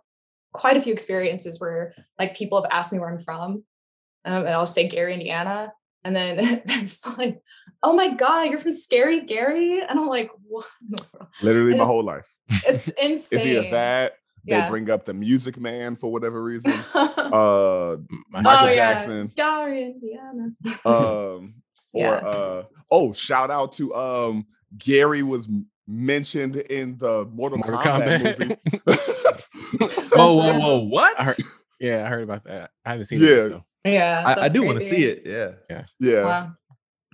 [0.53, 3.63] quite a few experiences where like people have asked me where I'm from,
[4.25, 5.71] um, and I'll say Gary, Indiana,
[6.03, 7.41] and then they're just like,
[7.83, 11.71] "Oh my god, you're from Scary Gary," and I'm like, "What?" in the world?" Literally
[11.71, 12.27] my just- whole life.
[12.67, 13.17] It's insane.
[13.39, 14.13] It's either that,
[14.47, 14.69] they Yeah.
[14.69, 16.71] bring up the Music Man for whatever reason.
[16.95, 17.97] oh Uh,
[18.29, 19.31] My Michael yeah, Jackson.
[19.35, 20.51] Gary, Indiana.
[20.85, 21.55] um
[21.93, 22.09] or Yeah.
[22.11, 24.45] uh oh shout out to um
[24.77, 25.47] gary was
[25.87, 28.39] mentioned in the mortal, Mortal kombat, Kombat.
[28.39, 28.55] movie
[30.15, 30.79] Whoa, whoa, whoa!
[30.83, 31.19] What?
[31.19, 31.37] I heard-
[31.79, 32.71] yeah, I heard about that.
[32.85, 33.27] I haven't seen Yeah.
[33.27, 33.65] it though.
[33.85, 35.21] Yeah, I, I do want to see it.
[35.25, 35.83] Yeah.
[35.99, 36.51] yeah Wow.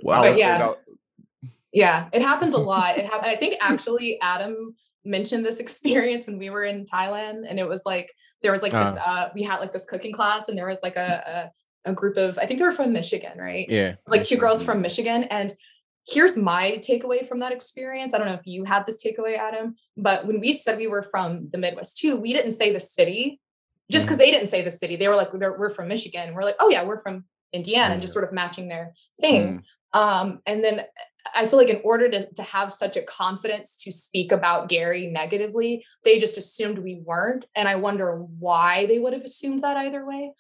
[0.02, 0.22] Wow.
[0.24, 0.74] But yeah.
[1.72, 2.98] Yeah, it happens a lot.
[2.98, 7.60] It hap- I think actually Adam mentioned this experience when we were in Thailand, and
[7.60, 8.12] it was like
[8.42, 8.98] there was like this.
[8.98, 11.52] Uh, we had like this cooking class, and there was like a,
[11.86, 13.68] a a group of I think they were from Michigan, right?
[13.70, 13.96] Yeah.
[14.08, 15.52] Like two girls from Michigan, and
[16.08, 18.14] here's my takeaway from that experience.
[18.14, 21.02] I don't know if you had this takeaway, Adam, but when we said we were
[21.02, 23.40] from the Midwest too, we didn't say the city
[23.92, 24.96] just because they didn't say the city.
[24.96, 28.14] They were like, "We're from Michigan." We're like, "Oh yeah, we're from Indiana," and just
[28.14, 29.64] sort of matching their thing.
[29.94, 30.86] Mm, Um, and then
[31.34, 35.08] I feel like in order to, to have such a confidence to speak about Gary
[35.08, 37.46] negatively, they just assumed we weren't.
[37.56, 40.34] And I wonder why they would have assumed that either way.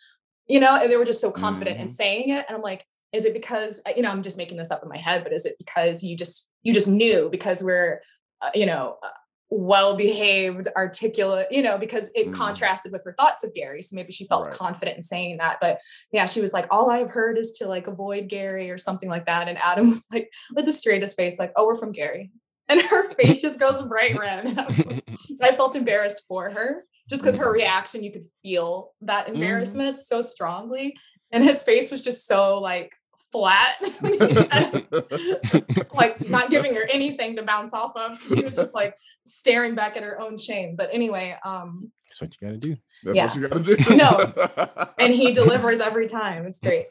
[0.47, 1.91] You know, and they were just so confident in Mhm.
[1.91, 2.45] saying it.
[2.47, 4.89] And I'm like, is it because, uh, you know, I'm just making this up in
[4.89, 8.01] my head, but is it because you just, you just knew because we're,
[8.41, 9.10] uh, you know, uh,
[9.56, 12.34] well behaved, articulate, you know, because it Mm.
[12.34, 13.84] contrasted with her thoughts of Gary.
[13.84, 14.54] So maybe she felt Right.
[14.54, 15.60] confident in saying that.
[15.62, 15.80] But
[16.12, 19.28] yeah, she was like, all I've heard is to like avoid Gary or something like
[19.28, 19.48] that.
[19.48, 22.32] And Adam was like, with the straightest face, like, oh, we're from Gary.
[22.70, 24.48] And her face just goes bright red.
[24.58, 25.04] I, like,
[25.42, 30.22] I felt embarrassed for her just because her reaction, you could feel that embarrassment so
[30.22, 30.96] strongly.
[31.32, 32.94] And his face was just so like
[33.34, 38.22] flat, when he said it, like not giving her anything to bounce off of.
[38.22, 38.95] She was just like
[39.26, 40.76] staring back at her own shame.
[40.77, 42.77] But anyway, um, That's what you gotta do.
[43.03, 43.26] That's Yeah.
[43.26, 43.95] what you gotta do.
[43.97, 44.88] No.
[44.99, 46.45] and he delivers every time.
[46.45, 46.85] It's great.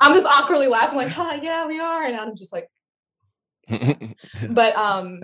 [0.00, 2.68] I'm just awkwardly laughing, like, "Huh, yeah, we are," and Adam's just like,
[4.50, 5.20] but um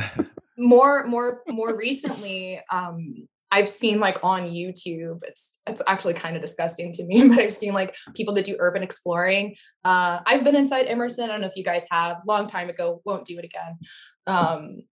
[0.58, 6.42] more more more recently um i've seen like on youtube it's it's actually kind of
[6.42, 9.54] disgusting to me but i've seen like people that do urban exploring.
[9.84, 13.00] Uh i've been inside emerson i don't know if you guys have long time ago
[13.04, 13.78] won't do it again.
[14.26, 14.82] Um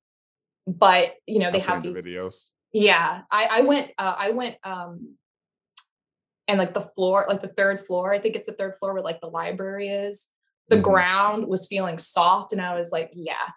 [0.66, 2.50] but you know they I've have seen the these videos.
[2.72, 5.16] yeah i i went uh, i went um
[6.48, 9.02] and like the floor like the third floor i think it's the third floor where
[9.02, 10.28] like the library is.
[10.68, 10.82] The Mhm.
[10.82, 13.48] ground was feeling soft and i was like yeah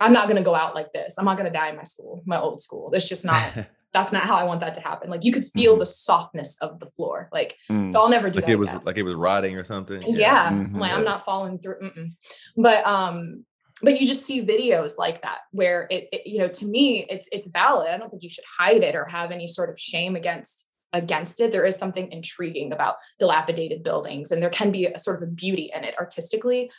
[0.00, 1.16] i'm not going to go out like this.
[1.18, 2.90] I'm not going to die in my school my old school.
[2.92, 3.42] It's just not
[3.96, 5.80] that's not how i want that to happen like you could feel Mhm.
[5.80, 7.90] the softness of the floor like Mm.
[7.92, 8.82] so i'll never do like that it was again.
[8.84, 10.02] like it was rotting or something.
[10.06, 10.74] yeah, Mhm.
[10.74, 12.08] I'm like i'm not falling through mm-mm.
[12.56, 13.44] but um
[13.82, 17.28] but you just see videos like that where it, it you know to me it's
[17.36, 20.14] it's valid i don't think you should hide it or have any sort of shame
[20.16, 24.98] against against it there is something intriguing about dilapidated buildings and there can be a
[24.98, 26.70] sort of a beauty in it artistically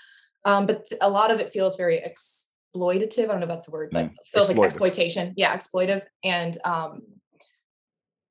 [0.45, 1.97] um but a lot of it feels very
[2.75, 6.03] exploitative i don't know if that's a word but Mm, feels like exploitation yeah exploitive
[6.23, 7.01] and um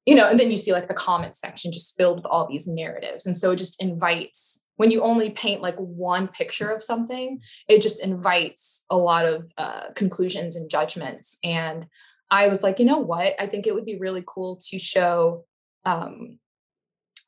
[0.07, 2.69] you know, and then you see like the comment section just filled with all these
[2.69, 3.27] narratives.
[3.27, 7.83] And so it just invites, when you only paint like one picture of something, it
[7.83, 11.39] just invites a lot of uh, conclusions and judgments.
[11.43, 11.87] And
[12.31, 13.35] I was like, you know what?
[13.41, 15.45] I think it would be really cool to show
[15.85, 16.39] um,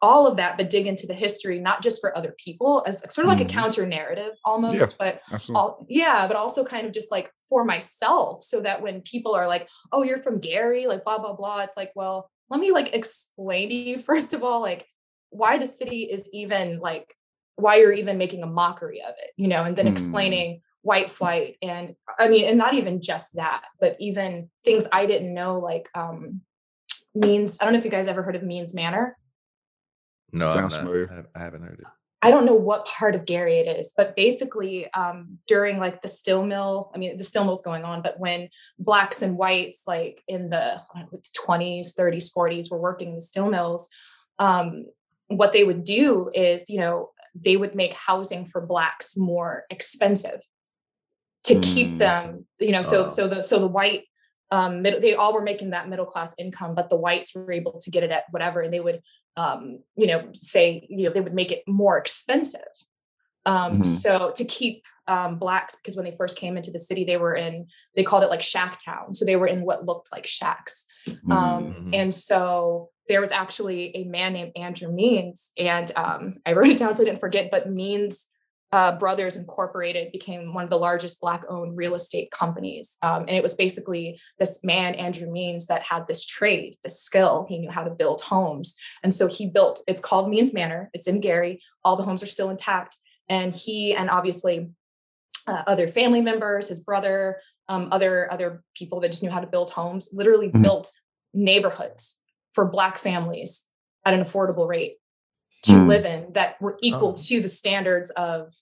[0.01, 3.25] all of that, but dig into the history, not just for other people as sort
[3.27, 3.51] of like Mhm.
[3.51, 5.21] a counter narrative almost, but
[5.57, 9.47] all yeah but also kind of just like for myself so that when people are
[9.49, 12.95] like oh you're from gary like blah blah blah it's like well let me like
[12.95, 14.87] explain to you first of all like
[15.31, 17.13] why the city is even like
[17.57, 19.93] why you're even making a mockery of it you know and then Hmm.
[19.93, 25.07] explaining white flight and i mean and not even just that but even things i
[25.07, 26.43] didn't know like um
[27.15, 29.17] means i don't know if you guys ever heard of means manor
[30.33, 30.81] No, I'm Sounds not.
[30.85, 31.09] familiar.
[31.11, 31.87] I have- I haven't heard it.
[32.21, 36.09] I don't know what part of Gary it is, but basically um, during like the
[36.09, 40.23] still mill, I mean, the still mill's going on, but when blacks and whites, like
[40.27, 43.89] in the I don't know, 20s, 30s, 40s, were working in the still mills,
[44.41, 44.87] um,
[45.29, 50.41] what they would do is, you know, they would make housing for blacks more expensive
[51.45, 51.99] to keep Mm.
[51.99, 53.09] them, you know, so Oh.
[53.09, 54.05] so the so the white
[54.51, 57.79] um middle, they all were making that middle class income, but the whites were able
[57.79, 59.03] to get it at whatever, and they would
[59.39, 59.61] um,
[59.97, 62.73] you know, say, you know, they would make it more expensive.
[63.47, 63.85] Um, Mhm.
[63.87, 67.35] so to keep um, blacks, because when they first came into the city, they were
[67.35, 67.67] in,
[67.97, 69.15] they called it like shack town.
[69.15, 70.85] So they were in what looked like shacks.
[71.07, 71.75] Um, Mm.
[71.75, 71.95] Mhm.
[72.01, 76.77] And so there was actually a man named Andrew Means, and um, I wrote it
[76.77, 77.51] down so I didn't forget.
[77.51, 78.27] But Means
[78.73, 83.43] uh, Brothers Incorporated became one of the largest Black-owned real estate companies, um, and it
[83.43, 87.47] was basically this man Andrew Means that had this trade, this skill.
[87.49, 89.83] He knew how to build homes, and so he built.
[89.89, 90.91] It's called Means Manor.
[90.93, 91.63] It's in Gary.
[91.85, 92.97] All the homes are still intact,
[93.29, 94.69] and he and obviously
[95.47, 99.47] uh, other family members, his brother, um, other other people that just knew how to
[99.47, 100.63] build homes, literally Mhm.
[100.63, 100.91] built
[101.33, 102.21] neighborhoods
[102.53, 103.67] for Black families
[104.05, 104.98] at an affordable rate
[105.69, 105.87] to Mm.
[105.89, 107.17] live in that were equal Oh.
[107.29, 108.53] to the standards of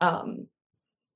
[0.00, 0.48] um,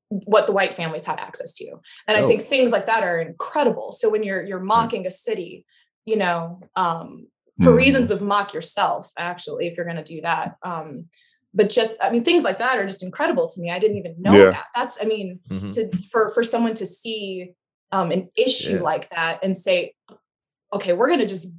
[0.08, 1.66] what the white families had access to.
[2.06, 2.44] And I think Oh.
[2.44, 3.90] things like that are incredible.
[3.92, 5.64] So when you're you're mocking a city,
[6.04, 7.26] you know, um,
[7.64, 7.76] for Mm.
[7.76, 10.56] reasons of mock yourself, actually, if you're going to do that.
[10.62, 11.08] Um,
[11.52, 13.70] but just, I mean, things like that are just incredible to me.
[13.70, 14.50] I didn't even know Yeah.
[14.50, 14.66] that.
[14.74, 15.70] That's, I mean, Mhm.
[15.72, 17.54] to for for someone to see
[17.92, 18.82] um, an issue Yeah.
[18.82, 19.94] like that and say,
[20.72, 21.52] okay, we're going to just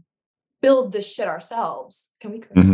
[0.61, 2.11] build this shit ourselves.
[2.21, 2.39] Can we?
[2.39, 2.69] curse?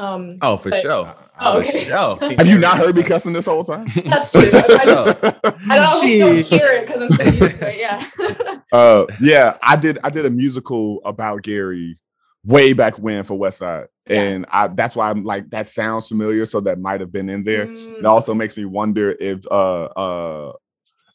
[0.00, 1.14] Um, Oh, for But- sure.
[1.42, 1.78] Oh, For okay.
[1.84, 2.18] sure.
[2.38, 3.86] Have you not heard me cussing this whole time?
[4.04, 4.42] that's true.
[4.42, 5.24] I just,
[5.70, 7.78] I almost don't hear it because I'm so used to it.
[7.78, 8.60] Yeah.
[8.72, 11.96] uh yeah i did i did a musical about gary
[12.44, 14.20] way back when for west side Yeah.
[14.22, 17.42] and i that's why i'm like that sounds familiar so that might have been in
[17.42, 20.52] there it Mm, also makes me wonder if uh uh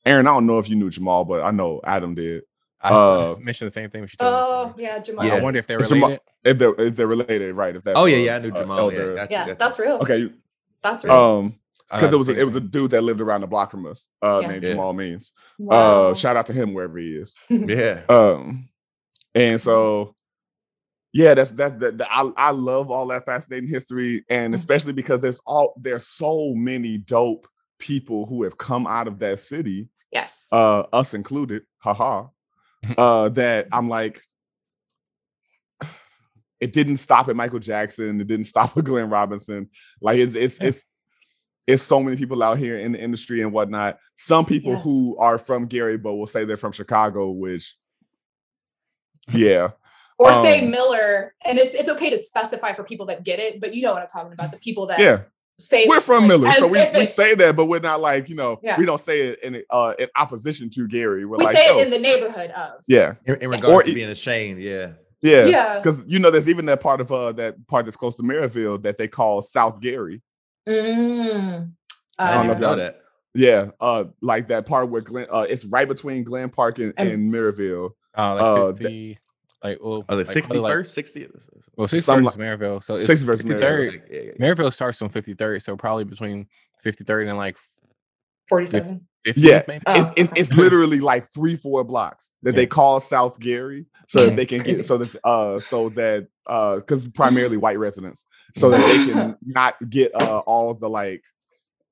[0.06, 2.44] aaron i don't know if you knew jamal but i know adam did
[2.86, 4.84] I, I Uh, mentioned the same thing when she told oh yesterday.
[4.84, 5.32] yeah, Jamal.
[5.32, 6.24] I wonder if they're It's Jamal- related.
[6.44, 8.36] if they're if they're related right if that's Oh yeah, uh, yeah.
[8.36, 8.80] I knew uh, Jamal.
[8.80, 9.10] elder.
[9.10, 9.58] yeah, gotcha, Yeah, gotcha.
[9.60, 9.98] that's real.
[10.02, 10.30] okay
[10.84, 11.14] That's real.
[11.14, 11.60] um
[11.92, 14.08] because it was a, it was a dude that lived around the block from us
[14.22, 14.48] uh Yeah.
[14.48, 14.70] named Yeah.
[14.72, 16.10] jamal means wow.
[16.10, 18.02] uh shout out to him wherever he is Yeah.
[18.10, 18.70] Um,
[19.34, 20.16] and so
[21.14, 21.98] yeah, that's that's that.
[22.00, 24.56] that- I I love all that fascinating history, and Mhm.
[24.56, 27.48] especially because there's all there's so many dope
[27.80, 30.50] people who have come out of that city, yes.
[30.52, 32.26] uh, us included, haha.
[32.98, 34.22] Uh, that I'm like,
[36.60, 38.20] it didn't stop at Michael Jackson.
[38.22, 39.70] It didn't stop at Glenn Robinson.
[40.02, 40.68] Like it's it's Yeah.
[40.68, 40.86] it's
[41.68, 43.98] it's so many people out here in the industry and whatnot.
[44.16, 44.84] Some people Yes.
[44.86, 47.76] who are from Gary, but will say they're from Chicago, which
[49.30, 49.72] yeah.
[50.20, 53.60] or say um, Miller, and it's it's okay to specify for people that get it,
[53.60, 54.52] but you know what I'm talking about.
[54.52, 55.22] The people that Yeah,
[55.60, 58.36] say we're from like, Miller, so we, we say that, but we're not like you
[58.36, 58.78] know Yeah.
[58.78, 61.26] we don't say it in uh in opposition to Gary.
[61.26, 62.82] We're we like, say yo, it in the neighborhood of.
[62.88, 64.92] yeah, In, in regards Or to e- being ashamed, yeah.
[65.22, 65.78] yeah, Yeah.
[65.80, 68.82] Because you know, there's even that part of uh that part that's close to Merrillville
[68.84, 70.22] that they call South Gary.
[70.68, 71.72] Mm.
[72.18, 73.02] I don't know even know that.
[73.34, 77.10] Yeah, uh, like that part where Glen, uh, it's right between Glen Park and, And-
[77.10, 77.92] and Merrillville.
[78.18, 79.20] Uh, like Uh, 50,
[79.70, 80.78] like, well, Oh, the like, probably 61st, like,
[81.30, 81.50] 60th.
[81.76, 82.84] well, 60 Some versus Merrillville.
[82.84, 83.92] So it's 60 versus 53rd.
[83.92, 84.46] Like, yeah, yeah, yeah.
[84.54, 86.48] Merrillville starts on 53rd, so probably between
[86.86, 87.58] 53rd and like
[88.48, 89.08] 47.
[89.26, 89.84] 50, Yeah, maybe.
[89.88, 94.26] Oh, it's, it's it's literally like three four blocks that they call South Gary so
[94.28, 98.70] that they can get so that uh so that uh because primarily white residents so
[98.70, 101.24] that they can not get uh all of the like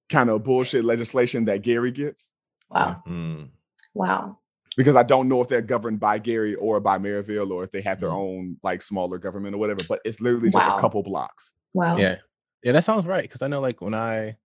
[0.10, 2.34] kind of bullshit legislation that Gary gets
[2.70, 3.02] Wow.
[3.08, 3.50] Mm.
[3.96, 4.38] Wow.
[4.76, 7.82] Because I don't know if they're governed by Gary or by Merrillville or if they
[7.82, 8.14] have their Mhm.
[8.14, 10.78] own like smaller government or whatever but it's literally just Wow.
[10.78, 11.98] a couple blocks Wow.
[11.98, 12.18] Yeah.
[12.64, 13.30] Yeah, that sounds right.
[13.30, 14.38] Cause I know like when I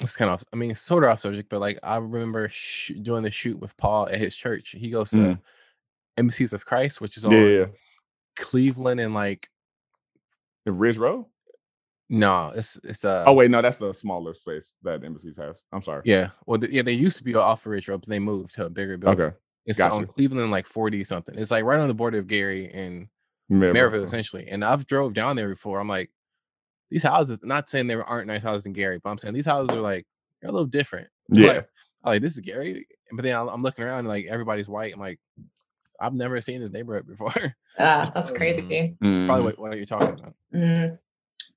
[0.00, 3.22] it's kind of I mean sort of off subject, but like I remember sh- doing
[3.22, 4.74] the shoot with Paul at his church.
[4.78, 5.40] He goes to Mhm.
[6.16, 7.66] Embassies of Christ, which is on yeah, yeah.
[8.36, 9.50] Cleveland and like
[10.64, 11.26] The Ridge Road
[12.10, 15.82] no, it's it's uh oh wait no that's the smaller space that embassies has I'm
[15.82, 16.30] sorry yeah.
[16.46, 18.66] Well th- yeah, they used to be off of Ridge Road, but they moved to
[18.66, 19.20] a bigger building.
[19.26, 19.36] okay
[19.66, 19.94] It's gotcha.
[19.94, 21.38] on Cleveland like 40 something.
[21.38, 23.08] It's like right on the border of Gary and
[23.50, 23.74] Merrillville.
[23.74, 24.46] Merrillville essentially.
[24.48, 25.80] And I've drove down there before.
[25.80, 26.10] I'm like,
[26.90, 29.74] these houses, not saying there aren't nice houses in Gary, but I'm saying these houses
[29.76, 30.06] are like
[30.40, 31.08] they're a little different.
[31.34, 31.68] I'm yeah Like,
[32.04, 32.86] I'm like, this is Gary.
[33.12, 34.94] But then I'm I'm looking around and like everybody's white.
[34.94, 35.18] I'm like,
[36.00, 37.32] I've never seen this neighborhood before.
[37.80, 38.96] Ah, that's crazy.
[39.00, 39.28] Mhm.
[39.28, 40.34] Probably what, what you're talking about.
[40.52, 40.98] Mm.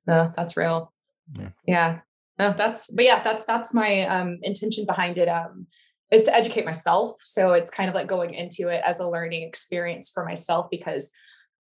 [0.07, 0.93] No, that's real.
[1.37, 1.49] Yeah.
[1.65, 1.99] Yeah.
[2.39, 5.27] No, that's but yeah, that's that's my um intention behind it.
[5.27, 5.67] Um
[6.11, 7.15] is to educate myself.
[7.23, 11.11] So it's kind of like going into it as a learning experience for myself because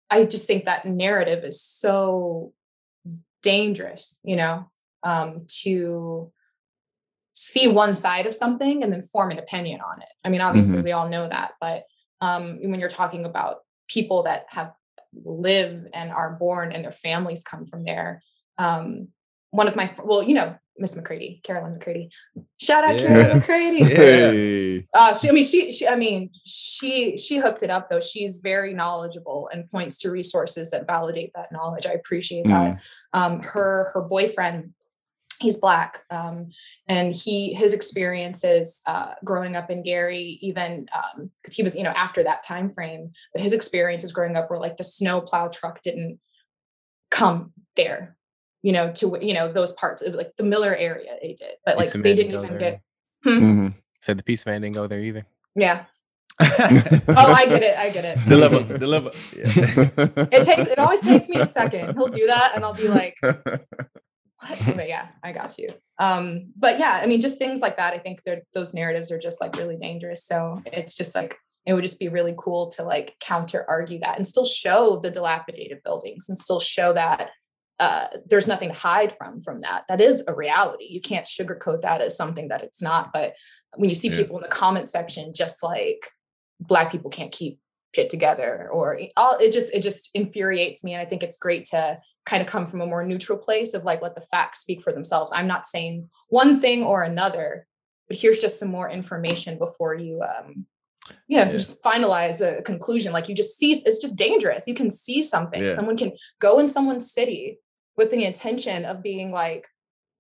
[0.10, 2.54] I just think that narrative is so
[3.42, 4.70] dangerous, you know,
[5.04, 6.32] um, to
[7.34, 10.10] see one side of something and then form an opinion on it.
[10.24, 11.84] I mean, obviously we all know that, but
[12.22, 14.74] um, when you're talking about people that have
[15.24, 18.22] live and are born and their families come from there.
[18.58, 19.10] Um,
[19.52, 22.10] one of my well, you know, Miss McCready, Carolyn McCready.
[22.60, 23.08] Shout out Yeah.
[23.08, 23.84] Carolyn McCready.
[23.84, 24.88] Hey.
[24.94, 28.00] Uh, she, I mean, she, she, I mean, she, she hooked it up though.
[28.00, 31.86] She's very knowledgeable and points to resources that validate that knowledge.
[31.86, 32.52] I appreciate that.
[32.54, 32.80] Mm.
[33.14, 34.74] Um, her, her boyfriend,
[35.44, 36.50] he's black um,
[36.88, 41.84] and he his experiences uh, growing up in gary even because um, he was you
[41.84, 45.48] know after that time frame but his experiences growing up were like the snow plow
[45.48, 46.20] truck didn't
[47.12, 48.16] come there
[48.64, 51.78] you know to you know those parts of like the miller area they did but
[51.78, 52.82] like they didn't even get
[53.24, 53.30] hmm?
[53.30, 53.68] mm-hmm.
[54.02, 55.26] said the peace man didn't go there either
[55.56, 55.86] yeah
[56.40, 57.78] oh, I get it.
[57.78, 58.28] I get it.
[58.28, 59.12] Deliver, deliver.
[59.38, 60.30] Yeah.
[60.32, 60.68] it takes.
[60.68, 61.94] It always takes me a second.
[61.94, 63.20] He'll do that, and I'll be like,
[64.76, 65.70] but yeah, I got you.
[66.00, 67.94] Um, but yeah, I mean, just things like that.
[67.94, 68.22] I think
[68.54, 70.26] those narratives are just like really dangerous.
[70.26, 74.18] So it's just like it would just be really cool to like counter argue that
[74.18, 77.30] and still show the dilapidated buildings and still show that
[77.80, 79.84] uh, there's nothing to hide from from that.
[79.88, 80.86] That is a reality.
[80.90, 83.12] You can't sugarcoat that as something that it's not.
[83.12, 83.34] But
[83.76, 84.18] when you see yeah.
[84.18, 86.08] people in the comment section, just like
[86.60, 87.60] black people can't keep
[87.96, 90.94] shit together, or all it just it just infuriates me.
[90.94, 93.84] And I think it's great to kind of come from a more neutral place of
[93.84, 95.34] like let the facts speak for themselves.
[95.36, 97.68] I'm not saying one thing or another
[98.08, 100.66] but here's just some more information before you um
[101.28, 101.52] you know yeah.
[101.52, 103.12] just finalize a conclusion.
[103.12, 104.68] Like you just see it's just dangerous.
[104.68, 105.64] You can see something.
[105.64, 105.76] Yeah.
[105.76, 107.60] someone can go in someone's city
[107.98, 109.68] with the intention of being like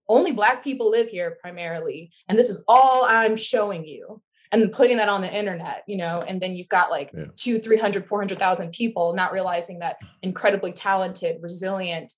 [0.09, 4.21] only black people live here primarily and this is all i'm showing you
[4.53, 7.25] and then putting that on the internet you know and then you've got like yeah.
[7.35, 12.13] two 300 400000 people not realizing that incredibly talented resilient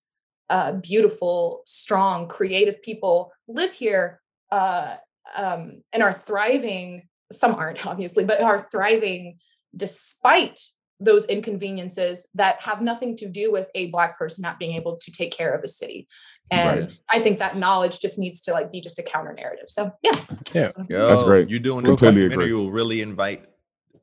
[0.52, 4.22] uh, beautiful strong creative people live here
[4.52, 4.98] uh,
[5.36, 9.38] um, and are thriving some aren't obviously but are thriving
[9.76, 10.60] despite
[11.00, 15.12] those inconveniences that have nothing to do with a black person not being able to
[15.12, 16.08] take care of a city.
[16.52, 17.00] And right.
[17.10, 19.66] i think that knowledge just needs to like be just a counter narrative.
[19.68, 20.12] So yeah.
[20.54, 20.70] Yeah.
[20.90, 21.50] Yo, that's great.
[21.50, 23.46] you're doing this documentary will really invite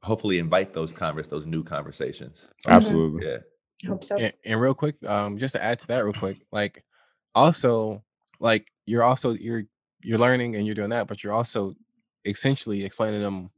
[0.03, 2.49] hopefully invite those converse those new conversations.
[2.67, 3.27] Absolutely.
[3.27, 3.39] Yeah.
[3.85, 4.17] I hope so.
[4.17, 6.85] And, and real quick um just to add to that real quick like
[7.35, 8.03] also
[8.41, 9.65] like you're also you're
[10.03, 11.75] you're learning and you're doing that but you're also
[12.25, 13.51] essentially explaining them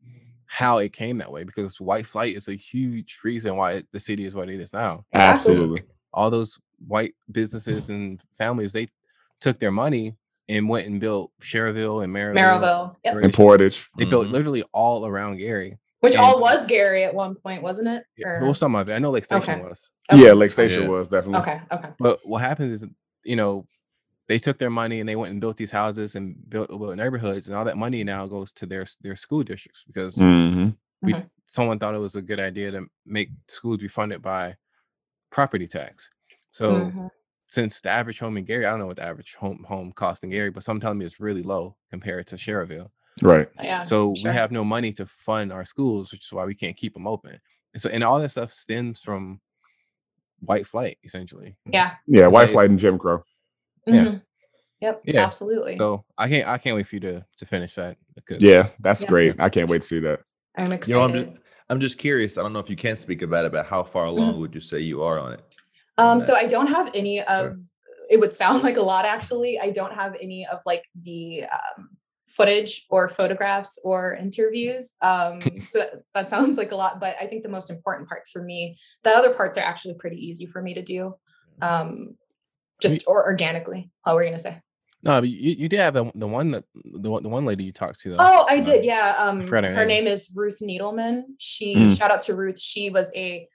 [0.54, 4.24] how it came that way because white flight is a huge reason why the city
[4.24, 5.04] is what it is now.
[5.12, 5.82] Absolutely.
[6.12, 8.86] All those white businesses and families, they
[9.40, 10.14] took their money
[10.48, 12.36] and went and built Schererville and Merrillville.
[12.36, 12.96] Merrillville.
[13.04, 13.16] Yep.
[13.16, 13.90] And Portage.
[13.96, 14.10] They mm-hmm.
[14.10, 15.76] built literally all around Gary.
[15.98, 18.04] Which and, all was Gary at one point, wasn't it?
[18.16, 18.94] Yeah, well, some of it.
[18.94, 19.62] I know Lake Station okay.
[19.62, 19.88] was.
[20.12, 20.22] Okay.
[20.22, 20.88] Yeah, Lake Station yeah.
[20.88, 21.40] was definitely.
[21.40, 21.60] Okay.
[21.72, 21.88] Okay.
[21.98, 22.88] But what happens is,
[23.24, 23.66] you know,
[24.28, 27.48] they took their money and they went and built these houses and built, built neighborhoods,
[27.48, 30.70] and all that money now goes to their their school districts because mm-hmm.
[31.02, 31.26] we mm-hmm.
[31.46, 34.56] someone thought it was a good idea to make schools be funded by
[35.30, 36.08] property tax.
[36.52, 37.06] So mm-hmm.
[37.48, 40.24] since the average home in Gary, I don't know what the average home home cost
[40.24, 42.90] in Gary, but some tell me it's really low compared to Schererville.
[43.22, 43.48] Right.
[43.62, 43.82] Yeah.
[43.82, 44.30] So sure.
[44.30, 47.06] we have no money to fund our schools, which is why we can't keep them
[47.06, 47.40] open.
[47.72, 49.40] And so and all that stuff stems from
[50.40, 51.56] white flight, essentially.
[51.66, 51.92] Yeah.
[52.06, 53.24] Yeah, white flight and Jim Crow.
[53.86, 53.94] Yeah.
[53.94, 54.16] Mm-hmm.
[54.80, 55.02] Yep.
[55.04, 55.24] Yeah.
[55.24, 55.78] Absolutely.
[55.78, 57.96] So I can't I can't wait for you to to finish that.
[58.14, 59.08] Because, yeah, that's yeah.
[59.08, 59.40] great.
[59.40, 60.20] I can't wait to see that.
[60.56, 60.88] I'm excited.
[60.88, 61.28] You know, I'm just
[61.70, 62.38] I'm just curious.
[62.38, 64.40] I don't know if you can speak about it, but how far along mm-hmm.
[64.40, 65.40] would you say you are on it?
[65.96, 67.56] Um, so I don't have any of
[68.10, 69.58] it would sound like a lot actually.
[69.58, 71.90] I don't have any of like the um,
[72.28, 74.90] footage or photographs or interviews.
[75.00, 78.42] Um, so that sounds like a lot, but I think the most important part for
[78.42, 81.14] me, the other parts are actually pretty easy for me to do.
[81.62, 82.16] Um,
[82.80, 83.90] just or organically.
[84.04, 84.60] How were you gonna say?
[85.02, 87.64] No, but you, you did have the, the one that the one the one lady
[87.64, 88.10] you talked to.
[88.10, 88.16] Though.
[88.18, 88.84] Oh, I did.
[88.84, 89.14] Yeah.
[89.18, 89.86] Um, her name.
[89.86, 91.24] name is Ruth Needleman.
[91.38, 91.96] She mm.
[91.96, 92.58] shout out to Ruth.
[92.58, 93.46] She was a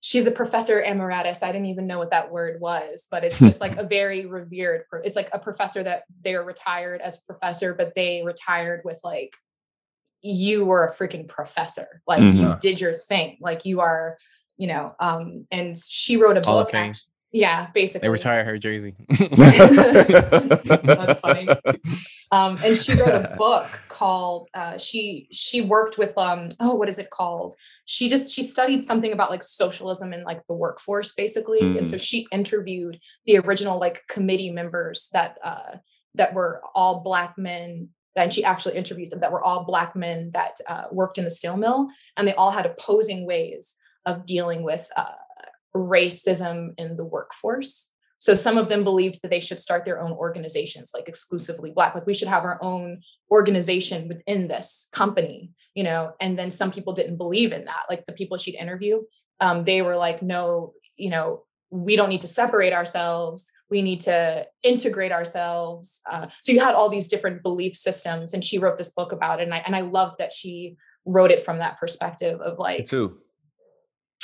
[0.00, 1.42] she's a professor emeritus.
[1.42, 4.84] I didn't even know what that word was, but it's just like a very revered.
[5.04, 9.36] It's like a professor that they're retired as a professor, but they retired with like
[10.22, 12.02] you were a freaking professor.
[12.06, 12.36] Like mm-hmm.
[12.36, 13.38] you did your thing.
[13.40, 14.18] Like you are,
[14.56, 14.94] you know.
[14.98, 16.72] Um, and she wrote a book.
[17.36, 18.06] Yeah, basically.
[18.06, 18.94] They retire her jersey.
[19.10, 21.46] That's funny.
[22.32, 26.88] Um, and she wrote a book called uh, she she worked with um oh what
[26.88, 27.54] is it called?
[27.84, 31.60] She just she studied something about like socialism and like the workforce basically.
[31.60, 31.76] Mm.
[31.76, 35.76] And so she interviewed the original like committee members that uh
[36.14, 40.30] that were all black men and she actually interviewed them that were all black men
[40.32, 43.76] that uh, worked in the steel mill and they all had opposing ways
[44.06, 45.12] of dealing with uh,
[45.76, 47.92] racism in the workforce.
[48.18, 51.94] So some of them believed that they should start their own organizations, like exclusively Black,
[51.94, 56.12] like we should have our own organization within this company, you know.
[56.20, 57.84] And then some people didn't believe in that.
[57.90, 59.02] Like the people she'd interview,
[59.40, 63.50] um, they were like, no, you know, we don't need to separate ourselves.
[63.68, 66.00] We need to integrate ourselves.
[66.10, 69.40] Uh, so you had all these different belief systems, and she wrote this book about
[69.40, 69.44] it.
[69.44, 72.86] And I and I love that she wrote it from that perspective of like, Me
[72.86, 73.18] too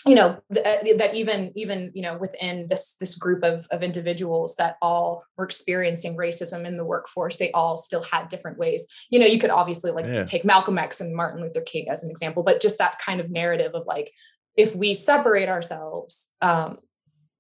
[0.07, 3.83] you know th- uh, that even even you know within this this group of of
[3.83, 8.87] individuals that all were experiencing racism in the workforce they all still had different ways
[9.11, 10.25] you know you could obviously like Yeah.
[10.25, 13.31] take malcolm x and martin luther king as an example but just that kind of
[13.31, 14.11] narrative of like
[14.57, 16.79] if we separate ourselves um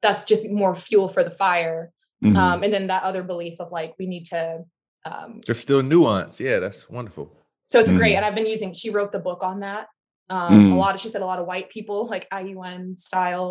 [0.01, 1.91] that's just more fuel for the fire
[2.25, 2.37] Mhm.
[2.37, 4.63] um and then that other belief of like we need to
[5.05, 6.39] um There's still nuance.
[6.39, 7.33] Yeah, that's wonderful.
[7.67, 8.17] so it's great Mm.
[8.19, 9.89] and i've been using she wrote the book on that
[10.35, 10.79] um a Mm.
[10.83, 13.51] lot of she said a lot of white people like iun style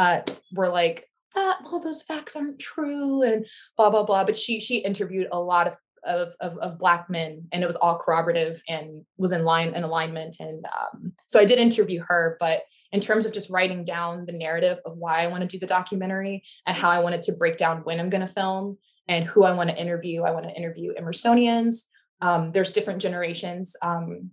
[0.00, 0.18] uh
[0.58, 0.98] were like
[1.36, 3.40] ah, well those facts aren't true and
[3.76, 4.24] blah blah blah.
[4.28, 5.74] But she she interviewed a lot of
[6.16, 8.86] of, of, of black men and it was all corroborative and
[9.22, 10.36] was in line in alignment.
[10.46, 12.58] And um, so i did interview her but
[12.96, 15.66] in terms of just writing down the narrative of why i want to do the
[15.78, 16.36] documentary
[16.66, 18.64] and how i wanted to break down when i'm going to film
[19.12, 21.74] and who i want to interview i want to interview emersonians.
[22.20, 23.76] Um, there's different generations.
[23.82, 24.30] Um,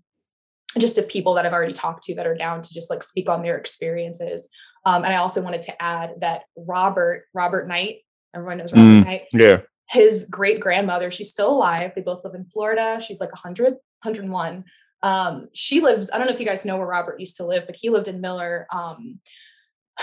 [0.79, 3.29] just of people that I've already talked to that are down to just like speak
[3.29, 4.49] on their experiences.
[4.85, 7.99] Um, and I also wanted to add that Robert, Robert Knight,
[8.33, 9.05] everyone knows Robert Mm.
[9.05, 9.61] Knight, yeah.
[9.89, 11.93] his great grandmother, she's still alive.
[11.95, 12.99] They both live in Florida.
[13.01, 13.73] She's like 100,
[14.03, 14.65] 101.
[15.01, 17.63] Um, she lives, I don't know if you guys know where Robert used to live,
[17.67, 18.67] but he lived in Miller.
[18.71, 19.19] Um,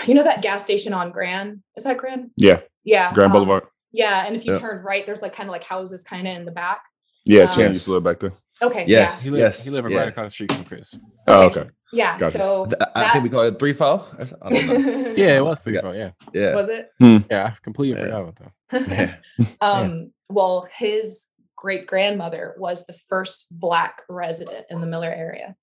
[0.05, 1.61] you know that gas station on Grand?
[1.75, 2.31] Is that Grand?
[2.35, 2.61] Yeah.
[2.83, 3.13] Yeah.
[3.13, 3.63] Grand um, Boulevard.
[3.91, 4.25] Yeah.
[4.25, 4.59] And if you Yeah.
[4.59, 6.81] turn right, there's like kind of like houses kind of in the back.
[7.25, 8.33] Yeah, um, Chan used to live back there.
[8.63, 8.85] Okay.
[8.87, 9.23] Yes.
[9.23, 9.97] He lived, Yes, he lived yeah.
[9.99, 10.97] right across the street from Chris.
[11.27, 11.61] Oh, Okay.
[11.61, 11.69] okay.
[11.91, 12.17] Yeah.
[12.17, 12.37] Gotcha.
[12.37, 14.03] So Th- I think we call it three four.
[14.19, 15.13] I don't know.
[15.17, 15.81] Yeah, it was three Yeah.
[15.81, 15.95] four.
[15.95, 16.55] Yeah, Yeah.
[16.55, 16.89] was it?
[16.99, 17.53] yeah.
[17.53, 18.05] I completely Yeah.
[18.05, 18.35] forgot about
[18.69, 19.19] that.
[19.37, 19.45] Yeah.
[19.61, 25.55] um, well, his great grandmother was the first black resident in the Miller area.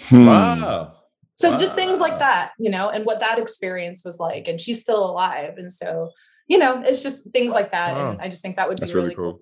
[0.00, 0.26] Hmm.
[0.26, 0.92] Wow.
[1.36, 4.48] So just things like that, you know, and what that experience was like.
[4.48, 5.54] And she's still alive.
[5.58, 6.10] And so,
[6.48, 7.96] you know, it's just things like that.
[7.96, 9.32] And I just think that would That's be really really cool.
[9.34, 9.40] cool.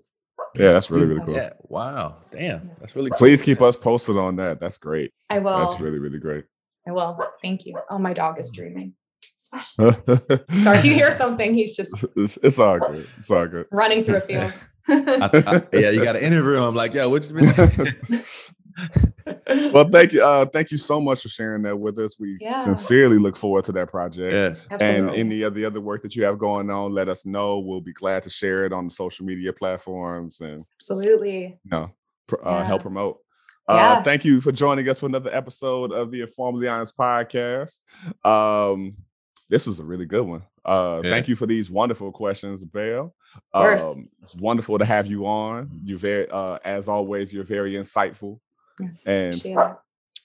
[0.54, 1.34] Yeah, that's really, really cool.
[1.34, 1.50] Yeah.
[1.68, 2.16] Wow.
[2.30, 2.70] Damn.
[2.80, 3.18] That's really cool.
[3.18, 4.60] Please keep us posted on that.
[4.60, 5.12] That's great.
[5.28, 5.58] I will.
[5.58, 6.44] That's really, really great.
[6.86, 7.18] I will.
[7.42, 7.78] Thank you.
[7.90, 8.94] Oh, my dog is dreaming.
[9.36, 9.96] Sorry,
[10.78, 13.08] if you hear something, he's just it's all good.
[13.18, 13.66] It's all good.
[13.72, 14.52] running through a field.
[14.88, 16.62] I, I, yeah, you got to interview him.
[16.62, 18.22] I'm like, yo, what you been?
[19.72, 20.22] Well, thank you.
[20.24, 22.18] Uh, thank you so much for sharing that with us.
[22.18, 22.62] We Yeah.
[22.64, 24.66] sincerely look forward to that project.
[24.70, 24.76] yeah.
[24.80, 27.58] And any of the other work that you have going on, let us know.
[27.58, 31.58] We'll be glad to share it on the social media platforms and Absolutely.
[31.64, 31.90] you know
[32.26, 33.18] pr- uh, help promote.
[33.68, 34.02] Uh, Yeah.
[34.02, 37.82] Thank you for joining us for another episode of the Informally Honest podcast.
[38.24, 38.96] Um,
[39.48, 40.42] this was a really good one.
[40.64, 41.10] Uh, Yeah.
[41.10, 43.14] Thank you for these wonderful questions, Belle.
[43.52, 45.70] Um, it's wonderful to have you on.
[45.82, 48.53] You very, uh, as always, you're very insightful, Yeah.
[48.80, 49.76] And Appreciate it.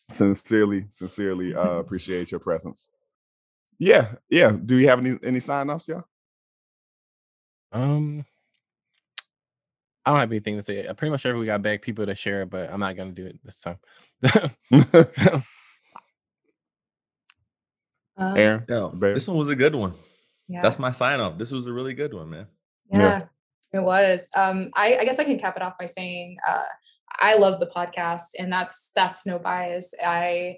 [0.09, 2.89] sincerely, sincerely uh, appreciate your presence.
[3.77, 4.51] Yeah, yeah.
[4.51, 6.01] Do you have any any sign offs, yeah?
[7.71, 8.25] Um,
[10.05, 10.85] I don't have anything to say.
[10.87, 13.25] Uh, Pretty much every we got beg people to share, but I'm not gonna do
[13.27, 13.77] it this time.
[14.71, 14.85] Um,
[18.37, 19.93] Aaron, Yo, this one was a good one.
[20.49, 20.61] yeah.
[20.61, 21.37] That's my sign off.
[21.37, 22.47] This was a really good one, man.
[22.91, 22.99] Yeah.
[22.99, 23.25] Yeah,
[23.73, 24.29] it was.
[24.35, 26.63] Um, I, I guess I can cap it off by saying uh,
[27.19, 29.93] I love the podcast, and that's that's no bias.
[30.03, 30.57] I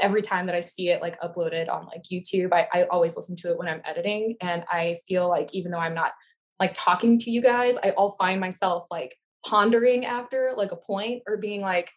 [0.00, 3.36] every time that I see it like uploaded on like YouTube, I, I always listen
[3.36, 6.12] to it when I'm editing, and I feel like even though I'm not
[6.60, 11.22] like talking to you guys, I all find myself like pondering after like a point
[11.26, 11.90] or being like,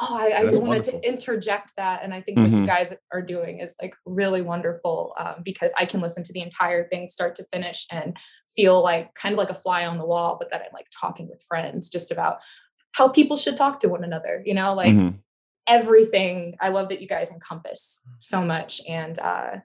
[0.00, 1.00] oh, I, I wanted wonderful.
[1.00, 2.66] to interject that, and I think what you Mhm.
[2.66, 6.88] guys are doing is like really wonderful um, because I can listen to the entire
[6.88, 8.16] thing start to finish and
[8.54, 11.28] feel like kind of like a fly on the wall, but that I'm like talking
[11.28, 12.38] with friends just about
[12.92, 15.18] how people should talk to one another, you know, like Mhm.
[15.66, 16.56] everything.
[16.60, 18.80] I love that you guys encompass so much.
[18.88, 19.56] And, uh,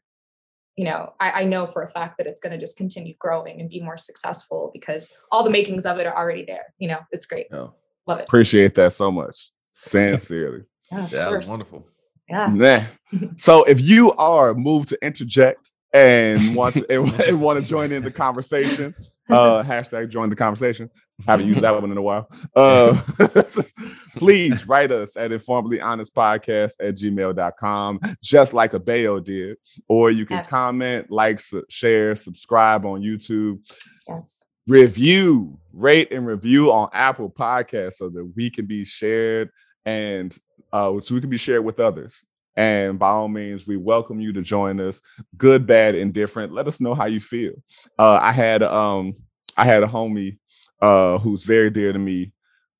[0.76, 3.60] you know, I, I know for a fact that it's going to just continue growing
[3.60, 6.74] and be more successful because all the makings of it are already there.
[6.78, 7.48] You know, it's great.
[7.52, 7.74] Yo,
[8.06, 8.26] Love it.
[8.26, 9.50] appreciate that so much.
[9.78, 10.64] Sincerely.
[10.92, 11.86] Yeah, of that was wonderful.
[12.30, 12.48] Yeah.
[12.54, 12.82] Nah.
[13.38, 17.92] So if you are moved to interject and want to and, and want to join
[17.94, 18.94] in the conversation,
[19.30, 20.90] uh hashtag join the conversation.
[21.26, 22.28] Haven't used that one in a while.
[22.56, 23.00] Uh
[24.18, 29.58] please write us at informally honest podcast at gmail.com, just like a Bayo did.
[29.88, 30.50] Or you can Yes.
[30.50, 33.60] comment, like, su- share, subscribe on YouTube
[34.08, 34.46] Yes.
[34.68, 39.50] review, rate, and review on Apple Podcasts so that we can be shared
[39.88, 40.38] and
[40.74, 42.24] uh, so we can be shared with others.
[42.58, 45.02] And by all means, we welcome you to join us.
[45.38, 46.52] Good, bad, indifferent.
[46.54, 47.54] Let us know how you feel.
[47.98, 49.16] Uh, I had um,
[49.56, 50.40] I had a homie
[50.82, 52.34] uh, who's very dear to me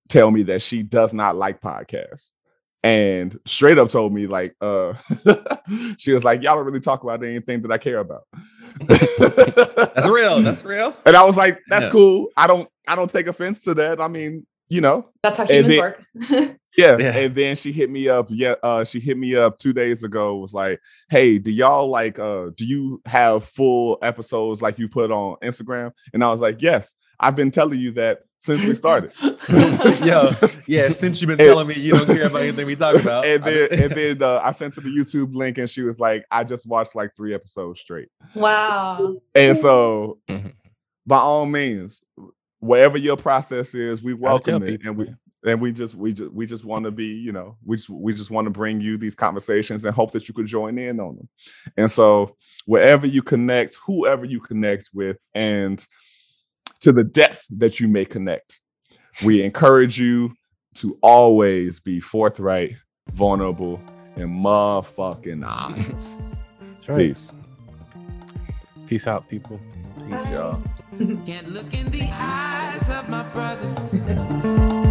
[0.10, 2.32] tell me that she does not like podcasts.
[2.84, 4.94] And straight up told me, like, uh,
[5.98, 8.24] she was like, Y'all don't really talk about anything that I care about.
[8.88, 10.42] That's real.
[10.42, 10.96] That's real.
[11.06, 11.92] And I was like, that's Yeah.
[11.92, 12.28] cool.
[12.38, 14.00] I don't I don't take offense to that.
[14.02, 16.58] I mean, you know, That's how humans then- work.
[16.78, 16.98] Yeah.
[17.00, 17.18] Yeah.
[17.18, 18.28] And then she hit me up.
[18.30, 18.56] Yeah.
[18.64, 20.38] Uh, she hit me up two days ago.
[20.38, 20.80] Was like,
[21.10, 25.92] hey, do y'all like uh do you have full episodes like you put on Instagram?
[26.14, 29.12] And I was like, Yes, I've been telling you that since we started.
[30.06, 30.30] Yo,
[30.68, 30.92] yeah.
[30.92, 33.44] Since you've been And- telling me you don't care about anything we talk about, and
[33.44, 36.44] then and then uh, I sent her the YouTube link and she was like, I
[36.44, 38.10] just watched like three episodes straight.
[38.36, 39.18] wow.
[39.34, 40.54] And so Mhm.
[41.08, 42.04] by all means,
[42.60, 44.68] whatever your process is, we welcome it.
[44.68, 45.14] people, And we yeah.
[45.48, 48.14] And we just we just we just want to be, you know, we just we
[48.14, 51.16] just want to bring you these conversations and hope that you could join in on
[51.16, 51.30] them.
[51.78, 55.86] And so wherever you connect, whoever you connect with, and
[56.82, 58.62] to the depth that you may connect,
[59.24, 60.34] we encourage you
[60.76, 62.76] to always be forthright,
[63.10, 63.82] vulnerable,
[64.16, 66.22] and motherfucking honest.
[66.62, 66.98] That's right.
[66.98, 67.34] Peace.
[68.86, 69.60] Peace out, people.
[70.08, 70.62] Peace, y'all.
[71.26, 74.84] Can't look in the eyes of my brother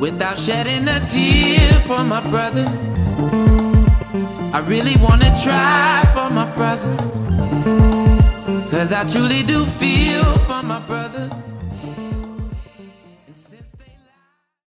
[0.00, 2.64] without shedding a tear for my brother.
[4.52, 6.96] I really wanna try for my brother.
[8.70, 11.30] Cause I truly do feel for my brother.